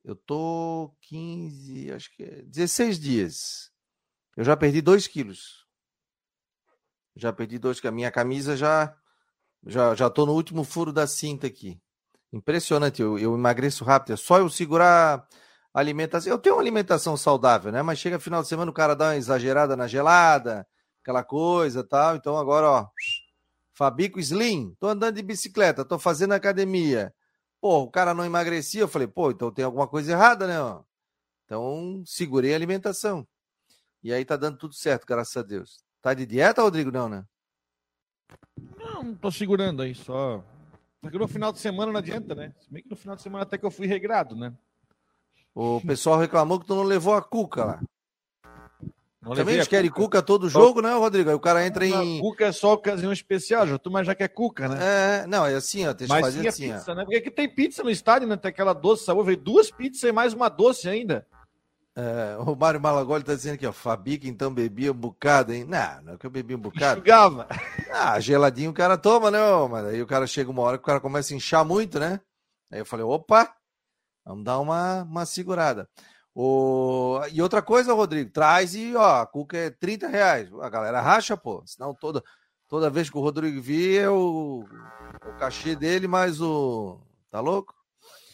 eu 0.02 0.16
tô 0.16 0.96
15, 1.02 1.92
acho 1.92 2.10
que 2.16 2.22
é 2.22 2.40
16 2.46 2.98
dias. 2.98 3.70
Eu 4.34 4.44
já 4.44 4.56
perdi 4.56 4.80
2 4.80 5.06
quilos. 5.06 5.66
Já 7.14 7.34
perdi 7.34 7.58
2 7.58 7.80
quilos. 7.80 7.92
A 7.92 7.94
minha 7.94 8.10
camisa 8.10 8.56
já, 8.56 8.96
já, 9.66 9.94
já 9.94 10.08
tô 10.08 10.24
no 10.24 10.32
último 10.32 10.64
furo 10.64 10.90
da 10.90 11.06
cinta 11.06 11.46
aqui. 11.46 11.78
Impressionante, 12.32 13.02
eu, 13.02 13.18
eu 13.18 13.34
emagreço 13.34 13.84
rápido. 13.84 14.14
É 14.14 14.16
só 14.16 14.38
eu 14.38 14.48
segurar 14.48 15.28
a 15.74 15.80
alimentação. 15.80 16.32
Eu 16.32 16.38
tenho 16.38 16.54
uma 16.54 16.62
alimentação 16.62 17.14
saudável, 17.14 17.70
né? 17.70 17.82
Mas 17.82 17.98
chega 17.98 18.18
final 18.18 18.40
de 18.40 18.48
semana 18.48 18.70
o 18.70 18.74
cara 18.74 18.96
dá 18.96 19.08
uma 19.08 19.16
exagerada 19.16 19.76
na 19.76 19.86
gelada, 19.86 20.66
aquela 21.04 21.22
coisa 21.22 21.84
tal. 21.84 22.16
Então 22.16 22.36
agora, 22.36 22.68
ó, 22.68 22.88
Fabico 23.72 24.18
Slim, 24.18 24.74
tô 24.80 24.88
andando 24.88 25.16
de 25.16 25.22
bicicleta, 25.22 25.84
tô 25.84 25.98
fazendo 25.98 26.32
academia 26.32 27.14
Pô, 27.64 27.78
o 27.78 27.90
cara 27.90 28.12
não 28.12 28.26
emagrecia. 28.26 28.82
Eu 28.82 28.88
falei, 28.88 29.08
pô, 29.08 29.30
então 29.30 29.50
tem 29.50 29.64
alguma 29.64 29.88
coisa 29.88 30.12
errada, 30.12 30.46
né? 30.46 30.60
Ó? 30.60 30.82
Então 31.46 32.02
segurei 32.04 32.52
a 32.52 32.56
alimentação. 32.56 33.26
E 34.02 34.12
aí 34.12 34.22
tá 34.22 34.36
dando 34.36 34.58
tudo 34.58 34.74
certo, 34.74 35.06
graças 35.06 35.34
a 35.34 35.42
Deus. 35.42 35.82
Tá 36.02 36.12
de 36.12 36.26
dieta, 36.26 36.60
Rodrigo? 36.60 36.92
Não, 36.92 37.08
né? 37.08 37.24
Não, 38.76 39.02
não 39.02 39.14
tô 39.14 39.30
segurando 39.30 39.80
aí, 39.80 39.94
só. 39.94 40.44
Porque 41.00 41.16
no 41.16 41.26
final 41.26 41.54
de 41.54 41.58
semana 41.58 41.90
não 41.90 42.00
adianta, 42.00 42.34
né? 42.34 42.54
Se 42.60 42.70
bem 42.70 42.82
que 42.82 42.90
no 42.90 42.96
final 42.96 43.16
de 43.16 43.22
semana 43.22 43.44
até 43.44 43.56
que 43.56 43.64
eu 43.64 43.70
fui 43.70 43.86
regrado, 43.86 44.36
né? 44.36 44.52
O 45.54 45.80
pessoal 45.80 46.18
reclamou 46.18 46.60
que 46.60 46.66
tu 46.66 46.74
não 46.74 46.82
levou 46.82 47.14
a 47.14 47.22
cuca 47.22 47.64
lá. 47.64 47.82
Não 49.24 49.34
Também 49.34 49.54
eles 49.54 49.68
querem 49.68 49.90
cuca. 49.90 50.02
cuca 50.02 50.22
todo 50.22 50.50
jogo, 50.50 50.82
né, 50.82 50.92
Rodrigo? 50.94 51.30
Aí 51.30 51.34
o 51.34 51.40
cara 51.40 51.66
entra 51.66 51.86
em. 51.86 52.20
Cuca 52.20 52.46
é 52.46 52.52
só 52.52 52.74
ocasião 52.74 53.10
especial, 53.10 53.66
já 53.66 53.78
tu 53.78 53.90
mas 53.90 54.06
já 54.06 54.14
quer 54.14 54.28
cuca, 54.28 54.68
né? 54.68 54.78
É, 54.80 55.26
não, 55.26 55.46
é 55.46 55.54
assim, 55.54 55.86
ó, 55.86 55.94
tem 55.94 56.06
que 56.06 56.20
fazer 56.20 56.46
assim. 56.46 56.72
Pizza, 56.72 56.92
ó. 56.92 56.94
né? 56.94 57.04
Porque 57.04 57.16
aqui 57.16 57.30
tem 57.30 57.48
pizza 57.48 57.82
no 57.82 57.90
estádio, 57.90 58.28
né? 58.28 58.36
Tem 58.36 58.50
aquela 58.50 58.74
doce 58.74 59.04
sabor, 59.04 59.24
veio 59.24 59.38
duas 59.38 59.70
pizzas 59.70 60.02
e 60.02 60.12
mais 60.12 60.34
uma 60.34 60.50
doce 60.50 60.88
ainda. 60.88 61.26
É, 61.96 62.36
o 62.40 62.56
Mário 62.56 62.80
Malagoli 62.80 63.22
tá 63.22 63.34
dizendo 63.34 63.54
aqui, 63.54 63.66
ó, 63.66 63.72
Fabica 63.72 64.26
então 64.26 64.52
bebia 64.52 64.90
um 64.90 64.96
bocado, 64.96 65.52
hein? 65.52 65.64
Não, 65.64 66.02
não 66.02 66.14
é 66.14 66.16
que 66.18 66.26
eu 66.26 66.30
bebi 66.30 66.54
um 66.54 66.58
bocado. 66.58 66.98
Enxugava. 66.98 67.46
Ah, 67.90 68.18
geladinho 68.18 68.72
o 68.72 68.74
cara 68.74 68.98
toma, 68.98 69.30
né? 69.30 69.38
Mas 69.70 69.86
aí 69.86 70.02
o 70.02 70.06
cara 70.06 70.26
chega 70.26 70.50
uma 70.50 70.62
hora 70.62 70.76
que 70.76 70.82
o 70.82 70.86
cara 70.86 71.00
começa 71.00 71.32
a 71.32 71.36
inchar 71.36 71.64
muito, 71.64 72.00
né? 72.00 72.20
Aí 72.72 72.80
eu 72.80 72.84
falei, 72.84 73.06
opa, 73.06 73.54
vamos 74.24 74.44
dar 74.44 74.58
uma, 74.58 75.04
uma 75.04 75.24
segurada. 75.24 75.88
O... 76.34 77.20
E 77.32 77.40
outra 77.40 77.62
coisa, 77.62 77.94
Rodrigo, 77.94 78.30
traz 78.30 78.74
e 78.74 78.94
ó, 78.96 79.22
a 79.22 79.26
cuca 79.26 79.56
é 79.56 79.70
30 79.70 80.08
reais. 80.08 80.48
A 80.60 80.68
galera 80.68 81.00
racha, 81.00 81.36
pô. 81.36 81.62
Senão 81.64 81.94
toda, 81.94 82.22
toda 82.68 82.90
vez 82.90 83.08
que 83.08 83.16
o 83.16 83.20
Rodrigo 83.20 83.60
vir 83.62 84.00
é 84.00 84.10
o, 84.10 84.64
cachê 85.38 85.76
dele, 85.76 86.08
mais 86.08 86.40
o. 86.40 86.98
Tá 87.30 87.40
louco? 87.40 87.74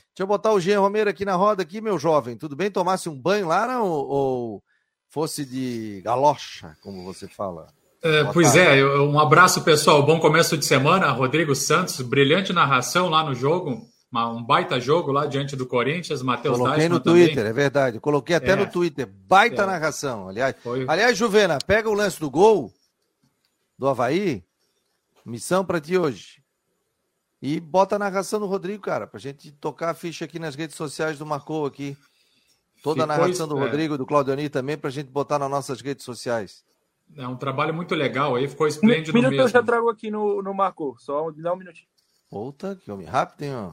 Deixa 0.09 0.23
eu 0.23 0.27
botar 0.27 0.53
o 0.53 0.61
Jean 0.61 0.81
Romero 0.81 1.11
aqui 1.11 1.25
na 1.25 1.35
roda, 1.35 1.63
aqui, 1.63 1.81
meu 1.81 1.99
jovem. 1.99 2.37
Tudo 2.37 2.57
bem? 2.57 2.71
Tomasse 2.71 3.09
um 3.09 3.19
banho 3.19 3.49
lá 3.49 3.67
não? 3.67 3.87
ou 3.87 4.63
fosse 5.09 5.45
de 5.45 6.01
galocha, 6.03 6.77
como 6.83 7.05
você 7.05 7.27
fala? 7.29 7.67
É, 8.03 8.25
pois 8.33 8.57
é, 8.57 8.83
um 8.85 9.19
abraço 9.19 9.63
pessoal, 9.63 10.03
bom 10.05 10.19
começo 10.19 10.57
de 10.57 10.65
semana. 10.65 11.11
Rodrigo 11.11 11.55
Santos, 11.55 12.01
brilhante 12.01 12.53
narração 12.53 13.09
lá 13.09 13.23
no 13.23 13.35
jogo 13.35 13.87
uma, 14.11 14.29
um 14.29 14.43
baita 14.43 14.81
jogo 14.81 15.13
lá 15.13 15.27
diante 15.27 15.55
do 15.55 15.67
Corinthians, 15.67 16.23
Matheus 16.23 16.59
Coloquei 16.59 16.89
no 16.89 16.99
Twitter, 16.99 17.37
também. 17.37 17.51
é 17.51 17.53
verdade. 17.53 18.01
Coloquei 18.01 18.37
até 18.37 18.53
é. 18.53 18.57
no 18.57 18.67
Twitter. 18.67 19.07
Baita 19.07 19.63
é. 19.63 19.67
narração. 19.67 20.29
Aliás, 20.29 20.57
Foi... 20.63 20.85
aliás, 20.89 21.17
Juvena, 21.17 21.59
pega 21.65 21.89
o 21.89 21.95
lance 21.95 22.19
do 22.19 22.31
gol 22.31 22.73
do 23.79 23.89
Havaí. 23.89 24.45
Missão 25.25 25.65
para 25.65 25.81
ti 25.81 25.97
hoje. 25.97 26.43
E 27.41 27.61
bota 27.61 27.97
a 27.97 27.99
narração 27.99 28.41
do 28.41 28.47
Rodrigo, 28.47 28.83
cara, 28.83 29.07
pra 29.07 29.19
gente 29.19 29.51
tocar 29.53 29.91
a 29.91 29.95
ficha 29.95 30.25
aqui 30.25 30.39
nas 30.39 30.55
redes 30.55 30.77
sociais 30.77 31.19
do 31.19 31.25
Marcou 31.25 31.65
aqui. 31.65 31.97
Toda 32.83 33.05
a 33.05 33.07
narração 33.07 33.47
do 33.47 33.57
é. 33.59 33.61
Rodrigo, 33.61 33.97
do 33.97 34.07
Claudioni 34.07 34.49
também, 34.49 34.77
pra 34.77 34.91
gente 34.91 35.09
botar 35.09 35.39
nas 35.39 35.51
nossas 35.51 35.81
redes 35.81 36.05
sociais. 36.05 36.65
É 37.17 37.27
um 37.27 37.37
trabalho 37.37 37.75
muito 37.75 37.95
legal 37.95 38.37
aí, 38.37 38.49
ficou 38.49 38.67
esplêndido 38.67 39.13
um 39.13 39.15
minuto 39.15 39.31
mesmo. 39.33 39.45
eu 39.45 39.49
já 39.49 39.63
trago 39.63 39.89
aqui 39.89 40.11
no, 40.11 40.43
no 40.43 40.55
Marcou, 40.55 40.97
só 40.99 41.31
dá 41.31 41.53
um 41.53 41.57
minutinho. 41.57 41.89
Puta, 42.31 42.77
que 42.77 42.91
homem 42.91 43.07
rápido, 43.07 43.43
hein, 43.43 43.55
ó. 43.55 43.73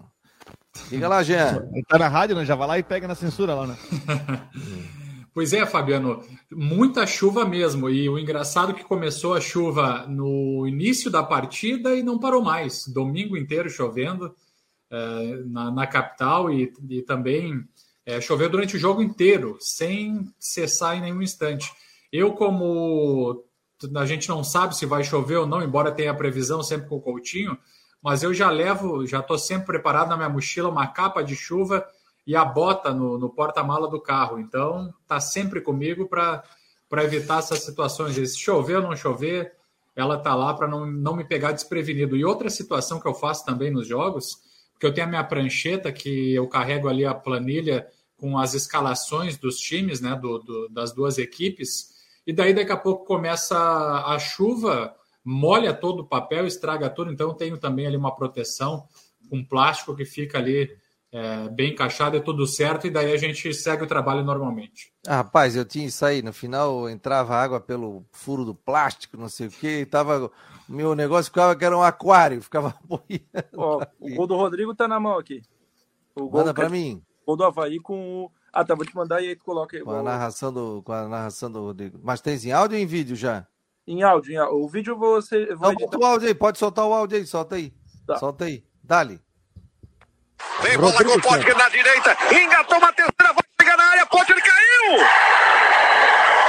Diga 0.89 1.07
lá, 1.07 1.23
Jean. 1.23 1.67
Tá 1.87 1.97
na 1.97 2.07
rádio, 2.07 2.35
né? 2.35 2.45
Já 2.45 2.55
vai 2.55 2.67
lá 2.67 2.79
e 2.79 2.83
pega 2.83 3.07
na 3.07 3.15
censura 3.15 3.53
lá, 3.53 3.67
né? 3.67 3.77
Pois 5.37 5.53
é, 5.53 5.63
Fabiano, 5.67 6.23
muita 6.51 7.05
chuva 7.05 7.45
mesmo. 7.45 7.87
E 7.87 8.09
o 8.09 8.17
engraçado 8.17 8.71
é 8.71 8.73
que 8.73 8.83
começou 8.83 9.35
a 9.35 9.39
chuva 9.39 10.07
no 10.07 10.65
início 10.67 11.11
da 11.11 11.21
partida 11.21 11.95
e 11.95 12.01
não 12.01 12.17
parou 12.17 12.41
mais. 12.41 12.87
Domingo 12.87 13.37
inteiro 13.37 13.69
chovendo 13.69 14.33
é, 14.89 15.43
na, 15.45 15.69
na, 15.69 15.85
capital 15.85 16.51
e, 16.51 16.73
e 16.89 17.03
também 17.03 17.63
é, 18.03 18.19
choveu 18.19 18.49
durante 18.49 18.77
o 18.77 18.79
jogo 18.79 18.99
inteiro, 19.03 19.57
sem 19.59 20.27
cessar 20.39 20.97
em 20.97 21.01
nenhum 21.01 21.21
instante. 21.21 21.71
Eu, 22.11 22.33
como 22.33 23.43
a 23.95 24.05
gente 24.07 24.27
não 24.29 24.43
sabe 24.43 24.75
se 24.75 24.87
vai 24.87 25.03
chover 25.03 25.35
ou 25.35 25.45
não, 25.45 25.61
embora 25.61 25.91
tenha 25.91 26.09
a 26.09 26.15
previsão 26.15 26.63
sempre 26.63 26.89
com 26.89 26.95
o 26.95 27.01
Coutinho, 27.01 27.55
mas 28.01 28.23
eu 28.23 28.33
já 28.33 28.49
levo, 28.49 29.05
já 29.05 29.19
estou 29.19 29.37
sempre 29.37 29.67
preparado 29.67 30.09
na 30.09 30.17
minha 30.17 30.29
mochila 30.29 30.69
uma 30.69 30.87
capa 30.87 31.23
de 31.23 31.35
chuva 31.35 31.85
e 32.25 32.35
a 32.35 32.43
bota 32.43 32.93
no, 32.93 33.17
no 33.17 33.29
porta-mala 33.29 33.89
do 33.89 34.01
carro. 34.01 34.39
Então, 34.39 34.93
está 35.01 35.19
sempre 35.19 35.61
comigo 35.61 36.07
para 36.07 36.43
evitar 37.03 37.39
essas 37.39 37.59
situações. 37.59 38.15
Se 38.15 38.37
chover 38.37 38.77
ou 38.77 38.83
não 38.83 38.95
chover, 38.95 39.53
ela 39.95 40.15
está 40.15 40.35
lá 40.35 40.53
para 40.53 40.67
não, 40.67 40.85
não 40.85 41.15
me 41.15 41.23
pegar 41.23 41.53
desprevenido. 41.53 42.15
E 42.15 42.23
outra 42.23 42.49
situação 42.49 42.99
que 42.99 43.07
eu 43.07 43.13
faço 43.13 43.45
também 43.45 43.71
nos 43.71 43.87
jogos, 43.87 44.37
porque 44.73 44.85
eu 44.85 44.93
tenho 44.93 45.07
a 45.07 45.09
minha 45.09 45.23
prancheta 45.23 45.91
que 45.91 46.33
eu 46.35 46.47
carrego 46.47 46.87
ali 46.87 47.03
a 47.05 47.15
planilha 47.15 47.87
com 48.17 48.37
as 48.37 48.53
escalações 48.53 49.37
dos 49.37 49.57
times, 49.57 50.01
né, 50.01 50.15
do, 50.15 50.39
do, 50.39 50.69
das 50.69 50.91
duas 50.91 51.17
equipes, 51.17 51.95
e 52.25 52.33
daí 52.33 52.53
daqui 52.53 52.71
a 52.71 52.77
pouco 52.77 53.05
começa 53.05 53.57
a 53.57 54.19
chuva, 54.19 54.93
molha 55.27 55.73
todo 55.73 55.99
o 55.99 56.07
papel, 56.07 56.47
estraga 56.47 56.89
tudo, 56.89 57.11
então 57.11 57.27
eu 57.27 57.33
tenho 57.33 57.57
também 57.57 57.85
ali 57.85 57.97
uma 57.97 58.15
proteção 58.15 58.87
com 59.29 59.43
plástico 59.43 59.93
que 59.93 60.05
fica 60.05 60.37
ali 60.37 60.73
é, 61.11 61.49
bem 61.49 61.73
encaixado, 61.73 62.15
é 62.15 62.21
tudo 62.21 62.47
certo, 62.47 62.87
e 62.87 62.89
daí 62.89 63.11
a 63.11 63.17
gente 63.17 63.53
segue 63.53 63.83
o 63.83 63.87
trabalho 63.87 64.23
normalmente. 64.23 64.93
Ah, 65.05 65.17
rapaz, 65.17 65.53
eu 65.53 65.65
tinha 65.65 65.85
isso 65.85 66.05
aí, 66.05 66.21
no 66.21 66.31
final 66.31 66.89
entrava 66.89 67.35
água 67.35 67.59
pelo 67.59 68.05
furo 68.13 68.45
do 68.45 68.55
plástico, 68.55 69.17
não 69.17 69.27
sei 69.27 69.47
o 69.47 69.51
que, 69.51 69.85
tava. 69.85 70.31
Meu 70.67 70.95
negócio 70.95 71.25
ficava 71.25 71.55
que 71.57 71.65
era 71.65 71.77
um 71.77 71.83
aquário, 71.83 72.41
ficava 72.41 72.73
Ó, 73.53 73.85
o 73.99 74.15
gol 74.15 74.27
do 74.27 74.37
Rodrigo 74.37 74.73
tá 74.73 74.87
na 74.87 74.97
mão 74.99 75.17
aqui. 75.17 75.43
O 76.15 76.29
gol 76.29 76.39
Manda 76.39 76.53
pra 76.53 76.69
mim. 76.69 77.01
Gol 77.25 77.35
do 77.35 77.43
Havaí 77.43 77.79
com 77.79 78.23
o. 78.23 78.31
Ah, 78.53 78.63
tá, 78.63 78.75
vou 78.75 78.85
te 78.85 78.95
mandar 78.95 79.21
e 79.21 79.27
aí 79.27 79.35
tu 79.35 79.43
coloca 79.43 79.75
aí. 79.75 79.83
Com 79.83 79.91
a 79.91 80.01
narração 80.01 80.53
do, 80.53 80.81
com 80.83 80.93
a 80.93 81.05
narração 81.05 81.51
do 81.51 81.59
Rodrigo. 81.59 81.99
Mas 82.01 82.21
tem 82.21 82.37
em 82.37 82.51
áudio 82.53 82.77
ou 82.77 82.83
em 82.83 82.87
vídeo 82.87 83.15
já? 83.15 83.45
Em 83.87 84.03
áudio, 84.03 84.33
em 84.33 84.37
áudio. 84.37 84.57
O 84.57 84.67
vídeo 84.67 84.97
você. 84.97 85.55
Vou 85.55 85.73
Não, 85.73 85.99
o 86.01 86.05
áudio 86.05 86.27
aí, 86.27 86.35
pode 86.35 86.59
soltar 86.59 86.85
o 86.85 86.93
áudio 86.93 87.17
aí, 87.17 87.25
solta 87.25 87.55
aí. 87.55 87.73
Tá. 88.05 88.17
Solta 88.17 88.43
aí. 88.43 88.61
Dali. 88.83 89.21
Vem 90.61 90.77
bola 90.77 90.93
com 90.93 91.11
o 91.11 91.21
Potker 91.21 91.57
na 91.57 91.69
direita. 91.69 92.17
Engatou 92.33 92.77
uma 92.77 92.91
terceira, 92.91 93.33
vai 93.33 93.43
chegar 93.61 93.77
na 93.77 93.83
área. 93.85 94.05
Potker 94.05 94.35
caiu. 94.35 95.01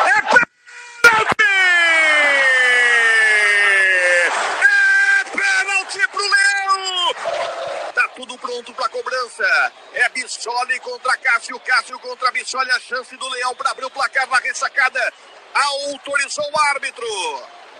É 0.05 0.20
pênalti! 0.22 1.45
É 4.64 5.24
pênalti 5.30 6.09
pro 6.09 6.22
Leão. 6.22 7.14
Tá 7.95 8.09
tudo 8.16 8.36
pronto 8.59 8.74
pra 8.74 8.88
cobrança. 8.88 9.72
É 9.94 10.09
Bissoli 10.11 10.78
contra 10.80 11.16
Cássio. 11.18 11.59
Cássio 11.61 11.98
contra 12.00 12.30
Bissoli. 12.30 12.70
A 12.70 12.80
chance 12.80 13.16
do 13.16 13.28
Leão 13.28 13.54
para 13.54 13.70
abrir 13.70 13.84
o 13.84 13.90
placar 13.90 14.28
na 14.28 14.38
ressacada. 14.38 15.12
Autorizou 15.54 16.44
o 16.44 16.61
árbitro. 16.70 17.06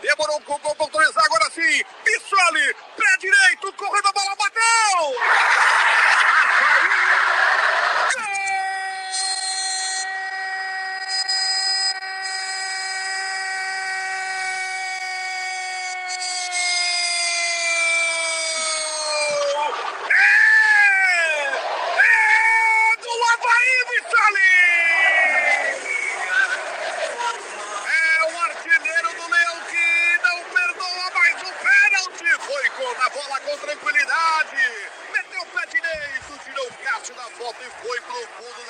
Demorou 0.00 0.36
um 0.38 0.42
pouco 0.42 0.74
para 0.76 0.84
autorizar, 0.84 1.24
agora 1.24 1.50
sim. 1.50 1.84
Bissoli, 2.04 2.74
pé 2.96 3.16
direito, 3.18 3.72
correndo 3.72 4.06
a 4.06 4.12
bola, 4.12 4.36
bateu! 4.36 5.88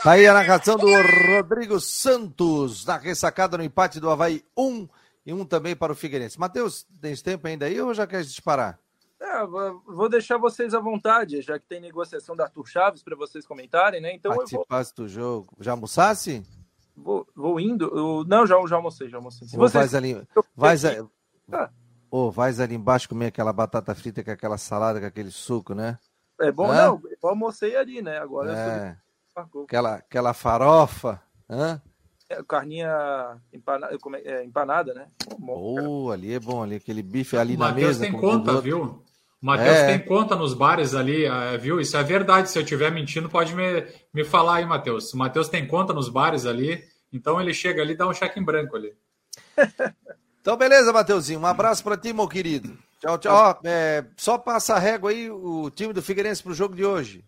Tá 0.09 0.13
aí 0.13 0.27
a 0.27 0.33
narração 0.33 0.79
do 0.79 0.87
Rodrigo 1.37 1.79
Santos, 1.79 2.87
na 2.87 2.97
ressacada 2.97 3.59
no 3.59 3.63
empate 3.63 4.01
do 4.01 4.09
Havaí 4.09 4.43
1 4.57 4.89
e 5.27 5.35
um 5.35 5.45
também 5.45 5.77
para 5.77 5.93
o 5.93 5.95
Figueirense. 5.95 6.41
Matheus, 6.41 6.87
tem 6.99 7.15
tempo 7.15 7.47
ainda 7.47 7.67
aí 7.67 7.79
ou 7.79 7.93
já 7.93 8.07
quer 8.07 8.23
disparar? 8.23 8.81
É, 9.21 9.45
vou 9.45 10.09
deixar 10.09 10.39
vocês 10.39 10.73
à 10.73 10.81
vontade, 10.81 11.43
já 11.43 11.59
que 11.59 11.67
tem 11.67 11.79
negociação 11.79 12.35
da 12.35 12.45
Arthur 12.45 12.67
Chaves 12.67 13.03
para 13.03 13.15
vocês 13.15 13.47
comentarem, 13.47 14.01
né? 14.01 14.15
Então 14.15 14.35
Participasse 14.35 14.95
vou... 14.97 15.05
do 15.05 15.13
jogo. 15.13 15.55
Já 15.61 15.73
almoçasse? 15.73 16.43
Vou, 16.97 17.29
vou 17.37 17.61
indo. 17.61 17.95
Eu... 17.95 18.25
Não, 18.27 18.47
já, 18.47 18.57
já 18.67 18.77
almocei, 18.77 19.11
já 19.11 19.19
almocei. 19.19 19.47
Se 19.47 19.59
vocês... 19.59 19.75
Vais 19.75 19.95
ali, 19.95 20.27
vais, 20.57 20.87
a... 20.87 21.07
ah. 21.53 21.69
oh, 22.11 22.31
vais 22.31 22.61
ali 22.61 22.77
embaixo 22.77 23.11
comer 23.11 23.27
aquela 23.27 23.53
batata 23.53 23.95
frita 23.95 24.25
com 24.25 24.31
aquela 24.31 24.57
salada, 24.57 25.01
com 25.01 25.07
aquele 25.07 25.31
suco, 25.31 25.75
né? 25.75 25.99
É 26.41 26.51
bom, 26.51 26.73
Hã? 26.73 26.87
não. 26.87 27.03
Eu 27.23 27.29
almocei 27.29 27.77
ali, 27.77 28.01
né? 28.01 28.17
Agora 28.17 28.57
é. 28.57 29.08
Aquela, 29.65 29.95
aquela 29.97 30.33
farofa. 30.33 31.21
Hã? 31.49 31.81
É, 32.31 32.43
carninha 32.43 33.41
empanada, 33.53 33.99
é, 34.25 34.45
empanada 34.45 34.95
né? 34.95 35.09
Oh, 35.41 36.11
ali 36.11 36.35
é 36.35 36.41
bom, 36.41 36.63
ali 36.63 36.77
aquele 36.77 37.03
bife 37.03 37.37
ali 37.37 37.55
o 37.55 37.59
na 37.59 37.69
Mateus 37.69 37.99
mesa. 37.99 38.01
tem 38.01 38.13
conta, 38.13 38.61
viu? 38.61 39.03
O 39.41 39.47
Matheus 39.47 39.77
é. 39.77 39.87
tem 39.87 40.07
conta 40.07 40.35
nos 40.35 40.53
bares 40.53 40.95
ali, 40.95 41.27
ah, 41.27 41.57
viu? 41.57 41.81
Isso 41.81 41.97
é 41.97 42.03
verdade. 42.03 42.51
Se 42.51 42.59
eu 42.59 42.63
estiver 42.63 42.91
mentindo, 42.91 43.29
pode 43.29 43.55
me, 43.55 43.87
me 44.13 44.25
falar 44.25 44.57
aí, 44.57 44.67
Matheus. 44.67 45.15
O 45.15 45.17
Matheus 45.17 45.49
tem 45.49 45.67
conta 45.67 45.93
nos 45.93 46.09
bares 46.09 46.45
ali, 46.45 46.83
então 47.13 47.41
ele 47.41 47.55
chega 47.55 47.81
ali 47.81 47.93
e 47.93 47.97
dá 47.97 48.07
um 48.07 48.13
cheque 48.13 48.39
em 48.39 48.45
branco 48.45 48.77
ali. 48.77 48.93
então, 50.41 50.57
beleza, 50.57 50.93
Matheusinho. 50.93 51.41
Um 51.41 51.47
abraço 51.47 51.85
para 51.85 51.97
ti, 51.97 52.13
meu 52.13 52.27
querido. 52.27 52.77
Tchau, 53.01 53.17
tchau. 53.17 53.33
Ó, 53.35 53.57
é, 53.63 54.05
só 54.17 54.37
passa 54.37 54.75
a 54.75 54.79
régua 54.79 55.11
aí 55.11 55.31
o 55.31 55.71
time 55.71 55.93
do 55.93 56.03
Figueirense 56.03 56.43
para 56.43 56.53
o 56.53 56.55
jogo 56.55 56.75
de 56.75 56.85
hoje. 56.85 57.25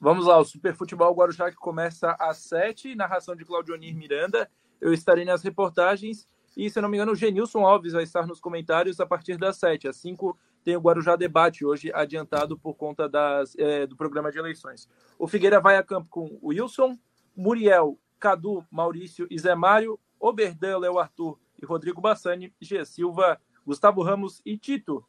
Vamos 0.00 0.26
lá, 0.26 0.38
o 0.38 0.44
Super 0.44 0.74
Futebol 0.74 1.14
Guarujá 1.14 1.50
que 1.50 1.56
começa 1.56 2.16
às 2.18 2.38
7, 2.38 2.94
narração 2.94 3.34
de 3.34 3.44
Claudionir 3.44 3.94
Miranda. 3.94 4.50
Eu 4.80 4.92
estarei 4.92 5.24
nas 5.24 5.42
reportagens 5.42 6.28
e, 6.56 6.70
se 6.70 6.80
não 6.80 6.88
me 6.88 6.96
engano, 6.96 7.12
o 7.12 7.16
Genilson 7.16 7.66
Alves 7.66 7.92
vai 7.92 8.04
estar 8.04 8.26
nos 8.26 8.40
comentários 8.40 9.00
a 9.00 9.06
partir 9.06 9.36
das 9.36 9.56
7. 9.56 9.88
Às 9.88 9.96
5 9.96 10.36
tem 10.62 10.76
o 10.76 10.80
Guarujá 10.80 11.16
Debate, 11.16 11.64
hoje 11.64 11.92
adiantado 11.92 12.58
por 12.58 12.74
conta 12.74 13.08
das, 13.08 13.54
é, 13.56 13.86
do 13.86 13.96
programa 13.96 14.30
de 14.30 14.38
eleições. 14.38 14.88
O 15.18 15.26
Figueira 15.26 15.60
vai 15.60 15.76
a 15.76 15.82
campo 15.82 16.08
com 16.08 16.38
o 16.40 16.48
Wilson, 16.48 16.98
Muriel, 17.36 17.98
Cadu, 18.18 18.64
Maurício 18.70 19.26
e 19.30 19.38
Zé 19.38 19.54
Mário, 19.54 19.98
Oberdan, 20.18 20.78
Léo 20.78 20.98
Arthur 20.98 21.38
e 21.60 21.66
Rodrigo 21.66 22.00
Bassani, 22.00 22.52
G. 22.60 22.84
Silva, 22.84 23.38
Gustavo 23.66 24.02
Ramos 24.02 24.40
e 24.44 24.56
Tito. 24.56 25.04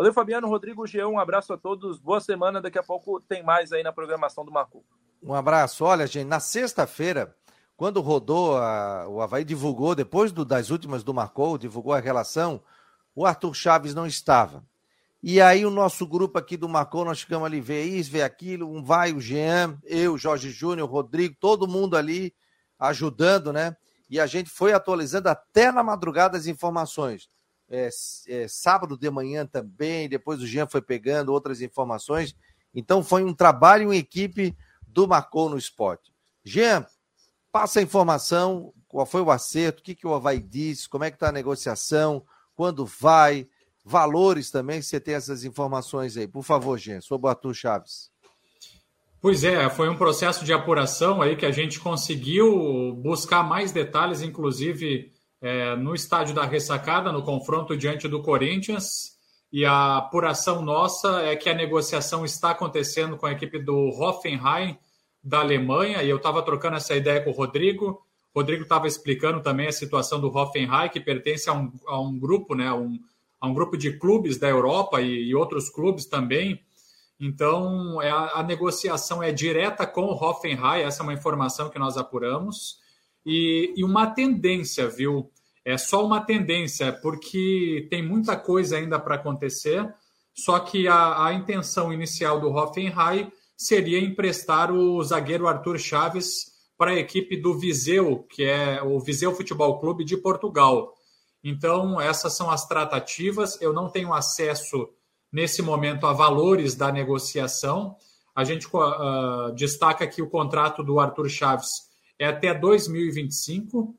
Valeu, 0.00 0.14
Fabiano, 0.14 0.48
Rodrigo, 0.48 0.86
Jean, 0.86 1.08
um 1.08 1.18
abraço 1.18 1.52
a 1.52 1.58
todos, 1.58 1.98
boa 1.98 2.22
semana, 2.22 2.58
daqui 2.58 2.78
a 2.78 2.82
pouco 2.82 3.20
tem 3.20 3.42
mais 3.42 3.70
aí 3.70 3.82
na 3.82 3.92
programação 3.92 4.46
do 4.46 4.50
Marco. 4.50 4.82
Um 5.22 5.34
abraço, 5.34 5.84
olha, 5.84 6.06
gente, 6.06 6.26
na 6.26 6.40
sexta-feira, 6.40 7.36
quando 7.76 8.00
rodou, 8.00 8.56
a, 8.56 9.06
o 9.06 9.20
Havaí 9.20 9.44
divulgou, 9.44 9.94
depois 9.94 10.32
do, 10.32 10.42
das 10.42 10.70
últimas 10.70 11.04
do 11.04 11.12
Marcou, 11.12 11.58
divulgou 11.58 11.92
a 11.92 12.00
relação, 12.00 12.62
o 13.14 13.26
Arthur 13.26 13.52
Chaves 13.52 13.94
não 13.94 14.06
estava. 14.06 14.64
E 15.22 15.38
aí 15.38 15.66
o 15.66 15.70
nosso 15.70 16.06
grupo 16.06 16.38
aqui 16.38 16.56
do 16.56 16.66
Marcou, 16.66 17.04
nós 17.04 17.20
ficamos 17.20 17.44
ali, 17.44 17.60
vê 17.60 17.84
isso, 17.84 18.10
vê 18.10 18.22
aquilo, 18.22 18.74
um 18.74 18.82
vai, 18.82 19.12
o 19.12 19.20
Jean, 19.20 19.78
eu, 19.84 20.16
Jorge 20.16 20.50
Júnior, 20.50 20.88
Rodrigo, 20.88 21.36
todo 21.38 21.68
mundo 21.68 21.94
ali 21.94 22.32
ajudando, 22.78 23.52
né? 23.52 23.76
E 24.08 24.18
a 24.18 24.26
gente 24.26 24.48
foi 24.48 24.72
atualizando 24.72 25.28
até 25.28 25.70
na 25.70 25.82
madrugada 25.82 26.38
as 26.38 26.46
informações 26.46 27.28
é, 27.70 27.88
é, 28.28 28.48
sábado 28.48 28.98
de 28.98 29.08
manhã 29.08 29.46
também, 29.46 30.08
depois 30.08 30.42
o 30.42 30.46
Jean 30.46 30.66
foi 30.66 30.82
pegando 30.82 31.32
outras 31.32 31.60
informações. 31.60 32.34
Então 32.74 33.02
foi 33.02 33.22
um 33.22 33.32
trabalho 33.32 33.92
em 33.92 33.96
equipe 33.96 34.56
do 34.86 35.06
Marcou 35.06 35.48
no 35.48 35.56
Esporte. 35.56 36.12
Jean, 36.44 36.84
passa 37.52 37.78
a 37.78 37.82
informação, 37.82 38.72
qual 38.88 39.06
foi 39.06 39.20
o 39.22 39.30
acerto, 39.30 39.80
o 39.80 39.84
que, 39.84 39.94
que 39.94 40.06
o 40.06 40.14
Havaí 40.14 40.40
disse, 40.40 40.88
como 40.88 41.04
é 41.04 41.10
que 41.10 41.16
está 41.16 41.28
a 41.28 41.32
negociação, 41.32 42.24
quando 42.54 42.84
vai, 42.84 43.48
valores 43.84 44.50
também, 44.50 44.82
você 44.82 44.98
tem 44.98 45.14
essas 45.14 45.44
informações 45.44 46.16
aí. 46.16 46.26
Por 46.26 46.42
favor, 46.42 46.76
Jean, 46.76 47.00
sobre 47.00 47.26
o 47.26 47.30
Arthur 47.30 47.54
Chaves. 47.54 48.10
Pois 49.20 49.44
é, 49.44 49.68
foi 49.68 49.88
um 49.88 49.96
processo 49.96 50.44
de 50.44 50.52
apuração 50.52 51.20
aí 51.20 51.36
que 51.36 51.44
a 51.44 51.52
gente 51.52 51.78
conseguiu 51.78 52.94
buscar 52.94 53.42
mais 53.42 53.70
detalhes, 53.70 54.22
inclusive 54.22 55.12
é, 55.40 55.74
no 55.76 55.94
estádio 55.94 56.34
da 56.34 56.44
ressacada, 56.44 57.10
no 57.10 57.22
confronto 57.22 57.76
diante 57.76 58.06
do 58.06 58.22
Corinthians. 58.22 59.18
E 59.52 59.64
a 59.64 59.96
apuração 59.96 60.62
nossa 60.62 61.22
é 61.22 61.34
que 61.34 61.48
a 61.48 61.54
negociação 61.54 62.24
está 62.24 62.50
acontecendo 62.50 63.16
com 63.16 63.26
a 63.26 63.32
equipe 63.32 63.58
do 63.58 63.88
Hoffenheim 63.88 64.78
da 65.22 65.40
Alemanha. 65.40 66.02
E 66.02 66.10
eu 66.10 66.18
estava 66.18 66.42
trocando 66.42 66.76
essa 66.76 66.94
ideia 66.94 67.20
com 67.20 67.30
o 67.30 67.34
Rodrigo. 67.34 68.02
O 68.32 68.38
Rodrigo 68.38 68.62
estava 68.62 68.86
explicando 68.86 69.40
também 69.40 69.66
a 69.66 69.72
situação 69.72 70.20
do 70.20 70.28
Hoffenheim, 70.28 70.88
que 70.88 71.00
pertence 71.00 71.48
a 71.50 71.52
um, 71.52 71.72
a 71.88 72.00
um 72.00 72.16
grupo, 72.16 72.54
né, 72.54 72.72
um, 72.72 72.98
a 73.40 73.48
um 73.48 73.54
grupo 73.54 73.76
de 73.76 73.98
clubes 73.98 74.38
da 74.38 74.48
Europa 74.48 75.00
e, 75.00 75.30
e 75.30 75.34
outros 75.34 75.68
clubes 75.68 76.06
também. 76.06 76.60
Então, 77.18 78.00
é 78.00 78.10
a, 78.10 78.36
a, 78.36 78.42
negociação 78.42 79.22
é 79.22 79.32
direta 79.32 79.86
com 79.86 80.02
o 80.02 80.14
Hoffenheim, 80.14 80.82
essa 80.82 81.02
é 81.02 81.04
uma 81.04 81.12
informação 81.12 81.68
que 81.68 81.78
nós 81.78 81.98
apuramos 81.98 82.78
e, 83.30 83.74
e 83.76 83.84
uma 83.84 84.08
tendência, 84.08 84.88
viu? 84.88 85.30
É 85.64 85.78
só 85.78 86.04
uma 86.04 86.20
tendência, 86.20 86.92
porque 86.92 87.86
tem 87.88 88.02
muita 88.02 88.36
coisa 88.36 88.76
ainda 88.76 88.98
para 88.98 89.14
acontecer. 89.14 89.88
só 90.34 90.58
que 90.58 90.88
a, 90.88 91.26
a 91.26 91.34
intenção 91.34 91.92
inicial 91.92 92.40
do 92.40 92.50
Hoffenheim 92.50 93.30
seria 93.56 94.00
emprestar 94.00 94.72
o 94.72 95.02
zagueiro 95.04 95.46
Arthur 95.46 95.78
Chaves 95.78 96.50
para 96.76 96.92
a 96.92 96.98
equipe 96.98 97.36
do 97.36 97.56
Viseu, 97.56 98.26
que 98.30 98.42
é 98.42 98.82
o 98.82 98.98
Viseu 98.98 99.32
Futebol 99.34 99.78
Clube 99.78 100.04
de 100.04 100.16
Portugal. 100.16 100.94
Então, 101.44 102.00
essas 102.00 102.34
são 102.34 102.50
as 102.50 102.66
tratativas. 102.66 103.60
Eu 103.60 103.72
não 103.72 103.88
tenho 103.88 104.12
acesso 104.12 104.88
nesse 105.30 105.62
momento 105.62 106.06
a 106.06 106.12
valores 106.12 106.74
da 106.74 106.90
negociação. 106.90 107.96
A 108.34 108.44
gente 108.44 108.66
uh, 108.66 109.52
destaca 109.54 110.06
que 110.06 110.22
o 110.22 110.30
contrato 110.30 110.82
do 110.82 110.98
Arthur 110.98 111.28
Chaves 111.28 111.89
é 112.20 112.26
até 112.26 112.52
2025 112.52 113.96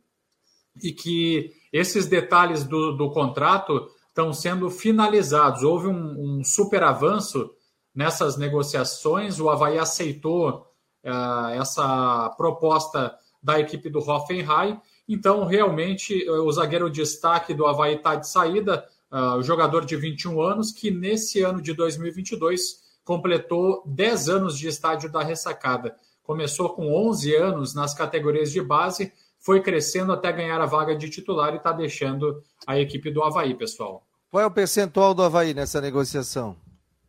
e 0.81 0.93
que 0.93 1.51
esses 1.73 2.05
detalhes 2.05 2.63
do, 2.63 2.91
do 2.91 3.09
contrato 3.09 3.89
estão 4.09 4.31
sendo 4.31 4.69
finalizados. 4.69 5.63
Houve 5.63 5.87
um, 5.87 6.37
um 6.39 6.43
super 6.43 6.83
avanço 6.83 7.49
nessas 7.95 8.37
negociações. 8.37 9.39
O 9.39 9.49
Havaí 9.49 9.79
aceitou 9.79 10.67
uh, 11.03 11.49
essa 11.59 12.29
proposta 12.37 13.17
da 13.41 13.59
equipe 13.59 13.89
do 13.89 13.99
Hoffenheim. 13.99 14.79
Então, 15.09 15.45
realmente, 15.45 16.29
o 16.29 16.51
zagueiro 16.51 16.91
destaque 16.91 17.55
do 17.55 17.65
Havaí 17.65 17.95
está 17.95 18.15
de 18.15 18.29
saída, 18.29 18.87
uh, 19.11 19.37
o 19.37 19.43
jogador 19.43 19.83
de 19.83 19.95
21 19.95 20.39
anos, 20.39 20.71
que 20.71 20.91
nesse 20.91 21.41
ano 21.41 21.59
de 21.59 21.73
2022 21.73 22.81
completou 23.03 23.81
10 23.87 24.29
anos 24.29 24.57
de 24.57 24.67
estádio 24.67 25.11
da 25.11 25.23
ressacada. 25.23 25.95
Começou 26.23 26.69
com 26.69 26.93
11 27.09 27.35
anos 27.35 27.73
nas 27.73 27.93
categorias 27.93 28.51
de 28.51 28.61
base, 28.61 29.11
foi 29.39 29.61
crescendo 29.61 30.11
até 30.11 30.31
ganhar 30.31 30.61
a 30.61 30.65
vaga 30.65 30.95
de 30.95 31.09
titular 31.09 31.53
e 31.53 31.57
está 31.57 31.71
deixando 31.71 32.41
a 32.67 32.79
equipe 32.79 33.09
do 33.11 33.23
Havaí, 33.23 33.55
pessoal. 33.55 34.05
Qual 34.29 34.41
é 34.41 34.45
o 34.45 34.51
percentual 34.51 35.13
do 35.13 35.23
Havaí 35.23 35.53
nessa 35.53 35.81
negociação? 35.81 36.55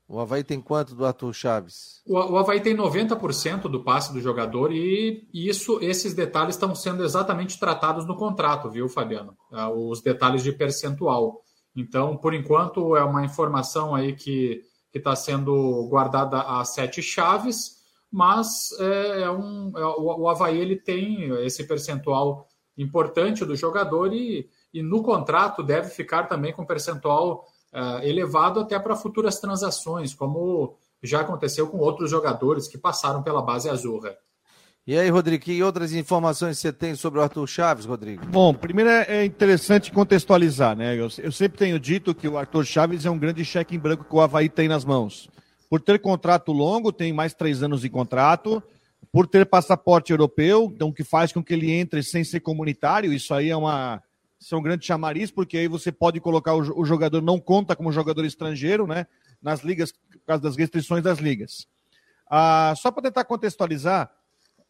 O 0.08 0.20
Havaí 0.20 0.44
tem 0.44 0.60
quanto 0.60 0.94
do 0.94 1.06
Arthur 1.06 1.32
Chaves? 1.32 2.02
O, 2.06 2.14
o 2.14 2.36
Havaí 2.36 2.60
tem 2.60 2.76
90% 2.76 3.62
do 3.62 3.82
passe 3.82 4.12
do 4.12 4.20
jogador 4.20 4.72
e, 4.72 5.26
isso, 5.32 5.78
esses 5.80 6.12
detalhes 6.14 6.54
estão 6.54 6.74
sendo 6.74 7.04
exatamente 7.04 7.58
tratados 7.58 8.06
no 8.06 8.16
contrato, 8.16 8.70
viu, 8.70 8.88
Fabiano? 8.88 9.36
Ah, 9.50 9.70
os 9.70 10.02
detalhes 10.02 10.42
de 10.42 10.52
percentual. 10.52 11.40
Então, 11.74 12.16
por 12.16 12.34
enquanto, 12.34 12.94
é 12.96 13.02
uma 13.02 13.24
informação 13.24 13.94
aí 13.94 14.14
que 14.14 14.62
está 14.92 15.16
sendo 15.16 15.86
guardada 15.88 16.42
a 16.42 16.64
sete 16.64 17.00
chaves, 17.00 17.81
mas 18.12 18.70
é, 18.78 19.22
é 19.22 19.30
um, 19.30 19.72
é, 19.74 19.84
o, 19.84 20.20
o 20.20 20.28
Havaí 20.28 20.58
ele 20.58 20.76
tem 20.76 21.30
esse 21.44 21.64
percentual 21.64 22.46
importante 22.76 23.44
do 23.44 23.56
jogador 23.56 24.12
e, 24.12 24.48
e 24.72 24.82
no 24.82 25.02
contrato 25.02 25.62
deve 25.62 25.88
ficar 25.88 26.24
também 26.24 26.52
com 26.52 26.66
percentual 26.66 27.46
uh, 27.72 28.02
elevado 28.02 28.60
até 28.60 28.78
para 28.78 28.96
futuras 28.96 29.40
transações, 29.40 30.14
como 30.14 30.76
já 31.02 31.20
aconteceu 31.20 31.68
com 31.68 31.78
outros 31.78 32.10
jogadores 32.10 32.68
que 32.68 32.78
passaram 32.78 33.22
pela 33.22 33.42
base 33.42 33.68
azurra. 33.68 34.16
E 34.84 34.98
aí, 34.98 35.08
Rodrigo, 35.08 35.44
que 35.44 35.62
outras 35.62 35.92
informações 35.92 36.58
você 36.58 36.72
tem 36.72 36.96
sobre 36.96 37.20
o 37.20 37.22
Arthur 37.22 37.46
Chaves, 37.46 37.84
Rodrigo? 37.84 38.26
Bom, 38.26 38.52
primeiro 38.52 38.90
é 38.90 39.24
interessante 39.24 39.92
contextualizar, 39.92 40.76
né? 40.76 40.96
Eu, 40.96 41.08
eu, 41.18 41.30
sempre 41.30 41.56
tenho 41.56 41.78
dito 41.78 42.12
que 42.12 42.26
o 42.26 42.36
Arthur 42.36 42.64
Chaves 42.64 43.06
é 43.06 43.10
um 43.10 43.18
grande 43.18 43.44
cheque 43.44 43.76
em 43.76 43.78
branco 43.78 44.04
que 44.04 44.14
o 44.14 44.20
Havaí 44.20 44.48
tem 44.48 44.66
nas 44.66 44.84
mãos. 44.84 45.30
Por 45.72 45.80
ter 45.80 45.98
contrato 46.00 46.52
longo, 46.52 46.92
tem 46.92 47.14
mais 47.14 47.32
três 47.32 47.62
anos 47.62 47.80
de 47.80 47.88
contrato, 47.88 48.62
por 49.10 49.26
ter 49.26 49.46
passaporte 49.46 50.12
europeu, 50.12 50.70
então 50.70 50.92
que 50.92 51.02
faz 51.02 51.32
com 51.32 51.42
que 51.42 51.54
ele 51.54 51.72
entre 51.72 52.02
sem 52.02 52.22
ser 52.22 52.40
comunitário, 52.40 53.10
isso 53.10 53.32
aí 53.32 53.48
é 53.48 53.56
uma, 53.56 54.02
são 54.38 54.58
um 54.58 54.62
grande 54.62 54.84
chamariz, 54.84 55.30
porque 55.30 55.56
aí 55.56 55.68
você 55.68 55.90
pode 55.90 56.20
colocar 56.20 56.52
o, 56.52 56.78
o, 56.78 56.84
jogador, 56.84 57.22
não 57.22 57.40
conta 57.40 57.74
como 57.74 57.90
jogador 57.90 58.22
estrangeiro, 58.26 58.86
né? 58.86 59.06
Nas 59.40 59.64
ligas, 59.64 59.92
por 59.92 60.20
causa 60.26 60.42
das 60.42 60.56
restrições 60.56 61.02
das 61.02 61.18
ligas. 61.20 61.66
Ah, 62.30 62.74
só 62.76 62.90
para 62.90 63.04
tentar 63.04 63.24
contextualizar, 63.24 64.14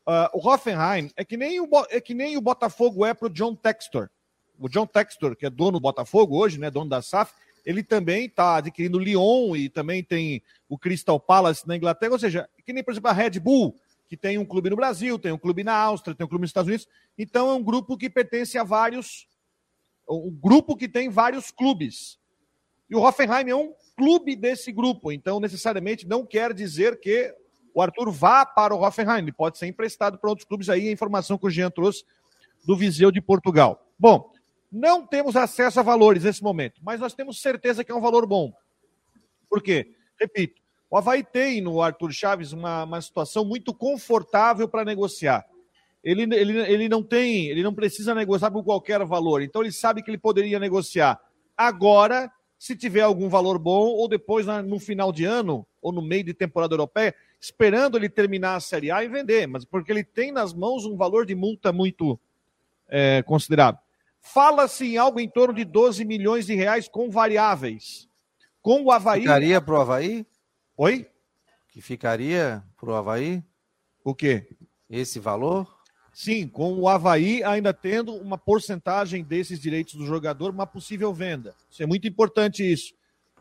ah, 0.07 0.31
o 0.33 0.49
Hoffenheim 0.49 1.11
é 1.17 1.25
que, 1.25 1.37
nem 1.37 1.61
o, 1.61 1.69
é 1.91 2.01
que 2.01 2.15
nem 2.15 2.37
o 2.37 2.41
Botafogo 2.41 3.05
é 3.05 3.13
para 3.13 3.27
o 3.27 3.29
John 3.29 3.57
Textor. 3.57 4.09
O 4.57 4.69
John 4.69 4.87
Textor, 4.87 5.35
que 5.35 5.47
é 5.47 5.51
dono 5.51 5.81
do 5.81 5.81
Botafogo 5.81 6.39
hoje, 6.39 6.61
né? 6.61 6.71
Dono 6.71 6.89
da 6.89 7.03
SAF, 7.03 7.33
ele 7.65 7.83
também 7.83 8.27
está 8.27 8.57
adquirindo 8.57 8.99
o 8.99 9.01
Lyon 9.01 9.57
e 9.57 9.69
também 9.69 10.03
tem 10.03 10.43
o 10.69 10.79
Crystal 10.79 11.19
Palace 11.19 11.67
na 11.67 11.77
Inglaterra, 11.77 12.13
ou 12.13 12.19
seja, 12.19 12.49
que 12.65 12.73
nem, 12.73 12.83
por 12.83 12.93
exemplo, 12.93 13.11
a 13.11 13.13
Red 13.13 13.39
Bull, 13.39 13.77
que 14.09 14.17
tem 14.17 14.37
um 14.39 14.45
clube 14.45 14.69
no 14.69 14.77
Brasil, 14.77 15.19
tem 15.19 15.33
um 15.33 15.39
clube 15.39 15.65
na 15.65 15.75
Áustria, 15.75 16.15
tem 16.15 16.25
um 16.25 16.29
clube 16.29 16.43
nos 16.43 16.51
Estados 16.51 16.69
Unidos. 16.69 16.89
Então 17.17 17.51
é 17.51 17.55
um 17.55 17.63
grupo 17.63 17.97
que 17.97 18.11
pertence 18.11 18.59
a 18.59 18.65
vários 18.65 19.27
um 20.09 20.31
grupo 20.31 20.77
que 20.77 20.89
tem 20.89 21.09
vários 21.09 21.51
clubes. 21.51 22.19
E 22.91 22.97
o 22.97 23.01
Hoffenheim 23.01 23.49
é 23.49 23.57
um 23.57 23.73
clube 23.97 24.37
desse 24.37 24.73
grupo, 24.73 25.13
então 25.13 25.41
necessariamente 25.41 26.07
não 26.07 26.27
quer 26.27 26.53
dizer 26.53 27.01
que 27.01 27.35
o 27.75 27.81
Arthur 27.81 28.11
vá 28.11 28.45
para 28.45 28.75
o 28.75 28.83
Hoffenheim, 28.83 29.23
ele 29.23 29.33
pode 29.33 29.59
ser 29.59 29.67
emprestado 29.67 30.19
para 30.19 30.29
outros 30.29 30.47
clubes 30.47 30.69
aí, 30.69 30.89
a 30.89 30.93
informação 30.93 31.39
que 31.39 31.47
o 31.47 31.51
Jean 31.51 31.71
trouxe 31.71 32.05
do 32.67 32.77
Viseu 32.77 33.11
de 33.11 33.21
Portugal. 33.21 33.87
Bom, 33.99 34.32
não 34.73 35.07
temos 35.07 35.37
acesso 35.37 35.79
a 35.79 35.83
valores 35.83 36.25
nesse 36.25 36.43
momento, 36.43 36.81
mas 36.83 36.99
nós 36.99 37.15
temos 37.15 37.41
certeza 37.41 37.85
que 37.85 37.93
é 37.93 37.95
um 37.95 38.01
valor 38.01 38.27
bom. 38.27 38.53
Por 39.49 39.63
quê? 39.63 39.95
Repito, 40.19 40.63
o 40.91 40.97
Havaí 40.97 41.23
tem 41.23 41.61
no 41.61 41.83
Arthur 41.83 42.11
Chaves 42.13 42.53
uma, 42.53 42.85
uma 42.85 43.01
situação 43.01 43.45
muito 43.45 43.75
confortável 43.75 44.67
para 44.69 44.85
negociar 44.85 45.47
ele, 46.03 46.23
ele, 46.35 46.59
ele 46.59 46.89
não 46.89 47.03
tem, 47.03 47.47
ele 47.47 47.63
não 47.63 47.73
precisa 47.73 48.15
negociar 48.15 48.51
por 48.51 48.65
qualquer 48.65 49.05
valor. 49.05 49.41
Então 49.41 49.63
ele 49.63 49.71
sabe 49.71 50.03
que 50.03 50.11
ele 50.11 50.19
poderia 50.19 50.59
negociar 50.59 51.21
agora, 51.57 52.31
se 52.59 52.75
tiver 52.75 53.03
algum 53.03 53.29
valor 53.29 53.59
bom, 53.59 53.87
ou 53.87 54.09
depois 54.09 54.47
no 54.65 54.81
final 54.81 55.13
de 55.13 55.25
ano, 55.25 55.67
ou 55.81 55.93
no 55.93 56.03
meio 56.03 56.25
de 56.25 56.35
temporada 56.35 56.75
europeia, 56.75 57.15
esperando 57.41 57.97
ele 57.97 58.09
terminar 58.09 58.57
a 58.57 58.61
Série 58.61 58.91
A 58.91 59.05
e 59.05 59.09
vender, 59.09 59.47
mas 59.47 59.65
porque 59.65 59.93
ele 59.93 60.05
tem 60.05 60.33
nas 60.33 60.53
mãos 60.53 60.85
um 60.85 60.97
valor 60.97 61.25
de 61.25 61.35
multa 61.35 61.73
muito 61.73 62.19
é, 62.89 63.23
considerável. 63.23 63.81
Fala-se 64.23 64.87
em 64.87 64.97
algo 64.97 65.19
em 65.19 65.29
torno 65.29 65.53
de 65.53 65.65
12 65.65 66.05
milhões 66.05 66.47
de 66.47 66.55
reais 66.55 66.89
com 66.89 67.11
variáveis. 67.11 68.09
Com 68.63 68.85
o 68.85 68.93
Havaí. 68.93 69.23
Ficaria 69.23 69.61
para 69.61 69.75
o 69.75 69.81
Havaí? 69.81 70.25
Oi? 70.77 71.07
Que 71.69 71.83
ficaria 71.83 72.63
para 72.81 72.91
o 72.91 72.95
Havaí? 72.95 73.43
O 74.05 74.15
quê? 74.15 74.49
Esse 74.89 75.19
valor? 75.19 75.67
Sim, 76.15 76.47
com 76.47 76.75
o 76.79 76.89
Havaí 76.89 77.43
ainda 77.43 77.75
tendo 77.75 78.15
uma 78.15 78.39
porcentagem 78.39 79.25
desses 79.25 79.59
direitos 79.59 79.95
do 79.95 80.07
jogador, 80.07 80.51
uma 80.51 80.67
possível 80.67 81.13
venda. 81.13 81.55
Isso 81.71 81.83
é 81.83 81.87
muito 81.87 82.07
importante 82.07 82.63
isso. 82.63 82.95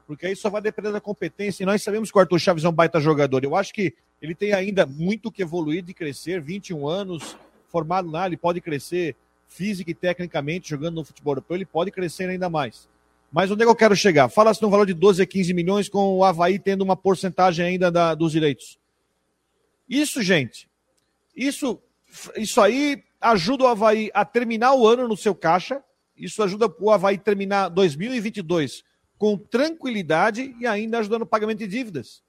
Porque 0.07 0.25
aí 0.25 0.35
só 0.35 0.49
vai 0.49 0.61
depender 0.61 0.91
da 0.91 0.99
competência. 0.99 1.63
E 1.63 1.65
nós 1.65 1.83
sabemos 1.83 2.11
que 2.11 2.17
o 2.17 2.21
Arthur 2.21 2.39
Chaves 2.39 2.63
é 2.63 2.69
um 2.69 2.73
baita 2.73 2.99
jogador. 2.99 3.43
Eu 3.43 3.55
acho 3.55 3.71
que 3.73 3.93
ele 4.21 4.33
tem 4.33 4.51
ainda 4.51 4.85
muito 4.85 5.31
que 5.31 5.41
evoluir 5.41 5.83
de 5.83 5.93
crescer, 5.93 6.41
21 6.41 6.87
anos, 6.87 7.37
formado 7.69 8.09
lá, 8.09 8.25
ele 8.25 8.37
pode 8.37 8.59
crescer 8.59 9.15
física 9.51 9.91
e 9.91 9.93
tecnicamente, 9.93 10.69
jogando 10.69 10.95
no 10.95 11.03
futebol 11.03 11.33
europeu, 11.33 11.57
ele 11.57 11.65
pode 11.65 11.91
crescer 11.91 12.29
ainda 12.29 12.49
mais. 12.49 12.87
Mas 13.31 13.51
onde 13.51 13.61
é 13.61 13.65
que 13.65 13.71
eu 13.71 13.75
quero 13.75 13.95
chegar? 13.95 14.29
Fala-se 14.29 14.61
no 14.61 14.69
valor 14.69 14.85
de 14.85 14.93
12 14.93 15.21
a 15.21 15.25
15 15.25 15.53
milhões, 15.53 15.89
com 15.89 16.17
o 16.17 16.23
Havaí 16.23 16.57
tendo 16.57 16.81
uma 16.83 16.95
porcentagem 16.95 17.65
ainda 17.65 17.91
da, 17.91 18.15
dos 18.15 18.31
direitos. 18.31 18.79
Isso, 19.87 20.21
gente, 20.21 20.69
isso 21.35 21.81
isso 22.35 22.59
aí 22.59 23.03
ajuda 23.19 23.63
o 23.63 23.67
Havaí 23.67 24.09
a 24.13 24.25
terminar 24.25 24.73
o 24.73 24.87
ano 24.87 25.07
no 25.07 25.15
seu 25.15 25.33
caixa. 25.33 25.81
Isso 26.17 26.43
ajuda 26.43 26.73
o 26.79 26.91
Havaí 26.91 27.15
a 27.15 27.19
terminar 27.19 27.69
2022 27.69 28.83
com 29.17 29.37
tranquilidade 29.37 30.55
e 30.59 30.65
ainda 30.65 30.99
ajudando 30.99 31.21
o 31.21 31.27
pagamento 31.27 31.59
de 31.59 31.67
dívidas. 31.67 32.23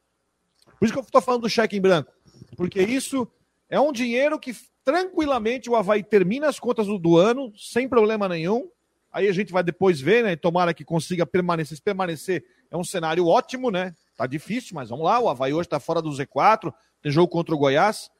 Por 0.78 0.84
isso 0.84 0.92
que 0.92 0.98
eu 0.98 1.02
estou 1.02 1.22
falando 1.22 1.42
do 1.42 1.50
cheque 1.50 1.76
em 1.76 1.80
branco. 1.80 2.12
Porque 2.56 2.82
isso 2.82 3.26
é 3.68 3.80
um 3.80 3.92
dinheiro 3.92 4.38
que 4.38 4.54
tranquilamente 4.84 5.70
o 5.70 5.76
Havaí 5.76 6.02
termina 6.02 6.48
as 6.48 6.58
contas 6.58 6.86
do, 6.86 6.98
do 6.98 7.16
ano, 7.16 7.52
sem 7.56 7.88
problema 7.88 8.28
nenhum. 8.28 8.68
Aí 9.12 9.28
a 9.28 9.32
gente 9.32 9.52
vai 9.52 9.62
depois 9.62 10.00
ver, 10.00 10.24
né? 10.24 10.36
Tomara 10.36 10.72
que 10.72 10.84
consiga 10.84 11.26
permanecer. 11.26 11.76
Se 11.76 11.82
permanecer, 11.82 12.44
é 12.70 12.76
um 12.76 12.84
cenário 12.84 13.26
ótimo, 13.26 13.70
né? 13.70 13.94
Tá 14.16 14.26
difícil, 14.26 14.74
mas 14.74 14.88
vamos 14.88 15.04
lá. 15.04 15.20
O 15.20 15.28
Havaí 15.28 15.52
hoje 15.52 15.66
está 15.66 15.78
fora 15.78 16.00
do 16.00 16.10
Z4, 16.10 16.72
tem 17.02 17.12
jogo 17.12 17.28
contra 17.28 17.54
o 17.54 17.58
Goiás 17.58 18.10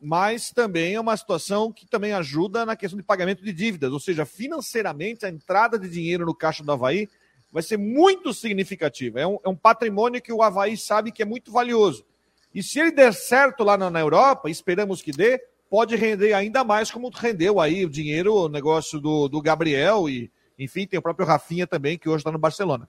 mas 0.00 0.50
também 0.50 0.94
é 0.94 1.00
uma 1.00 1.16
situação 1.16 1.70
que 1.70 1.86
também 1.86 2.12
ajuda 2.12 2.64
na 2.64 2.74
questão 2.74 2.96
de 2.96 3.04
pagamento 3.04 3.44
de 3.44 3.52
dívidas, 3.52 3.92
ou 3.92 4.00
seja, 4.00 4.24
financeiramente 4.24 5.26
a 5.26 5.28
entrada 5.28 5.78
de 5.78 5.88
dinheiro 5.90 6.24
no 6.24 6.34
caixa 6.34 6.64
do 6.64 6.72
Havaí 6.72 7.06
vai 7.52 7.62
ser 7.62 7.76
muito 7.76 8.32
significativa. 8.32 9.20
É 9.20 9.26
um, 9.26 9.38
é 9.44 9.48
um 9.48 9.56
patrimônio 9.56 10.22
que 10.22 10.32
o 10.32 10.42
Havaí 10.42 10.76
sabe 10.76 11.12
que 11.12 11.22
é 11.22 11.26
muito 11.26 11.52
valioso. 11.52 12.06
E 12.54 12.62
se 12.62 12.80
ele 12.80 12.90
der 12.90 13.12
certo 13.12 13.62
lá 13.62 13.76
na, 13.76 13.90
na 13.90 14.00
Europa, 14.00 14.48
esperamos 14.48 15.02
que 15.02 15.12
dê, 15.12 15.38
pode 15.70 15.94
render 15.94 16.32
ainda 16.32 16.64
mais 16.64 16.90
como 16.90 17.08
rendeu 17.08 17.60
aí 17.60 17.84
o 17.84 17.90
dinheiro, 17.90 18.34
o 18.34 18.48
negócio 18.48 19.00
do, 19.00 19.28
do 19.28 19.40
Gabriel 19.40 20.08
e, 20.08 20.30
enfim, 20.58 20.86
tem 20.86 20.98
o 20.98 21.02
próprio 21.02 21.26
Rafinha 21.26 21.66
também, 21.66 21.96
que 21.96 22.08
hoje 22.08 22.18
está 22.18 22.32
no 22.32 22.38
Barcelona. 22.38 22.88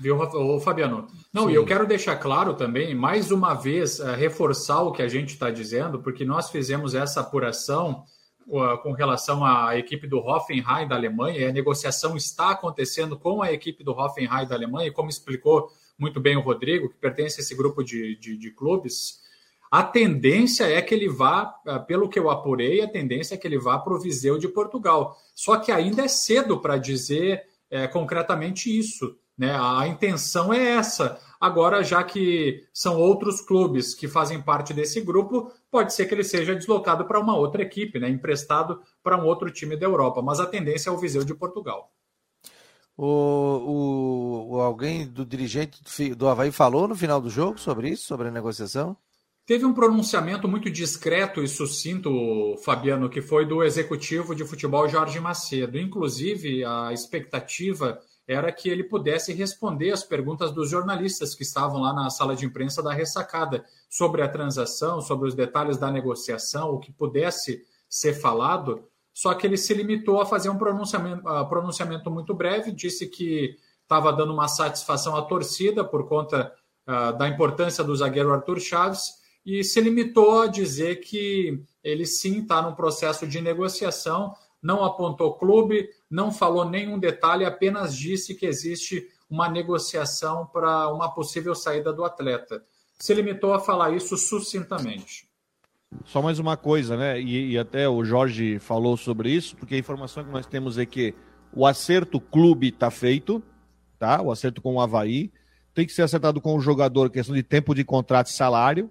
Viu, 0.00 0.16
Fabiano? 0.60 1.08
Não, 1.32 1.50
e 1.50 1.54
eu 1.54 1.66
quero 1.66 1.86
deixar 1.86 2.16
claro 2.16 2.54
também, 2.54 2.94
mais 2.94 3.30
uma 3.30 3.52
vez, 3.52 3.98
uh, 3.98 4.14
reforçar 4.14 4.80
o 4.82 4.92
que 4.92 5.02
a 5.02 5.08
gente 5.08 5.30
está 5.30 5.50
dizendo, 5.50 6.00
porque 6.00 6.24
nós 6.24 6.50
fizemos 6.50 6.94
essa 6.94 7.20
apuração 7.20 8.04
com 8.82 8.92
relação 8.92 9.44
à 9.44 9.76
equipe 9.76 10.06
do 10.06 10.20
Hoffenheim 10.20 10.88
da 10.88 10.94
Alemanha, 10.94 11.38
e 11.38 11.44
a 11.44 11.52
negociação 11.52 12.16
está 12.16 12.52
acontecendo 12.52 13.18
com 13.18 13.42
a 13.42 13.52
equipe 13.52 13.84
do 13.84 13.92
Hoffenheim 13.92 14.46
da 14.46 14.54
Alemanha, 14.54 14.88
e 14.88 14.90
como 14.90 15.10
explicou 15.10 15.70
muito 15.98 16.18
bem 16.18 16.34
o 16.34 16.40
Rodrigo, 16.40 16.88
que 16.88 16.96
pertence 16.96 17.38
a 17.38 17.42
esse 17.42 17.54
grupo 17.54 17.84
de, 17.84 18.16
de, 18.16 18.38
de 18.38 18.50
clubes, 18.50 19.20
a 19.70 19.82
tendência 19.82 20.64
é 20.64 20.80
que 20.80 20.94
ele 20.94 21.08
vá, 21.08 21.54
ah, 21.66 21.78
pelo 21.78 22.08
que 22.08 22.18
eu 22.18 22.30
apurei, 22.30 22.80
a 22.80 22.88
tendência 22.88 23.34
é 23.34 23.38
que 23.38 23.46
ele 23.46 23.58
vá 23.58 23.78
para 23.78 23.94
o 23.94 24.00
Viseu 24.00 24.38
de 24.38 24.48
Portugal. 24.48 25.16
Só 25.34 25.58
que 25.58 25.70
ainda 25.70 26.02
é 26.02 26.08
cedo 26.08 26.60
para 26.60 26.78
dizer 26.78 27.42
é, 27.70 27.86
concretamente 27.86 28.76
isso. 28.76 29.16
Né? 29.36 29.56
A 29.58 29.86
intenção 29.86 30.52
é 30.52 30.76
essa. 30.76 31.20
Agora, 31.40 31.84
já 31.84 32.02
que 32.02 32.64
são 32.72 32.98
outros 32.98 33.40
clubes 33.40 33.94
que 33.94 34.08
fazem 34.08 34.42
parte 34.42 34.74
desse 34.74 35.00
grupo, 35.00 35.52
pode 35.70 35.92
ser 35.92 36.06
que 36.06 36.14
ele 36.14 36.24
seja 36.24 36.54
deslocado 36.54 37.04
para 37.04 37.20
uma 37.20 37.36
outra 37.36 37.62
equipe, 37.62 38.00
né? 38.00 38.08
emprestado 38.08 38.80
para 39.02 39.16
um 39.16 39.26
outro 39.26 39.50
time 39.50 39.76
da 39.76 39.86
Europa. 39.86 40.22
Mas 40.22 40.40
a 40.40 40.46
tendência 40.46 40.90
é 40.90 40.92
o 40.92 40.98
Viseu 40.98 41.24
de 41.24 41.34
Portugal. 41.34 41.92
O, 42.96 44.48
o, 44.50 44.60
alguém 44.60 45.06
do 45.06 45.24
dirigente 45.24 45.80
do 46.16 46.26
Havaí 46.26 46.50
falou 46.50 46.88
no 46.88 46.96
final 46.96 47.20
do 47.20 47.30
jogo 47.30 47.60
sobre 47.60 47.90
isso, 47.90 48.04
sobre 48.04 48.26
a 48.26 48.30
negociação? 48.32 48.96
Teve 49.48 49.64
um 49.64 49.72
pronunciamento 49.72 50.46
muito 50.46 50.70
discreto 50.70 51.42
e 51.42 51.48
sucinto, 51.48 52.54
Fabiano, 52.62 53.08
que 53.08 53.22
foi 53.22 53.46
do 53.46 53.64
executivo 53.64 54.34
de 54.34 54.44
futebol 54.44 54.86
Jorge 54.86 55.18
Macedo. 55.20 55.78
Inclusive, 55.78 56.62
a 56.66 56.92
expectativa 56.92 57.98
era 58.26 58.52
que 58.52 58.68
ele 58.68 58.84
pudesse 58.84 59.32
responder 59.32 59.90
as 59.90 60.04
perguntas 60.04 60.52
dos 60.52 60.68
jornalistas 60.68 61.34
que 61.34 61.44
estavam 61.44 61.80
lá 61.80 61.94
na 61.94 62.10
sala 62.10 62.36
de 62.36 62.44
imprensa 62.44 62.82
da 62.82 62.92
ressacada 62.92 63.64
sobre 63.88 64.20
a 64.20 64.28
transação, 64.28 65.00
sobre 65.00 65.26
os 65.26 65.34
detalhes 65.34 65.78
da 65.78 65.90
negociação, 65.90 66.68
o 66.68 66.78
que 66.78 66.92
pudesse 66.92 67.62
ser 67.88 68.12
falado. 68.12 68.84
Só 69.14 69.32
que 69.32 69.46
ele 69.46 69.56
se 69.56 69.72
limitou 69.72 70.20
a 70.20 70.26
fazer 70.26 70.50
um 70.50 70.58
pronunciamento, 70.58 71.26
uh, 71.26 71.48
pronunciamento 71.48 72.10
muito 72.10 72.34
breve, 72.34 72.70
disse 72.70 73.06
que 73.06 73.56
estava 73.82 74.12
dando 74.12 74.34
uma 74.34 74.46
satisfação 74.46 75.16
à 75.16 75.22
torcida 75.22 75.82
por 75.82 76.06
conta 76.06 76.52
uh, 76.86 77.16
da 77.16 77.26
importância 77.26 77.82
do 77.82 77.96
zagueiro 77.96 78.30
Arthur 78.30 78.60
Chaves 78.60 79.16
e 79.48 79.64
se 79.64 79.80
limitou 79.80 80.42
a 80.42 80.46
dizer 80.46 80.96
que 80.96 81.62
ele 81.82 82.04
sim 82.04 82.42
está 82.42 82.60
num 82.60 82.74
processo 82.74 83.26
de 83.26 83.40
negociação 83.40 84.34
não 84.62 84.84
apontou 84.84 85.34
clube, 85.34 85.88
não 86.10 86.30
falou 86.32 86.68
nenhum 86.68 86.98
detalhe, 86.98 87.44
apenas 87.44 87.96
disse 87.96 88.34
que 88.34 88.46
existe 88.46 89.08
uma 89.30 89.48
negociação 89.48 90.46
para 90.46 90.92
uma 90.92 91.10
possível 91.12 91.54
saída 91.54 91.92
do 91.92 92.04
atleta. 92.04 92.62
Se 92.98 93.14
limitou 93.14 93.54
a 93.54 93.60
falar 93.60 93.94
isso 93.94 94.16
sucintamente. 94.16 95.28
Só 96.04 96.20
mais 96.20 96.38
uma 96.38 96.56
coisa, 96.56 96.96
né? 96.96 97.20
E, 97.20 97.52
e, 97.52 97.58
até 97.58 97.88
o 97.88 98.04
Jorge 98.04 98.58
falou 98.58 98.96
sobre 98.96 99.30
isso, 99.30 99.56
porque 99.56 99.74
a 99.74 99.78
informação 99.78 100.24
que 100.24 100.30
nós 100.30 100.44
temos 100.44 100.76
é 100.76 100.84
que 100.84 101.14
o 101.52 101.64
acerto 101.64 102.20
clube 102.20 102.68
está 102.68 102.90
feito, 102.90 103.42
tá? 103.98 104.20
O 104.20 104.30
acerto 104.30 104.60
com 104.60 104.74
o 104.74 104.80
Havaí. 104.80 105.30
Tem 105.72 105.86
que 105.86 105.92
ser 105.92 106.02
acertado 106.02 106.40
com 106.40 106.56
o 106.56 106.60
jogador, 106.60 107.08
questão 107.08 107.34
de 107.34 107.42
tempo 107.42 107.74
de 107.74 107.84
contrato 107.84 108.26
e 108.26 108.32
salário, 108.32 108.90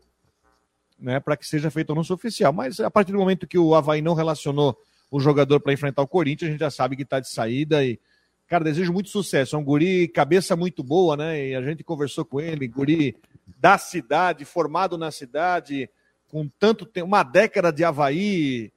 né? 1.00 1.20
Para 1.20 1.38
que 1.38 1.46
seja 1.46 1.70
feito 1.70 1.90
o 1.90 1.94
anúncio 1.94 2.16
oficial. 2.16 2.52
Mas 2.52 2.80
a 2.80 2.90
partir 2.90 3.12
do 3.12 3.18
momento 3.18 3.48
que 3.48 3.58
o 3.58 3.76
Havaí 3.76 4.02
não 4.02 4.14
relacionou 4.14 4.78
o 5.10 5.20
jogador 5.20 5.60
para 5.60 5.74
enfrentar 5.74 6.02
o 6.02 6.08
Corinthians, 6.08 6.50
a 6.50 6.52
gente 6.52 6.60
já 6.60 6.72
sabe 6.72 6.96
que 6.96 7.04
está 7.04 7.20
de 7.20 7.30
saída 7.30 7.84
e, 7.84 8.00
cara, 8.48 8.64
desejo 8.64 8.92
muito 8.92 9.10
sucesso. 9.10 9.56
É 9.56 9.60
um 9.60 9.64
guri 9.64 10.08
cabeça 10.08 10.56
muito 10.56 10.84
boa, 10.84 11.16
né? 11.16 11.48
E 11.48 11.56
a 11.56 11.62
gente 11.62 11.84
conversou 11.84 12.26
com 12.26 12.42
ele, 12.42 12.68
guri 12.68 13.16
da 13.60 13.78
cidade, 13.78 14.44
formado 14.44 14.98
na 14.98 15.12
cidade, 15.12 15.90
com 16.30 16.50
tanto 16.60 16.86
tempo, 16.86 17.08
uma 17.08 17.24
década 17.24 17.72
de 17.72 17.84
Havaí. 17.84 18.72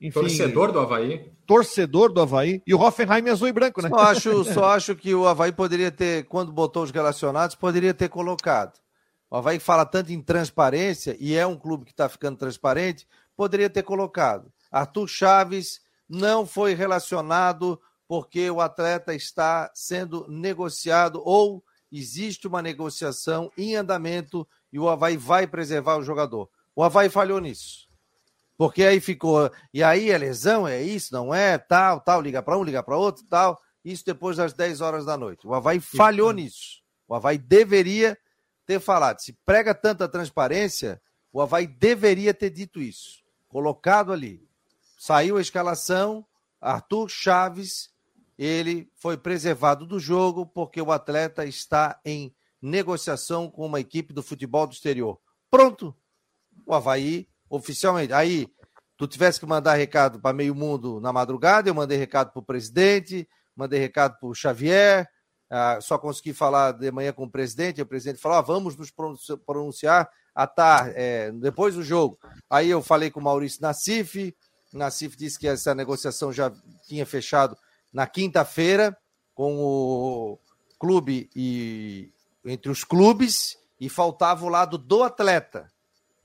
Enfim, 0.00 0.20
torcedor 0.20 0.72
do 0.72 0.80
Havaí. 0.80 1.30
Torcedor 1.46 2.12
do 2.12 2.20
Havaí. 2.20 2.62
E 2.66 2.74
o 2.74 2.80
Hoffenheim 2.80 3.28
é 3.28 3.30
azul 3.30 3.48
e 3.48 3.52
branco, 3.52 3.82
né? 3.82 3.88
Só 3.88 3.98
acho, 3.98 4.44
só 4.44 4.64
acho 4.66 4.96
que 4.96 5.14
o 5.14 5.26
Havaí 5.26 5.52
poderia 5.52 5.90
ter, 5.90 6.24
quando 6.24 6.52
botou 6.52 6.82
os 6.82 6.90
relacionados, 6.90 7.54
poderia 7.54 7.94
ter 7.94 8.08
colocado. 8.08 8.81
O 9.32 9.36
Havaí 9.38 9.58
fala 9.58 9.86
tanto 9.86 10.12
em 10.12 10.20
transparência, 10.20 11.16
e 11.18 11.34
é 11.34 11.46
um 11.46 11.56
clube 11.56 11.86
que 11.86 11.90
está 11.90 12.06
ficando 12.06 12.36
transparente, 12.36 13.08
poderia 13.34 13.70
ter 13.70 13.82
colocado. 13.82 14.52
Arthur 14.70 15.08
Chaves 15.08 15.80
não 16.06 16.44
foi 16.44 16.74
relacionado 16.74 17.80
porque 18.06 18.50
o 18.50 18.60
atleta 18.60 19.14
está 19.14 19.70
sendo 19.74 20.26
negociado 20.28 21.22
ou 21.24 21.64
existe 21.90 22.46
uma 22.46 22.60
negociação 22.60 23.50
em 23.56 23.74
andamento 23.74 24.46
e 24.70 24.78
o 24.78 24.86
Havaí 24.86 25.16
vai 25.16 25.46
preservar 25.46 25.96
o 25.96 26.02
jogador. 26.02 26.50
O 26.76 26.84
Havaí 26.84 27.08
falhou 27.08 27.40
nisso. 27.40 27.88
Porque 28.58 28.84
aí 28.84 29.00
ficou. 29.00 29.50
E 29.72 29.82
aí 29.82 30.10
é 30.10 30.18
lesão, 30.18 30.68
é 30.68 30.82
isso, 30.82 31.10
não 31.10 31.34
é? 31.34 31.56
Tal, 31.56 32.02
tal, 32.02 32.20
liga 32.20 32.42
para 32.42 32.58
um, 32.58 32.62
liga 32.62 32.82
para 32.82 32.98
outro, 32.98 33.24
tal. 33.30 33.58
Isso 33.82 34.04
depois 34.04 34.36
das 34.36 34.52
10 34.52 34.82
horas 34.82 35.06
da 35.06 35.16
noite. 35.16 35.46
O 35.46 35.54
Havaí 35.54 35.80
falhou 35.80 36.32
nisso. 36.32 36.82
O 37.08 37.14
Havaí 37.14 37.38
deveria 37.38 38.18
ter 38.72 38.80
falado. 38.80 39.20
Se 39.20 39.34
prega 39.44 39.74
tanta 39.74 40.08
transparência, 40.08 41.00
o 41.30 41.40
Havaí 41.42 41.66
deveria 41.66 42.32
ter 42.32 42.48
dito 42.48 42.80
isso. 42.80 43.22
Colocado 43.48 44.12
ali. 44.12 44.48
Saiu 44.98 45.36
a 45.36 45.42
escalação, 45.42 46.24
Arthur 46.60 47.08
Chaves, 47.08 47.90
ele 48.38 48.90
foi 48.94 49.16
preservado 49.18 49.86
do 49.86 50.00
jogo 50.00 50.46
porque 50.46 50.80
o 50.80 50.90
atleta 50.90 51.44
está 51.44 52.00
em 52.04 52.34
negociação 52.62 53.50
com 53.50 53.66
uma 53.66 53.80
equipe 53.80 54.14
do 54.14 54.22
futebol 54.22 54.66
do 54.66 54.72
exterior. 54.72 55.20
Pronto. 55.50 55.94
O 56.64 56.74
Havaí, 56.74 57.28
oficialmente. 57.50 58.12
Aí, 58.12 58.48
tu 58.96 59.06
tivesse 59.06 59.38
que 59.38 59.44
mandar 59.44 59.74
recado 59.74 60.18
para 60.18 60.32
meio 60.32 60.54
mundo 60.54 60.98
na 61.00 61.12
madrugada, 61.12 61.68
eu 61.68 61.74
mandei 61.74 61.98
recado 61.98 62.32
para 62.32 62.40
o 62.40 62.44
presidente, 62.44 63.28
mandei 63.54 63.80
recado 63.80 64.18
para 64.18 64.28
o 64.28 64.34
Xavier, 64.34 65.06
ah, 65.54 65.78
só 65.82 65.98
consegui 65.98 66.32
falar 66.32 66.72
de 66.72 66.90
manhã 66.90 67.12
com 67.12 67.24
o 67.24 67.30
presidente, 67.30 67.82
o 67.82 67.86
presidente 67.86 68.18
falou, 68.18 68.38
ah, 68.38 68.40
vamos 68.40 68.74
nos 68.74 68.90
pronunciar 69.44 70.08
à 70.34 70.46
tarde, 70.46 70.94
é, 70.96 71.30
depois 71.30 71.74
do 71.74 71.82
jogo. 71.82 72.18
Aí 72.48 72.70
eu 72.70 72.82
falei 72.82 73.10
com 73.10 73.20
o 73.20 73.22
Maurício 73.22 73.60
Nassif, 73.60 74.34
Nassif 74.72 75.14
disse 75.14 75.38
que 75.38 75.46
essa 75.46 75.74
negociação 75.74 76.32
já 76.32 76.50
tinha 76.88 77.04
fechado 77.04 77.54
na 77.92 78.06
quinta-feira 78.06 78.96
com 79.34 79.58
o 79.62 80.38
clube 80.78 81.28
e 81.36 82.10
entre 82.46 82.70
os 82.70 82.82
clubes 82.82 83.58
e 83.78 83.90
faltava 83.90 84.46
o 84.46 84.48
lado 84.48 84.78
do 84.78 85.02
atleta, 85.02 85.70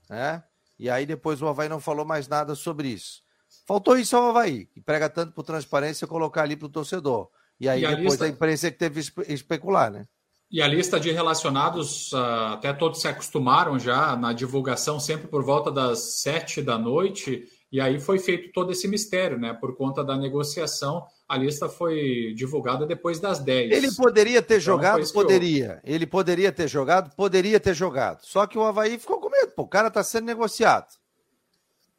né? 0.08 0.42
E 0.78 0.88
aí 0.88 1.04
depois 1.04 1.42
o 1.42 1.48
Havaí 1.48 1.68
não 1.68 1.80
falou 1.80 2.06
mais 2.06 2.28
nada 2.28 2.54
sobre 2.54 2.88
isso. 2.88 3.22
Faltou 3.66 3.98
isso 3.98 4.16
ao 4.16 4.30
Havaí, 4.30 4.64
que 4.64 4.80
prega 4.80 5.10
tanto 5.10 5.34
por 5.34 5.42
transparência 5.42 6.06
colocar 6.06 6.44
ali 6.44 6.56
para 6.56 6.66
o 6.66 6.70
torcedor. 6.70 7.28
E 7.60 7.68
aí 7.68 7.84
e 7.84 7.86
depois 7.86 7.98
a, 7.98 8.02
lista... 8.02 8.24
a 8.24 8.28
imprensa 8.28 8.70
que 8.70 8.78
teve 8.78 9.00
especular, 9.28 9.90
né? 9.90 10.04
E 10.50 10.62
a 10.62 10.66
lista 10.66 10.98
de 10.98 11.10
relacionados, 11.10 12.12
ah, 12.14 12.54
até 12.54 12.72
todos 12.72 13.02
se 13.02 13.08
acostumaram 13.08 13.78
já 13.78 14.16
na 14.16 14.32
divulgação, 14.32 14.98
sempre 14.98 15.28
por 15.28 15.44
volta 15.44 15.70
das 15.70 16.20
sete 16.20 16.62
da 16.62 16.78
noite. 16.78 17.46
E 17.70 17.82
aí 17.82 18.00
foi 18.00 18.18
feito 18.18 18.50
todo 18.52 18.72
esse 18.72 18.88
mistério, 18.88 19.38
né? 19.38 19.52
Por 19.52 19.76
conta 19.76 20.02
da 20.02 20.16
negociação, 20.16 21.04
a 21.28 21.36
lista 21.36 21.68
foi 21.68 22.32
divulgada 22.34 22.86
depois 22.86 23.20
das 23.20 23.40
10. 23.40 23.70
Ele 23.72 23.94
poderia 23.94 24.40
ter 24.40 24.54
então, 24.54 24.60
jogado? 24.60 25.12
Poderia. 25.12 25.78
Ele 25.84 26.06
poderia 26.06 26.50
ter 26.50 26.66
jogado? 26.66 27.14
Poderia 27.14 27.60
ter 27.60 27.74
jogado. 27.74 28.24
Só 28.24 28.46
que 28.46 28.56
o 28.56 28.64
Havaí 28.64 28.98
ficou 28.98 29.20
com 29.20 29.28
medo. 29.28 29.52
Pô, 29.54 29.64
o 29.64 29.68
cara 29.68 29.90
tá 29.90 30.02
sendo 30.02 30.24
negociado. 30.24 30.96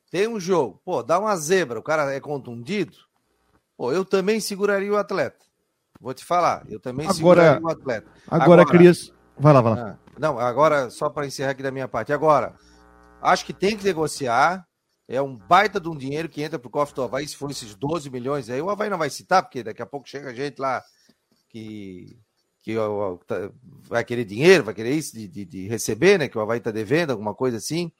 Tem 0.09 0.27
um 0.27 0.39
jogo. 0.39 0.81
Pô, 0.83 1.03
dá 1.03 1.19
uma 1.19 1.35
zebra, 1.37 1.77
o 1.77 1.83
cara 1.83 2.11
é 2.11 2.19
contundido. 2.19 2.97
Pô, 3.77 3.93
eu 3.93 4.03
também 4.03 4.39
seguraria 4.39 4.91
o 4.91 4.97
atleta. 4.97 5.45
Vou 5.99 6.13
te 6.13 6.23
falar, 6.23 6.63
eu 6.69 6.79
também 6.79 7.07
agora, 7.07 7.59
o 7.61 7.69
atleta. 7.69 8.09
Agora, 8.27 8.61
agora 8.61 8.65
Cris. 8.65 9.11
Vai 9.37 9.53
lá, 9.53 9.61
vai 9.61 9.75
lá. 9.75 9.89
Ah, 9.89 9.97
não, 10.17 10.39
agora, 10.39 10.89
só 10.89 11.09
para 11.09 11.25
encerrar 11.25 11.51
aqui 11.51 11.63
da 11.63 11.71
minha 11.71 11.87
parte. 11.87 12.13
Agora, 12.13 12.55
acho 13.21 13.45
que 13.45 13.53
tem 13.53 13.77
que 13.77 13.83
negociar 13.83 14.65
é 15.09 15.19
um 15.19 15.35
baita 15.35 15.79
de 15.79 15.89
um 15.89 15.97
dinheiro 15.97 16.29
que 16.29 16.43
entra 16.43 16.59
para 16.59 16.67
o 16.67 16.71
cofre 16.71 16.93
do 16.93 17.01
Havaí, 17.01 17.27
se 17.27 17.35
for 17.35 17.49
esses 17.49 17.73
12 17.73 18.11
milhões 18.11 18.47
aí. 18.47 18.61
O 18.61 18.69
Havaí 18.69 18.91
não 18.91 18.97
vai 18.97 19.09
citar, 19.09 19.41
porque 19.41 19.63
daqui 19.63 19.81
a 19.81 19.85
pouco 19.85 20.07
chega 20.07 20.35
gente 20.35 20.59
lá 20.59 20.83
que, 21.49 22.19
que 22.61 22.75
tá, 23.25 23.49
vai 23.87 24.05
querer 24.05 24.23
dinheiro, 24.23 24.63
vai 24.63 24.73
querer 24.75 24.93
isso 24.93 25.15
de, 25.15 25.27
de, 25.27 25.45
de 25.45 25.67
receber, 25.67 26.19
né? 26.19 26.27
Que 26.27 26.37
o 26.37 26.41
Havaí 26.41 26.59
está 26.59 26.69
devendo, 26.69 27.09
alguma 27.09 27.33
coisa 27.33 27.57
assim. 27.57 27.91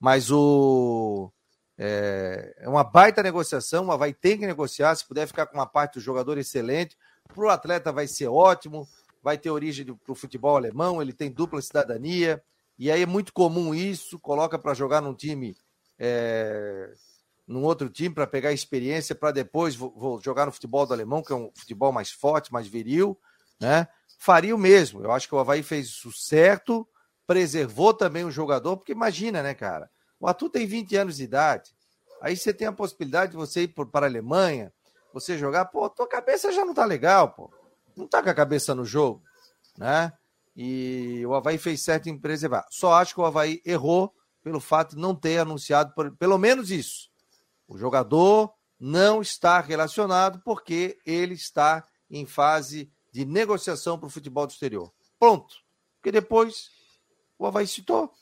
Mas 0.00 0.32
o. 0.32 1.32
É, 1.78 2.56
é 2.58 2.68
uma 2.68 2.82
baita 2.82 3.22
negociação, 3.22 3.86
o 3.86 3.92
Havaí 3.92 4.12
tem 4.12 4.36
que 4.36 4.44
negociar. 4.44 4.96
Se 4.96 5.06
puder 5.06 5.28
ficar 5.28 5.46
com 5.46 5.56
uma 5.56 5.66
parte 5.66 5.94
do 5.94 6.00
jogador 6.00 6.38
excelente, 6.38 6.96
para 7.28 7.44
o 7.44 7.48
atleta 7.48 7.92
vai 7.92 8.06
ser 8.06 8.26
ótimo, 8.26 8.88
vai 9.22 9.38
ter 9.38 9.50
origem 9.50 9.86
para 9.86 10.12
o 10.12 10.14
futebol 10.14 10.56
alemão, 10.56 11.00
ele 11.00 11.12
tem 11.12 11.30
dupla 11.30 11.60
cidadania, 11.62 12.42
e 12.78 12.90
aí 12.90 13.02
é 13.02 13.06
muito 13.06 13.32
comum 13.32 13.74
isso, 13.74 14.18
coloca 14.18 14.58
para 14.58 14.74
jogar 14.74 15.00
num 15.00 15.14
time 15.14 15.56
é, 15.98 16.92
num 17.46 17.64
outro 17.64 17.88
time 17.88 18.14
para 18.14 18.26
pegar 18.26 18.52
experiência 18.52 19.14
para 19.14 19.32
depois 19.32 19.74
vou, 19.74 19.92
vou, 19.96 20.20
jogar 20.20 20.46
no 20.46 20.52
futebol 20.52 20.86
do 20.86 20.92
alemão, 20.92 21.22
que 21.22 21.32
é 21.32 21.36
um 21.36 21.50
futebol 21.54 21.90
mais 21.90 22.10
forte, 22.10 22.52
mais 22.52 22.68
viril, 22.68 23.18
né? 23.58 23.88
Faria 24.18 24.54
o 24.54 24.58
mesmo. 24.58 25.02
Eu 25.02 25.10
acho 25.12 25.26
que 25.26 25.34
o 25.34 25.38
Havaí 25.38 25.62
fez 25.62 25.86
isso 25.86 26.12
certo, 26.12 26.86
preservou 27.26 27.94
também 27.94 28.24
o 28.24 28.30
jogador, 28.30 28.76
porque 28.76 28.92
imagina, 28.92 29.42
né, 29.42 29.54
cara? 29.54 29.90
O 30.20 30.26
Atu 30.26 30.50
tem 30.50 30.66
20 30.66 30.96
anos 30.96 31.16
de 31.16 31.24
idade. 31.24 31.70
Aí 32.20 32.36
você 32.36 32.52
tem 32.52 32.66
a 32.66 32.72
possibilidade 32.72 33.32
de 33.32 33.36
você 33.36 33.62
ir 33.62 33.68
para 33.68 34.06
a 34.06 34.08
Alemanha, 34.08 34.72
você 35.20 35.38
jogar, 35.38 35.66
pô, 35.66 35.88
tua 35.88 36.06
cabeça 36.06 36.52
já 36.52 36.64
não 36.64 36.74
tá 36.74 36.84
legal, 36.84 37.30
pô. 37.30 37.50
Não 37.96 38.06
tá 38.06 38.22
com 38.22 38.30
a 38.30 38.34
cabeça 38.34 38.74
no 38.74 38.84
jogo, 38.84 39.22
né? 39.76 40.12
E 40.54 41.24
o 41.26 41.34
Havaí 41.34 41.58
fez 41.58 41.82
certo 41.82 42.08
em 42.08 42.18
preservar. 42.18 42.66
Só 42.70 42.94
acho 42.94 43.14
que 43.14 43.20
o 43.20 43.24
Havaí 43.24 43.62
errou 43.64 44.12
pelo 44.42 44.60
fato 44.60 44.96
de 44.96 45.02
não 45.02 45.14
ter 45.14 45.38
anunciado, 45.38 45.92
por, 45.94 46.16
pelo 46.16 46.38
menos 46.38 46.70
isso. 46.70 47.08
O 47.66 47.76
jogador 47.76 48.52
não 48.78 49.20
está 49.20 49.60
relacionado 49.60 50.40
porque 50.44 50.98
ele 51.04 51.34
está 51.34 51.84
em 52.10 52.24
fase 52.24 52.90
de 53.12 53.24
negociação 53.24 53.98
para 53.98 54.06
o 54.06 54.10
futebol 54.10 54.46
do 54.46 54.50
exterior. 54.50 54.92
Pronto. 55.18 55.56
Porque 55.96 56.12
depois 56.12 56.70
o 57.38 57.46
Havaí 57.46 57.66
citou. 57.66 58.12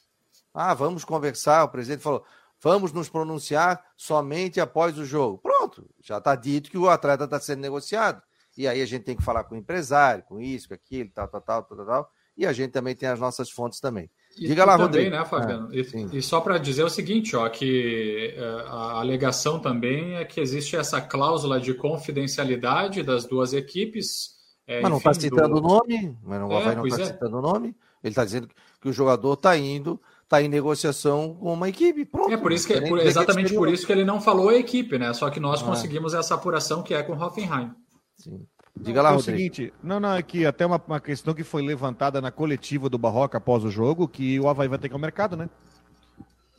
Ah, 0.53 0.75
vamos 0.75 1.05
conversar. 1.05 1.65
O 1.65 1.69
presidente 1.69 2.03
falou: 2.03 2.25
vamos 2.67 2.93
nos 2.93 3.09
pronunciar 3.09 3.81
somente 3.97 4.61
após 4.61 4.99
o 4.99 5.05
jogo. 5.05 5.39
Pronto, 5.39 5.89
já 6.03 6.19
está 6.19 6.35
dito 6.35 6.69
que 6.69 6.77
o 6.77 6.89
atleta 6.89 7.23
está 7.23 7.39
sendo 7.39 7.61
negociado. 7.61 8.21
E 8.59 8.67
aí 8.67 8.83
a 8.83 8.87
gente 8.87 9.05
tem 9.05 9.15
que 9.17 9.23
falar 9.23 9.45
com 9.45 9.55
o 9.55 9.59
empresário, 9.59 10.25
com 10.25 10.41
isso, 10.41 10.67
com 10.67 10.75
aquilo, 10.75 11.09
tal, 11.15 11.29
tal, 11.29 11.41
tal, 11.41 11.63
tal, 11.63 11.87
tal. 11.87 12.11
E 12.37 12.45
a 12.45 12.53
gente 12.53 12.73
também 12.73 12.97
tem 12.97 13.09
as 13.09 13.21
nossas 13.21 13.51
fontes 13.51 13.79
também. 13.79 14.11
E 14.37 14.49
Diga 14.49 14.65
lá, 14.65 14.73
também, 14.73 14.87
Rodrigo. 14.87 15.11
né, 15.17 15.25
Fabiano? 15.25 15.69
É, 15.73 15.77
e, 15.77 16.19
e, 16.19 16.23
só 16.23 16.41
para 16.41 16.59
dizer 16.59 16.83
o 16.83 16.91
seguinte, 16.91 17.37
ó, 17.37 17.49
que 17.49 18.35
é, 18.37 18.41
a 18.67 18.99
alegação 18.99 19.61
também 19.61 20.17
é 20.17 20.25
que 20.25 20.41
existe 20.41 20.75
essa 20.75 21.01
cláusula 21.01 21.61
de 21.61 21.73
confidencialidade 21.73 23.01
das 23.05 23.27
duas 23.27 23.53
equipes. 23.53 24.35
É, 24.67 24.81
mas 24.81 24.91
não 24.91 24.99
está 24.99 25.15
citando 25.15 25.57
o 25.57 25.61
do... 25.61 25.69
nome, 25.69 26.19
mas 26.25 26.41
não, 26.41 26.53
é, 26.53 26.75
não 26.75 26.87
está 26.87 27.03
é. 27.03 27.07
citando 27.07 27.39
o 27.39 27.43
nome. 27.43 27.77
Ele 28.03 28.11
está 28.11 28.25
dizendo 28.25 28.49
que 28.81 28.89
o 28.89 28.93
jogador 28.93 29.35
está 29.35 29.57
indo, 29.57 30.01
está 30.27 30.43
em 30.43 30.49
negociação 30.49 31.35
com 31.35 31.53
uma 31.53 31.69
equipe. 31.69 32.05
Pronto. 32.05 32.33
É 32.33 32.37
por 32.37 32.53
isso 32.53 32.67
que, 32.67 32.75
é 32.75 32.81
por, 32.87 32.99
exatamente 32.99 33.55
por 33.55 33.69
isso 33.69 33.87
que 33.87 33.93
ele 33.93 34.05
não 34.05 34.21
falou 34.21 34.49
a 34.49 34.57
equipe, 34.57 34.99
né? 34.99 35.13
Só 35.15 35.31
que 35.31 35.41
nós 35.41 35.63
ah. 35.63 35.65
conseguimos 35.65 36.15
essa 36.15 36.35
apuração 36.35 36.83
que 36.83 36.93
é 36.93 37.03
com 37.03 37.13
o 37.13 37.23
Hoffenheim. 37.23 37.71
Sim. 38.19 38.45
Diga 38.79 39.01
lá, 39.01 39.13
é 39.13 39.17
o 39.17 39.21
seguinte, 39.21 39.73
não, 39.83 39.99
não, 39.99 40.15
é 40.15 40.23
que 40.23 40.45
até 40.45 40.67
uma, 40.67 40.83
uma, 40.87 41.01
questão 41.01 41.33
que 41.33 41.43
foi 41.43 41.63
levantada 41.63 42.21
na 42.21 42.31
coletiva 42.31 42.91
do 42.91 42.99
Barroca 42.99 43.39
após 43.39 43.65
o 43.65 43.71
jogo, 43.71 44.07
que 44.07 44.39
o 44.39 44.49
Havaí 44.49 44.69
vai 44.69 44.79
ter 44.79 44.89
que 44.89 44.93
ir 44.93 44.97
ao 44.97 45.01
mercado, 45.01 45.35
né? 45.35 45.49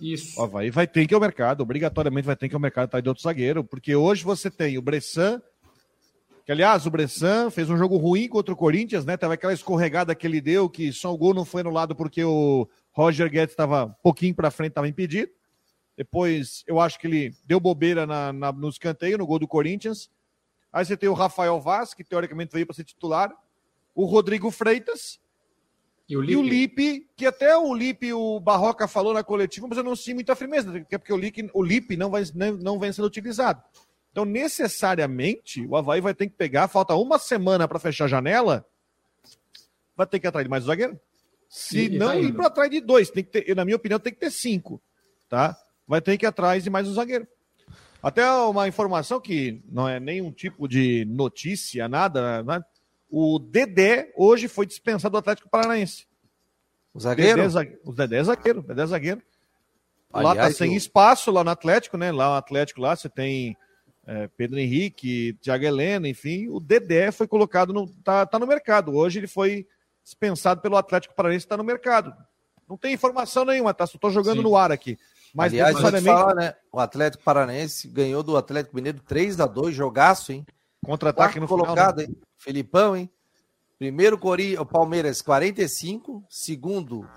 Isso. 0.02 0.40
O 0.40 0.44
Havaí 0.44 0.72
vai 0.72 0.88
ter 0.88 1.06
que 1.06 1.14
ir 1.14 1.16
ao 1.16 1.22
mercado, 1.22 1.62
obrigatoriamente 1.62 2.26
vai 2.26 2.36
ter 2.36 2.48
que 2.48 2.56
ir 2.56 2.58
ao 2.58 2.62
mercado 2.62 2.86
atrás 2.86 3.04
de 3.04 3.10
outro 3.10 3.22
zagueiro, 3.22 3.64
porque 3.64 3.96
hoje 3.96 4.24
você 4.24 4.50
tem 4.50 4.80
o 4.80 4.82
Bressan, 4.82 5.40
que 6.44 6.52
aliás, 6.52 6.88
o 6.88 6.90
Bressan 6.90 7.52
fez 7.52 7.70
um 7.70 7.78
jogo 7.78 7.98
ruim 7.98 8.28
contra 8.28 8.52
o 8.52 8.58
Corinthians, 8.58 9.06
né? 9.06 9.16
Tava 9.16 9.36
aquela 9.36 9.54
escorregada 9.54 10.16
que 10.16 10.26
ele 10.26 10.42
deu, 10.42 10.68
que 10.68 10.92
só 10.92 11.14
o 11.14 11.18
gol 11.18 11.36
não 11.36 11.46
foi 11.46 11.62
anulado 11.62 11.96
porque 11.96 12.24
o 12.24 12.68
Roger 12.98 13.30
Guedes 13.30 13.54
estava 13.54 13.86
um 13.86 13.94
pouquinho 14.02 14.34
para 14.34 14.50
frente, 14.50 14.70
estava 14.70 14.88
impedido. 14.88 15.32
Depois, 15.96 16.64
eu 16.66 16.80
acho 16.80 16.98
que 16.98 17.06
ele 17.06 17.36
deu 17.46 17.60
bobeira 17.60 18.08
na, 18.08 18.34
na, 18.34 18.52
no 18.52 18.68
escanteio, 18.70 19.20
no 19.20 19.28
gol 19.28 19.38
do 19.38 19.48
Corinthians. 19.48 20.10
Aí 20.74 20.84
você 20.84 20.98
tem 20.98 21.08
o 21.08 21.14
Rafael 21.14 21.62
Vaz, 21.62 21.94
que 21.94 22.04
teoricamente 22.04 22.52
veio 22.52 22.66
para 22.66 22.76
ser 22.76 22.84
titular. 22.84 23.32
O 23.94 24.06
Rodrigo 24.06 24.50
Freitas. 24.50 25.20
E 26.10 26.18
o, 26.18 26.22
Lipe. 26.22 26.34
e 26.34 26.36
o 26.38 26.42
Lipe, 26.42 27.10
que 27.16 27.28
até 27.28 27.56
o 27.56 27.72
Lipe, 27.72 28.14
o 28.14 28.40
Barroca 28.40 28.88
falou 28.88 29.14
na 29.14 29.24
coletiva, 29.24 29.68
mas 29.68 29.78
eu 29.78 29.84
não 29.84 29.96
sinto 29.96 30.16
muita 30.16 30.36
firmeza, 30.36 30.72
porque 30.90 31.14
o 31.14 31.18
Lipe, 31.18 31.52
o 31.54 31.62
Lipe 31.62 31.96
não, 31.96 32.10
vai, 32.10 32.24
não 32.60 32.80
vem 32.80 32.92
sendo 32.92 33.06
utilizado. 33.06 33.62
Então, 34.12 34.26
necessariamente, 34.26 35.68
o 35.68 35.76
Havaí 35.76 36.02
vai 36.02 36.16
ter 36.16 36.28
que 36.28 36.36
pegar, 36.36 36.68
falta 36.68 36.96
uma 36.96 37.20
semana 37.20 37.68
para 37.68 37.78
fechar 37.78 38.06
a 38.06 38.08
janela, 38.08 38.66
vai 39.96 40.08
ter 40.08 40.20
que 40.20 40.32
de 40.32 40.50
mais 40.50 40.64
zagueiro. 40.64 41.00
Se 41.50 41.86
e, 41.86 41.98
não, 41.98 42.08
tá 42.08 42.16
ir 42.18 42.34
para 42.34 42.50
trás 42.50 42.70
de 42.70 42.82
dois. 42.82 43.10
Tem 43.10 43.24
que 43.24 43.32
ter, 43.32 43.56
na 43.56 43.64
minha 43.64 43.78
opinião, 43.78 44.00
tem 44.00 44.14
que 44.14 44.20
ter 44.20 44.32
cinco. 44.32 44.82
Tá? 45.30 45.58
Vai 45.88 46.02
ter 46.02 46.18
que 46.18 46.26
ir 46.26 46.28
atrás 46.28 46.64
de 46.64 46.70
mais 46.70 46.88
um 46.88 46.94
zagueiro. 46.94 47.28
Até 48.02 48.30
uma 48.32 48.68
informação 48.68 49.20
que 49.20 49.62
não 49.70 49.88
é 49.88 50.00
nenhum 50.00 50.32
tipo 50.32 50.68
de 50.68 51.06
notícia, 51.06 51.88
nada, 51.88 52.44
né? 52.44 52.64
O 53.10 53.40
Dedé 53.40 54.12
hoje 54.16 54.48
foi 54.48 54.66
dispensado 54.66 55.14
do 55.14 55.18
Atlético 55.18 55.50
Paranaense. 55.50 56.06
O 56.94 57.00
zagueiro? 57.00 57.50
Dedé, 57.50 57.80
o 57.84 57.94
Dedé 57.94 58.18
é 58.18 58.24
zagueiro, 58.24 58.62
Dedé 58.62 58.84
é 58.84 58.86
zagueiro. 58.86 59.22
Aliás, 60.12 60.38
lá 60.38 60.44
tá 60.44 60.52
sem 60.52 60.72
eu... 60.72 60.78
espaço 60.78 61.32
lá 61.32 61.44
no 61.44 61.50
Atlético, 61.50 61.98
né? 61.98 62.12
Lá 62.12 62.30
no 62.30 62.36
Atlético 62.36 62.82
lá 62.82 62.96
você 62.96 63.10
tem 63.10 63.58
é, 64.06 64.28
Pedro 64.38 64.60
Henrique, 64.60 65.38
Thiago 65.42 65.66
Helena, 65.66 66.08
enfim. 66.08 66.48
O 66.50 66.60
Dedé 66.60 67.12
foi 67.12 67.28
colocado 67.28 67.74
no. 67.74 67.88
tá, 68.04 68.26
tá 68.26 68.38
no 68.38 68.48
mercado. 68.48 68.96
Hoje 68.96 69.20
ele 69.20 69.28
foi 69.28 69.68
dispensado 70.08 70.62
pelo 70.62 70.78
Atlético 70.78 71.14
Paranaense, 71.14 71.46
está 71.46 71.58
no 71.58 71.66
mercado. 71.66 72.16
Não 72.68 72.78
tem 72.78 72.94
informação 72.94 73.44
nenhuma, 73.44 73.74
tá? 73.74 73.86
Só 73.86 73.98
tô 73.98 74.10
jogando 74.10 74.38
Sim. 74.38 74.44
no 74.44 74.56
ar 74.56 74.72
aqui. 74.72 74.98
Mas 75.34 75.52
Aliás, 75.52 75.76
necessariamente... 75.76 76.18
falar, 76.18 76.36
né? 76.36 76.56
O 76.72 76.80
Atlético 76.80 77.24
Paranense 77.24 77.90
ganhou 77.90 78.24
do 78.24 78.38
Atlético 78.38 78.76
Mineiro 78.76 79.02
3 79.02 79.42
a 79.42 79.46
2 79.46 79.76
jogaço, 79.76 80.32
hein? 80.32 80.46
Contra-ataque 80.86 81.40
no 81.42 81.48
colocado, 81.48 81.76
final, 81.76 81.96
né? 81.98 82.04
hein? 82.06 82.22
Filipão, 82.38 82.96
hein? 82.96 83.10
Primeiro 83.78 84.18
o 84.60 84.66
Palmeiras 84.66 85.22
45, 85.22 86.24
segundo 86.30 87.08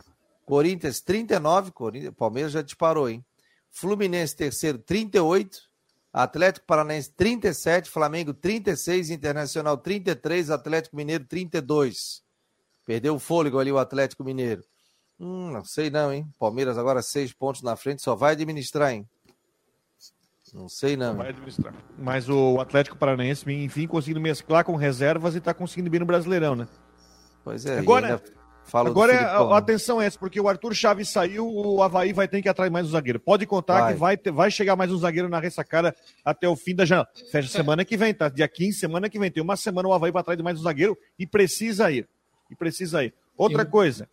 Corinthians 0.45 1.01
39, 1.01 1.71
Corinthians, 1.71 2.15
Palmeiras 2.15 2.53
já 2.53 2.61
disparou, 2.61 3.09
hein? 3.09 3.25
Fluminense 3.71 4.35
terceiro 4.35 4.79
38, 4.79 5.61
Atlético 6.13 6.67
Paranaense 6.67 7.13
37, 7.13 7.89
Flamengo 7.89 8.35
36, 8.35 9.11
Internacional 9.11 9.79
33, 9.79 10.51
Atlético 10.51 10.97
Mineiro 10.97 11.25
32. 11.25 12.29
Perdeu 12.91 13.15
o 13.15 13.21
fôlego 13.21 13.61
ali 13.61 13.71
o 13.71 13.79
Atlético 13.79 14.25
Mineiro. 14.25 14.65
Hum, 15.21 15.53
não 15.53 15.65
sei 15.65 15.91
não, 15.91 16.13
hein? 16.13 16.27
Palmeiras 16.41 16.77
agora 16.77 17.01
seis 17.03 17.33
pontos 17.33 17.63
na 17.63 17.77
frente, 17.77 18.03
só 18.03 18.17
vai 18.17 18.33
administrar, 18.33 18.91
hein? 18.91 19.09
Não 20.53 20.69
sei 20.69 20.97
não. 20.97 21.15
Vai 21.15 21.29
administrar. 21.29 21.73
Mas 21.97 22.29
o 22.29 22.59
Atlético 22.59 22.99
Paranaense, 22.99 23.49
enfim, 23.49 23.87
conseguindo 23.87 24.21
mesclar 24.21 24.65
com 24.65 24.75
reservas 24.75 25.37
e 25.37 25.39
está 25.39 25.55
conseguindo 25.55 25.89
vir 25.89 26.01
no 26.01 26.05
Brasileirão, 26.05 26.57
né? 26.57 26.67
Pois 27.45 27.65
é. 27.65 27.79
Agora, 27.79 28.21
agora 28.73 29.13
é, 29.13 29.57
atenção 29.57 30.03
é 30.03 30.07
essa, 30.07 30.19
porque 30.19 30.41
o 30.41 30.49
Arthur 30.49 30.75
Chaves 30.75 31.11
saiu, 31.11 31.49
o 31.49 31.81
Havaí 31.85 32.13
vai 32.13 32.27
ter 32.27 32.43
que 32.43 32.49
atrair 32.49 32.73
mais 32.73 32.89
um 32.89 32.91
zagueiro. 32.91 33.21
Pode 33.21 33.47
contar 33.47 33.83
vai. 33.83 33.93
que 33.93 34.01
vai, 34.01 34.17
ter, 34.17 34.33
vai 34.33 34.51
chegar 34.51 34.75
mais 34.75 34.91
um 34.91 34.99
zagueiro 34.99 35.29
na 35.29 35.39
ressacada 35.39 35.95
até 36.25 36.49
o 36.49 36.57
fim 36.57 36.75
da 36.75 36.85
janela. 36.85 37.07
Fecha 37.31 37.51
semana 37.51 37.85
que 37.85 37.97
vem, 37.97 38.13
tá? 38.13 38.29
Dia 38.29 38.49
15, 38.49 38.81
semana 38.81 39.09
que 39.09 39.17
vem. 39.17 39.31
Tem 39.31 39.41
uma 39.41 39.55
semana 39.55 39.89
o 39.89 39.93
Havaí 39.93 40.11
vai 40.11 40.23
atrás 40.23 40.37
de 40.37 40.43
mais 40.43 40.59
um 40.59 40.65
zagueiro 40.65 40.99
e 41.17 41.25
precisa 41.25 41.89
ir. 41.93 42.09
E 42.51 42.55
precisa 42.55 43.05
ir. 43.05 43.15
Outra 43.37 43.65
Sim. 43.65 43.71
coisa, 43.71 44.09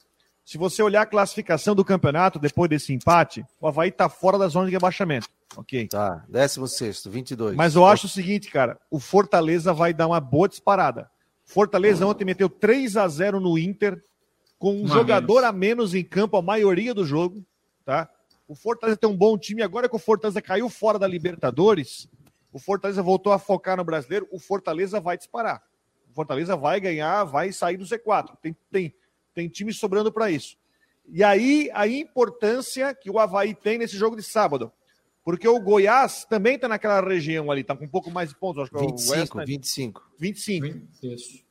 se 0.46 0.58
você 0.58 0.82
olhar 0.82 1.02
a 1.02 1.06
classificação 1.06 1.76
do 1.76 1.84
campeonato 1.84 2.40
depois 2.40 2.70
desse 2.70 2.94
empate, 2.94 3.46
o 3.60 3.68
Havaí 3.68 3.90
está 3.90 4.08
fora 4.08 4.38
da 4.38 4.48
zona 4.48 4.68
de 4.68 4.72
rebaixamento. 4.72 5.28
Ok. 5.56 5.88
Tá, 5.88 6.24
16, 6.30 7.06
22. 7.08 7.56
Mas 7.56 7.76
eu 7.76 7.86
acho 7.86 8.06
o 8.06 8.10
seguinte, 8.10 8.50
cara, 8.50 8.80
o 8.90 9.00
Fortaleza 9.00 9.74
vai 9.74 9.94
dar 9.94 10.08
uma 10.08 10.20
boa 10.20 10.48
disparada. 10.48 11.10
Fortaleza 11.44 12.06
ontem 12.06 12.26
meteu 12.26 12.50
3 12.50 12.96
a 12.98 13.08
0 13.08 13.40
no 13.40 13.58
Inter, 13.58 14.02
com 14.58 14.82
um 14.82 14.88
jogador 14.88 15.44
a 15.44 15.52
menos 15.52 15.94
em 15.94 16.04
campo 16.04 16.38
a 16.38 16.42
maioria 16.42 16.94
do 16.94 17.06
jogo, 17.06 17.46
tá? 17.84 18.10
O 18.48 18.56
Fortaleza 18.56 18.98
tem 18.98 19.10
um 19.10 19.18
bom 19.18 19.38
time, 19.38 19.62
agora 19.62 19.90
que 19.90 19.96
o 19.96 20.00
Fortaleza 20.00 20.42
caiu 20.42 20.70
fora 20.70 20.98
da 20.98 21.08
Libertadores, 21.08 22.08
o 22.54 22.60
Fortaleza 22.60 23.04
voltou 23.04 23.34
a 23.34 23.40
focar 23.40 23.76
no 23.76 23.84
brasileiro, 23.84 24.28
o 24.32 24.40
Fortaleza 24.40 25.00
vai 25.02 25.18
disparar. 25.18 25.62
Fortaleza 26.18 26.56
vai 26.56 26.80
ganhar, 26.80 27.24
vai 27.26 27.52
sair 27.52 27.78
do 27.78 27.86
Z4. 27.86 28.36
Tem, 28.42 28.58
tem, 28.72 28.96
tem 29.36 29.48
time 29.48 29.72
sobrando 29.72 30.12
para 30.12 30.32
isso. 30.32 30.58
E 31.08 31.24
aí 31.24 31.70
a 31.76 31.88
importância 31.88 32.92
que 32.96 33.08
o 33.08 33.20
Havaí 33.20 33.54
tem 33.54 33.78
nesse 33.78 33.96
jogo 33.96 34.16
de 34.16 34.24
sábado. 34.24 34.72
Porque 35.24 35.48
o 35.48 35.60
Goiás 35.60 36.26
também 36.26 36.56
está 36.56 36.68
naquela 36.68 37.02
região 37.02 37.52
ali, 37.52 37.62
está 37.62 37.76
com 37.76 37.86
um 37.86 37.90
pouco 37.90 38.10
mais 38.10 38.30
de 38.30 38.36
pontos. 38.36 38.64
Acho 38.64 38.72
que 38.72 38.80
25, 38.80 39.14
é 39.14 39.16
o 39.16 39.20
West, 39.20 39.36
né? 39.36 39.46
25. 39.46 40.12
25. 40.18 40.88
Isso. 41.04 41.44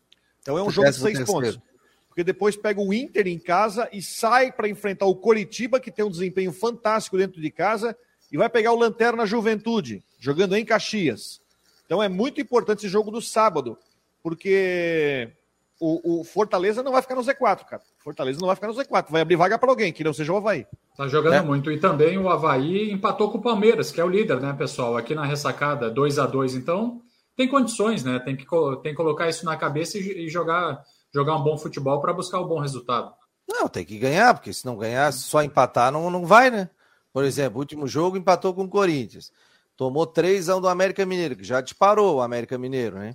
Então 0.42 0.58
é 0.58 0.62
um 0.64 0.70
jogo 0.70 0.90
de 0.90 0.96
seis 0.96 1.22
pontos. 1.22 1.60
Porque 2.08 2.24
depois 2.24 2.56
pega 2.56 2.80
o 2.80 2.92
Inter 2.92 3.28
em 3.28 3.38
casa 3.38 3.88
e 3.92 4.02
sai 4.02 4.50
para 4.50 4.68
enfrentar 4.68 5.06
o 5.06 5.14
Coritiba, 5.14 5.78
que 5.78 5.92
tem 5.92 6.04
um 6.04 6.10
desempenho 6.10 6.52
fantástico 6.52 7.16
dentro 7.16 7.40
de 7.40 7.50
casa, 7.52 7.96
e 8.32 8.36
vai 8.36 8.48
pegar 8.48 8.72
o 8.72 8.78
Lanterna 8.78 9.24
Juventude, 9.26 10.02
jogando 10.18 10.56
em 10.56 10.64
Caxias. 10.64 11.40
Então 11.84 12.02
é 12.02 12.08
muito 12.08 12.40
importante 12.40 12.80
esse 12.80 12.88
jogo 12.88 13.12
do 13.12 13.22
sábado, 13.22 13.78
porque 14.26 15.30
o, 15.78 16.18
o, 16.18 16.24
Fortaleza 16.24 16.82
não 16.82 16.90
vai 16.90 17.00
ficar 17.00 17.14
no 17.14 17.22
Z4, 17.22 17.64
cara. 17.64 17.80
Fortaleza 17.98 18.40
não 18.40 18.48
vai 18.48 18.56
ficar 18.56 18.66
no 18.66 18.74
Z4, 18.74 19.06
vai 19.08 19.22
abrir 19.22 19.36
vaga 19.36 19.56
para 19.56 19.70
alguém, 19.70 19.92
que 19.92 20.02
não 20.02 20.12
seja 20.12 20.32
o 20.32 20.36
Havaí. 20.36 20.66
Tá 20.96 21.06
jogando 21.06 21.34
é. 21.34 21.42
muito. 21.42 21.70
E 21.70 21.78
também 21.78 22.18
o 22.18 22.28
Havaí 22.28 22.90
empatou 22.90 23.30
com 23.30 23.38
o 23.38 23.40
Palmeiras, 23.40 23.92
que 23.92 24.00
é 24.00 24.04
o 24.04 24.08
líder, 24.08 24.40
né, 24.40 24.52
pessoal? 24.52 24.96
Aqui 24.96 25.14
na 25.14 25.24
ressacada, 25.24 25.88
2 25.88 26.18
a 26.18 26.26
2 26.26 26.56
Então, 26.56 27.00
tem 27.36 27.46
condições, 27.46 28.02
né? 28.02 28.18
Tem 28.18 28.34
que, 28.34 28.44
tem 28.82 28.90
que 28.90 28.94
colocar 28.94 29.28
isso 29.28 29.44
na 29.44 29.56
cabeça 29.56 29.96
e, 29.96 30.26
e 30.26 30.28
jogar, 30.28 30.82
jogar 31.14 31.36
um 31.36 31.44
bom 31.44 31.56
futebol 31.56 32.00
para 32.00 32.12
buscar 32.12 32.40
o 32.40 32.46
um 32.46 32.48
bom 32.48 32.58
resultado. 32.58 33.12
Não, 33.48 33.68
tem 33.68 33.84
que 33.84 33.96
ganhar, 33.96 34.34
porque 34.34 34.52
se 34.52 34.66
não 34.66 34.76
ganhar, 34.76 35.12
só 35.12 35.40
empatar 35.40 35.92
não, 35.92 36.10
não 36.10 36.26
vai, 36.26 36.50
né? 36.50 36.68
Por 37.12 37.22
exemplo, 37.22 37.60
último 37.60 37.86
jogo 37.86 38.16
empatou 38.16 38.52
com 38.52 38.64
o 38.64 38.68
Corinthians. 38.68 39.30
Tomou 39.76 40.04
3 40.04 40.48
a 40.48 40.56
1 40.56 40.60
do 40.62 40.68
América 40.68 41.06
Mineiro, 41.06 41.36
que 41.36 41.44
já 41.44 41.60
disparou 41.60 42.16
o 42.16 42.22
América 42.22 42.58
Mineiro, 42.58 42.98
né? 42.98 43.14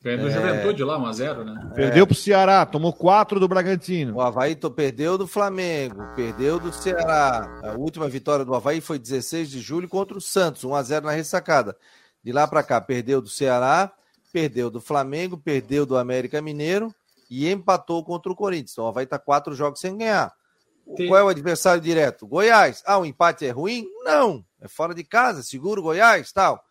Ganhou 0.00 0.20
do 0.20 0.28
é... 0.28 0.30
Juventude 0.30 0.84
lá, 0.84 0.98
1x0, 0.98 1.44
né? 1.44 1.70
Perdeu 1.74 2.04
é... 2.04 2.06
pro 2.06 2.14
Ceará, 2.14 2.64
tomou 2.64 2.92
4 2.92 3.40
do 3.40 3.48
Bragantino. 3.48 4.16
O 4.16 4.20
Havaí 4.20 4.56
perdeu 4.56 5.18
do 5.18 5.26
Flamengo, 5.26 6.14
perdeu 6.14 6.60
do 6.60 6.72
Ceará. 6.72 7.60
A 7.64 7.72
última 7.76 8.08
vitória 8.08 8.44
do 8.44 8.54
Havaí 8.54 8.80
foi 8.80 8.98
16 8.98 9.50
de 9.50 9.60
julho 9.60 9.88
contra 9.88 10.16
o 10.16 10.20
Santos, 10.20 10.62
1x0 10.62 11.02
na 11.02 11.10
ressacada. 11.10 11.76
De 12.22 12.30
lá 12.30 12.46
para 12.46 12.62
cá, 12.62 12.80
perdeu 12.80 13.20
do 13.20 13.28
Ceará, 13.28 13.92
perdeu 14.32 14.70
do 14.70 14.80
Flamengo, 14.80 15.36
perdeu 15.36 15.84
do 15.84 15.96
América 15.96 16.40
Mineiro 16.40 16.94
e 17.28 17.50
empatou 17.50 18.04
contra 18.04 18.30
o 18.30 18.36
Corinthians. 18.36 18.72
Então, 18.72 18.92
vai 18.92 19.04
estar 19.04 19.18
quatro 19.18 19.54
jogos 19.54 19.80
sem 19.80 19.96
ganhar. 19.96 20.32
Tem- 20.96 21.08
Qual 21.08 21.18
é 21.18 21.24
o 21.24 21.28
adversário 21.28 21.82
direto? 21.82 22.26
Goiás. 22.26 22.82
Ah, 22.86 22.98
o 22.98 23.04
empate 23.04 23.44
é 23.44 23.50
ruim? 23.50 23.86
Não. 24.04 24.44
É 24.60 24.68
fora 24.68 24.94
de 24.94 25.04
casa, 25.04 25.42
seguro 25.42 25.82
Goiás, 25.82 26.32
tal. 26.32 26.64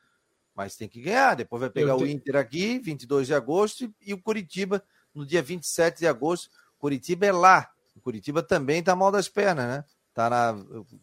Mas 0.58 0.76
tem 0.76 0.90
que 0.90 1.00
ganhar. 1.00 1.36
Depois 1.36 1.60
vai 1.60 1.70
pegar 1.70 1.92
Eu 1.92 1.98
o 1.98 2.00
tenho- 2.00 2.10
Inter 2.18 2.36
aqui, 2.36 2.80
22 2.80 3.28
de 3.28 3.36
agosto, 3.36 3.94
e- 4.02 4.12
o 4.12 4.18
Curitiba 4.20 4.84
no 5.14 5.24
dia 5.24 5.42
27 5.44 6.00
de 6.00 6.08
agosto. 6.08 6.50
Curitiba 6.80 7.28
é 7.28 7.32
lá. 7.32 7.70
O 7.96 8.02
Curitiba 8.02 8.42
também 8.42 8.82
tá 8.82 8.96
mal 8.96 9.12
das 9.12 9.30
pernas, 9.30 9.68
né? 9.68 9.84
Tá 10.16 10.32
na, 10.32 10.56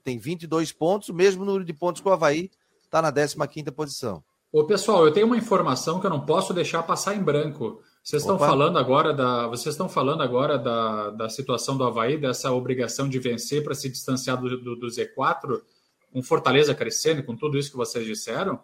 tem 0.03 0.19
22 0.19 0.73
pontos, 0.73 1.09
o 1.09 1.15
mesmo 1.15 1.45
número 1.45 1.65
de 1.65 1.73
pontos 1.73 2.03
que 2.03 2.09
o 2.09 2.13
Havaí, 2.13 2.51
tá 2.91 3.01
na 3.01 3.13
15ª 3.13 3.71
posição. 3.71 4.25
Ô, 4.51 4.65
pessoal, 4.65 5.07
eu 5.07 5.13
tenho 5.13 5.27
uma 5.27 5.37
informação 5.37 6.01
que 6.01 6.07
eu 6.07 6.11
não 6.11 6.27
posso 6.27 6.53
deixar 6.53 6.83
passar 6.83 7.15
em 7.15 7.23
branco. 7.23 7.81
Vocês 8.03 8.23
estão 8.23 8.35
Opa. 8.37 8.47
falando 8.49 8.77
agora 8.77 9.13
da, 9.15 9.47
vocês 9.47 9.73
estão 9.75 9.89
falando 9.89 10.23
agora 10.23 10.59
da, 10.59 11.11
da 11.11 11.29
situação 11.29 11.77
do 11.77 11.85
Havaí, 11.85 12.19
dessa 12.19 12.51
obrigação 12.53 13.09
de 13.09 13.19
vencer 13.21 13.63
para 13.63 13.75
se 13.75 13.89
distanciar 13.89 14.37
do, 14.41 14.61
do, 14.61 14.77
do 14.77 14.87
Z4, 14.89 15.61
com 16.13 16.23
Fortaleza 16.23 16.75
crescendo, 16.75 17.23
com 17.25 17.37
tudo 17.37 17.57
isso 17.59 17.71
que 17.71 17.77
vocês 17.77 18.05
disseram. 18.05 18.61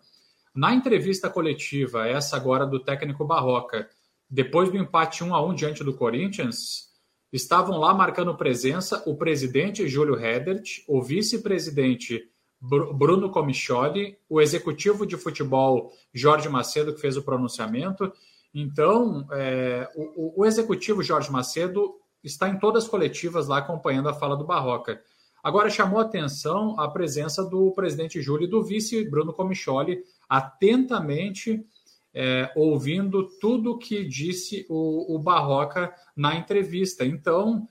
Na 0.55 0.75
entrevista 0.75 1.31
coletiva, 1.31 2.09
essa 2.09 2.37
agora 2.37 2.67
do 2.67 2.81
técnico 2.81 3.25
Barroca, 3.25 3.89
depois 4.29 4.71
do 4.71 4.77
empate 4.77 5.23
1 5.23 5.35
a 5.35 5.45
1 5.45 5.55
diante 5.55 5.85
do 5.85 5.95
Corinthians, 5.95 6.89
estavam 7.33 7.79
lá 7.79 7.95
marcando 7.95 8.37
presença 8.37 9.03
o 9.07 9.17
presidente 9.17 9.87
Júlio 9.89 10.17
Redert, 10.17 10.83
o 10.89 11.01
vice-presidente 11.03 12.29
Bru- 12.61 12.93
Bruno 12.93 13.31
Comicholi, 13.31 14.19
o 14.29 14.41
executivo 14.41 15.07
de 15.07 15.17
futebol 15.17 15.93
Jorge 16.13 16.49
Macedo, 16.49 16.93
que 16.95 17.01
fez 17.01 17.17
o 17.17 17.23
pronunciamento. 17.23 18.13
Então, 18.53 19.27
é, 19.33 19.89
o, 19.95 20.43
o- 20.43 20.47
executivo 20.47 21.03
Jorge 21.03 21.31
Macedo 21.31 21.95
está 22.25 22.49
em 22.49 22.59
todas 22.59 22.85
as 22.85 22.91
coletivas 22.91 23.47
lá 23.47 23.59
acompanhando 23.59 24.09
a 24.09 24.15
fala 24.15 24.37
do 24.37 24.45
Barroca. 24.45 25.01
Agora 25.43 25.71
chamou 25.71 26.01
a 26.01 26.03
atenção 26.03 26.79
a 26.79 26.89
presença 26.91 27.43
do 27.45 27.71
presidente 27.73 28.21
Júlio 28.21 28.45
e 28.47 28.51
do 28.51 28.63
vice 28.63 29.09
Bruno 29.09 29.33
Comicholi 29.33 30.03
atentamente 30.31 31.67
é, 32.15 32.51
ouvindo 32.57 33.29
tudo 33.41 33.77
que 33.77 34.05
disse 34.05 34.65
o, 34.71 35.17
o 35.17 35.19
Barroca 35.19 35.93
na 36.17 36.37
entrevista. 36.37 37.05
Então, 37.05 37.69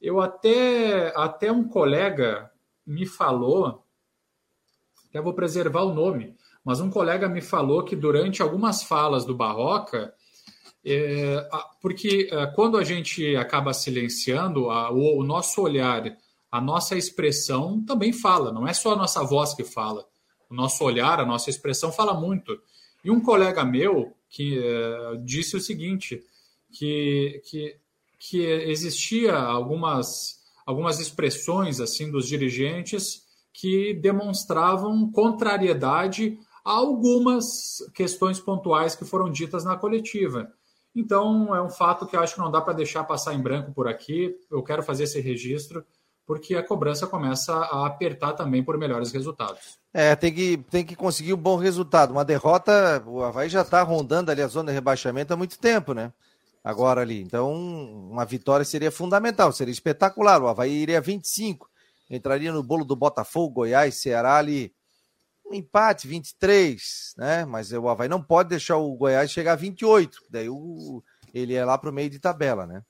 eu 0.00 0.20
até, 0.20 1.12
até 1.14 1.52
um 1.52 1.68
colega 1.68 2.50
me 2.86 3.04
falou, 3.06 3.84
até 5.10 5.20
vou 5.20 5.34
preservar 5.34 5.82
o 5.82 5.94
nome, 5.94 6.34
mas 6.64 6.80
um 6.80 6.90
colega 6.90 7.28
me 7.28 7.40
falou 7.40 7.84
que 7.84 7.94
durante 7.96 8.42
algumas 8.42 8.82
falas 8.82 9.24
do 9.24 9.34
Barroca, 9.34 10.14
é, 10.84 11.46
porque 11.80 12.28
é, 12.30 12.46
quando 12.46 12.76
a 12.78 12.84
gente 12.84 13.36
acaba 13.36 13.72
silenciando, 13.72 14.70
a- 14.70 14.90
o, 14.90 15.18
o 15.18 15.24
nosso 15.24 15.60
olhar, 15.62 16.16
a 16.50 16.60
nossa 16.60 16.96
expressão 16.96 17.84
também 17.84 18.12
fala, 18.12 18.52
não 18.52 18.66
é 18.66 18.72
só 18.72 18.92
a 18.92 18.96
nossa 18.96 19.22
voz 19.24 19.52
que 19.54 19.64
fala. 19.64 20.06
O 20.50 20.54
nosso 20.54 20.84
olhar, 20.84 21.20
a 21.20 21.26
nossa 21.26 21.50
expressão 21.50 21.92
fala 21.92 22.14
muito. 22.14 22.58
E 23.04 23.10
um 23.10 23.20
colega 23.20 23.64
meu 23.64 24.14
que 24.28 24.58
eh, 24.58 25.20
disse 25.24 25.56
o 25.56 25.60
seguinte, 25.60 26.22
que, 26.72 27.42
que, 27.44 27.76
que 28.18 28.42
existia 28.42 29.36
algumas, 29.36 30.40
algumas 30.66 31.00
expressões 31.00 31.80
assim 31.80 32.10
dos 32.10 32.26
dirigentes 32.26 33.26
que 33.52 33.94
demonstravam 33.94 35.10
contrariedade 35.10 36.38
a 36.64 36.72
algumas 36.72 37.78
questões 37.94 38.38
pontuais 38.38 38.94
que 38.94 39.04
foram 39.04 39.30
ditas 39.30 39.64
na 39.64 39.76
coletiva. 39.76 40.52
Então, 40.94 41.54
é 41.54 41.62
um 41.62 41.70
fato 41.70 42.06
que 42.06 42.16
eu 42.16 42.20
acho 42.20 42.34
que 42.34 42.40
não 42.40 42.50
dá 42.50 42.60
para 42.60 42.72
deixar 42.72 43.04
passar 43.04 43.34
em 43.34 43.40
branco 43.40 43.72
por 43.72 43.88
aqui. 43.88 44.36
Eu 44.50 44.62
quero 44.62 44.82
fazer 44.82 45.04
esse 45.04 45.20
registro, 45.20 45.84
porque 46.28 46.54
a 46.54 46.62
cobrança 46.62 47.06
começa 47.06 47.54
a 47.54 47.86
apertar 47.86 48.34
também 48.34 48.62
por 48.62 48.76
melhores 48.76 49.10
resultados. 49.10 49.78
É, 49.94 50.14
tem 50.14 50.30
que, 50.30 50.58
tem 50.70 50.84
que 50.84 50.94
conseguir 50.94 51.32
um 51.32 51.38
bom 51.38 51.56
resultado. 51.56 52.10
Uma 52.10 52.22
derrota, 52.22 53.02
o 53.06 53.24
Havaí 53.24 53.48
já 53.48 53.62
está 53.62 53.82
rondando 53.82 54.30
ali 54.30 54.42
a 54.42 54.46
zona 54.46 54.70
de 54.70 54.74
rebaixamento 54.74 55.32
há 55.32 55.36
muito 55.38 55.58
tempo, 55.58 55.94
né? 55.94 56.12
Agora 56.62 57.00
ali. 57.00 57.22
Então, 57.22 57.50
uma 57.54 58.26
vitória 58.26 58.62
seria 58.62 58.92
fundamental, 58.92 59.50
seria 59.52 59.72
espetacular. 59.72 60.42
O 60.42 60.48
Havaí 60.48 60.70
iria 60.70 61.00
25, 61.00 61.66
entraria 62.10 62.52
no 62.52 62.62
bolo 62.62 62.84
do 62.84 62.94
Botafogo, 62.94 63.54
Goiás, 63.54 63.94
Ceará 63.94 64.36
ali. 64.36 64.70
Um 65.50 65.54
empate, 65.54 66.06
23, 66.06 67.14
né? 67.16 67.46
Mas 67.46 67.72
o 67.72 67.88
Havaí 67.88 68.06
não 68.06 68.22
pode 68.22 68.50
deixar 68.50 68.76
o 68.76 68.94
Goiás 68.94 69.30
chegar 69.30 69.54
a 69.54 69.56
28, 69.56 70.18
daí 70.28 70.50
o, 70.50 71.02
ele 71.32 71.54
é 71.54 71.64
lá 71.64 71.78
para 71.78 71.88
o 71.88 71.92
meio 71.92 72.10
de 72.10 72.18
tabela, 72.18 72.66
né? 72.66 72.82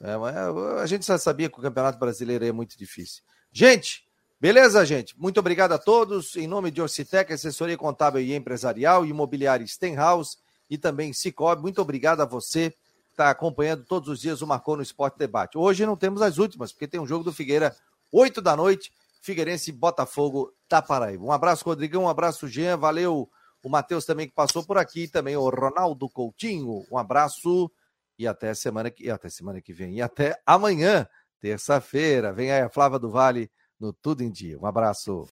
É, 0.00 0.16
mas 0.16 0.36
a 0.36 0.86
gente 0.86 1.06
já 1.06 1.18
sabia 1.18 1.48
que 1.48 1.58
o 1.58 1.62
Campeonato 1.62 1.98
Brasileiro 1.98 2.44
é 2.44 2.52
muito 2.52 2.78
difícil. 2.78 3.22
Gente, 3.52 4.04
beleza, 4.40 4.84
gente? 4.86 5.18
Muito 5.18 5.40
obrigado 5.40 5.72
a 5.72 5.78
todos. 5.78 6.36
Em 6.36 6.46
nome 6.46 6.70
de 6.70 6.80
Orcitec, 6.80 7.32
assessoria 7.32 7.76
contábil 7.76 8.20
e 8.20 8.34
empresarial, 8.34 9.04
imobiliária 9.04 9.66
Stenhouse 9.66 10.36
e 10.70 10.78
também 10.78 11.12
Cicobi. 11.12 11.62
Muito 11.62 11.82
obrigado 11.82 12.20
a 12.20 12.24
você 12.24 12.70
que 12.70 12.76
está 13.10 13.30
acompanhando 13.30 13.84
todos 13.84 14.08
os 14.08 14.20
dias 14.20 14.40
o 14.40 14.46
Marcou 14.46 14.76
no 14.76 14.82
Esporte 14.82 15.18
Debate. 15.18 15.58
Hoje 15.58 15.84
não 15.84 15.96
temos 15.96 16.22
as 16.22 16.38
últimas, 16.38 16.72
porque 16.72 16.86
tem 16.86 17.00
um 17.00 17.06
jogo 17.06 17.24
do 17.24 17.32
Figueira, 17.32 17.74
8 18.12 18.40
da 18.40 18.56
noite, 18.56 18.92
Figueirense 19.20 19.72
Botafogo 19.72 20.52
da 20.70 20.80
Paraíba. 20.80 21.24
Um 21.24 21.32
abraço, 21.32 21.64
Rodrigão, 21.64 22.04
um 22.04 22.08
abraço, 22.08 22.46
Jean, 22.46 22.76
valeu 22.76 23.28
o 23.62 23.68
Matheus 23.68 24.04
também 24.04 24.28
que 24.28 24.34
passou 24.34 24.64
por 24.64 24.78
aqui, 24.78 25.08
também 25.08 25.36
o 25.36 25.48
Ronaldo 25.48 26.08
Coutinho, 26.08 26.86
um 26.90 26.96
abraço 26.96 27.70
e 28.18 28.26
até 28.26 28.52
semana 28.54 28.90
que, 28.90 29.08
até 29.10 29.28
semana 29.30 29.60
que 29.62 29.72
vem, 29.72 29.94
e 29.96 30.02
até 30.02 30.38
amanhã, 30.44 31.06
terça-feira. 31.40 32.32
Vem 32.32 32.50
aí 32.52 32.62
a 32.62 32.68
Flávia 32.68 32.98
do 32.98 33.10
Vale 33.10 33.50
no 33.80 33.92
Tudo 33.92 34.22
em 34.22 34.30
Dia. 34.30 34.58
Um 34.58 34.66
abraço. 34.66 35.26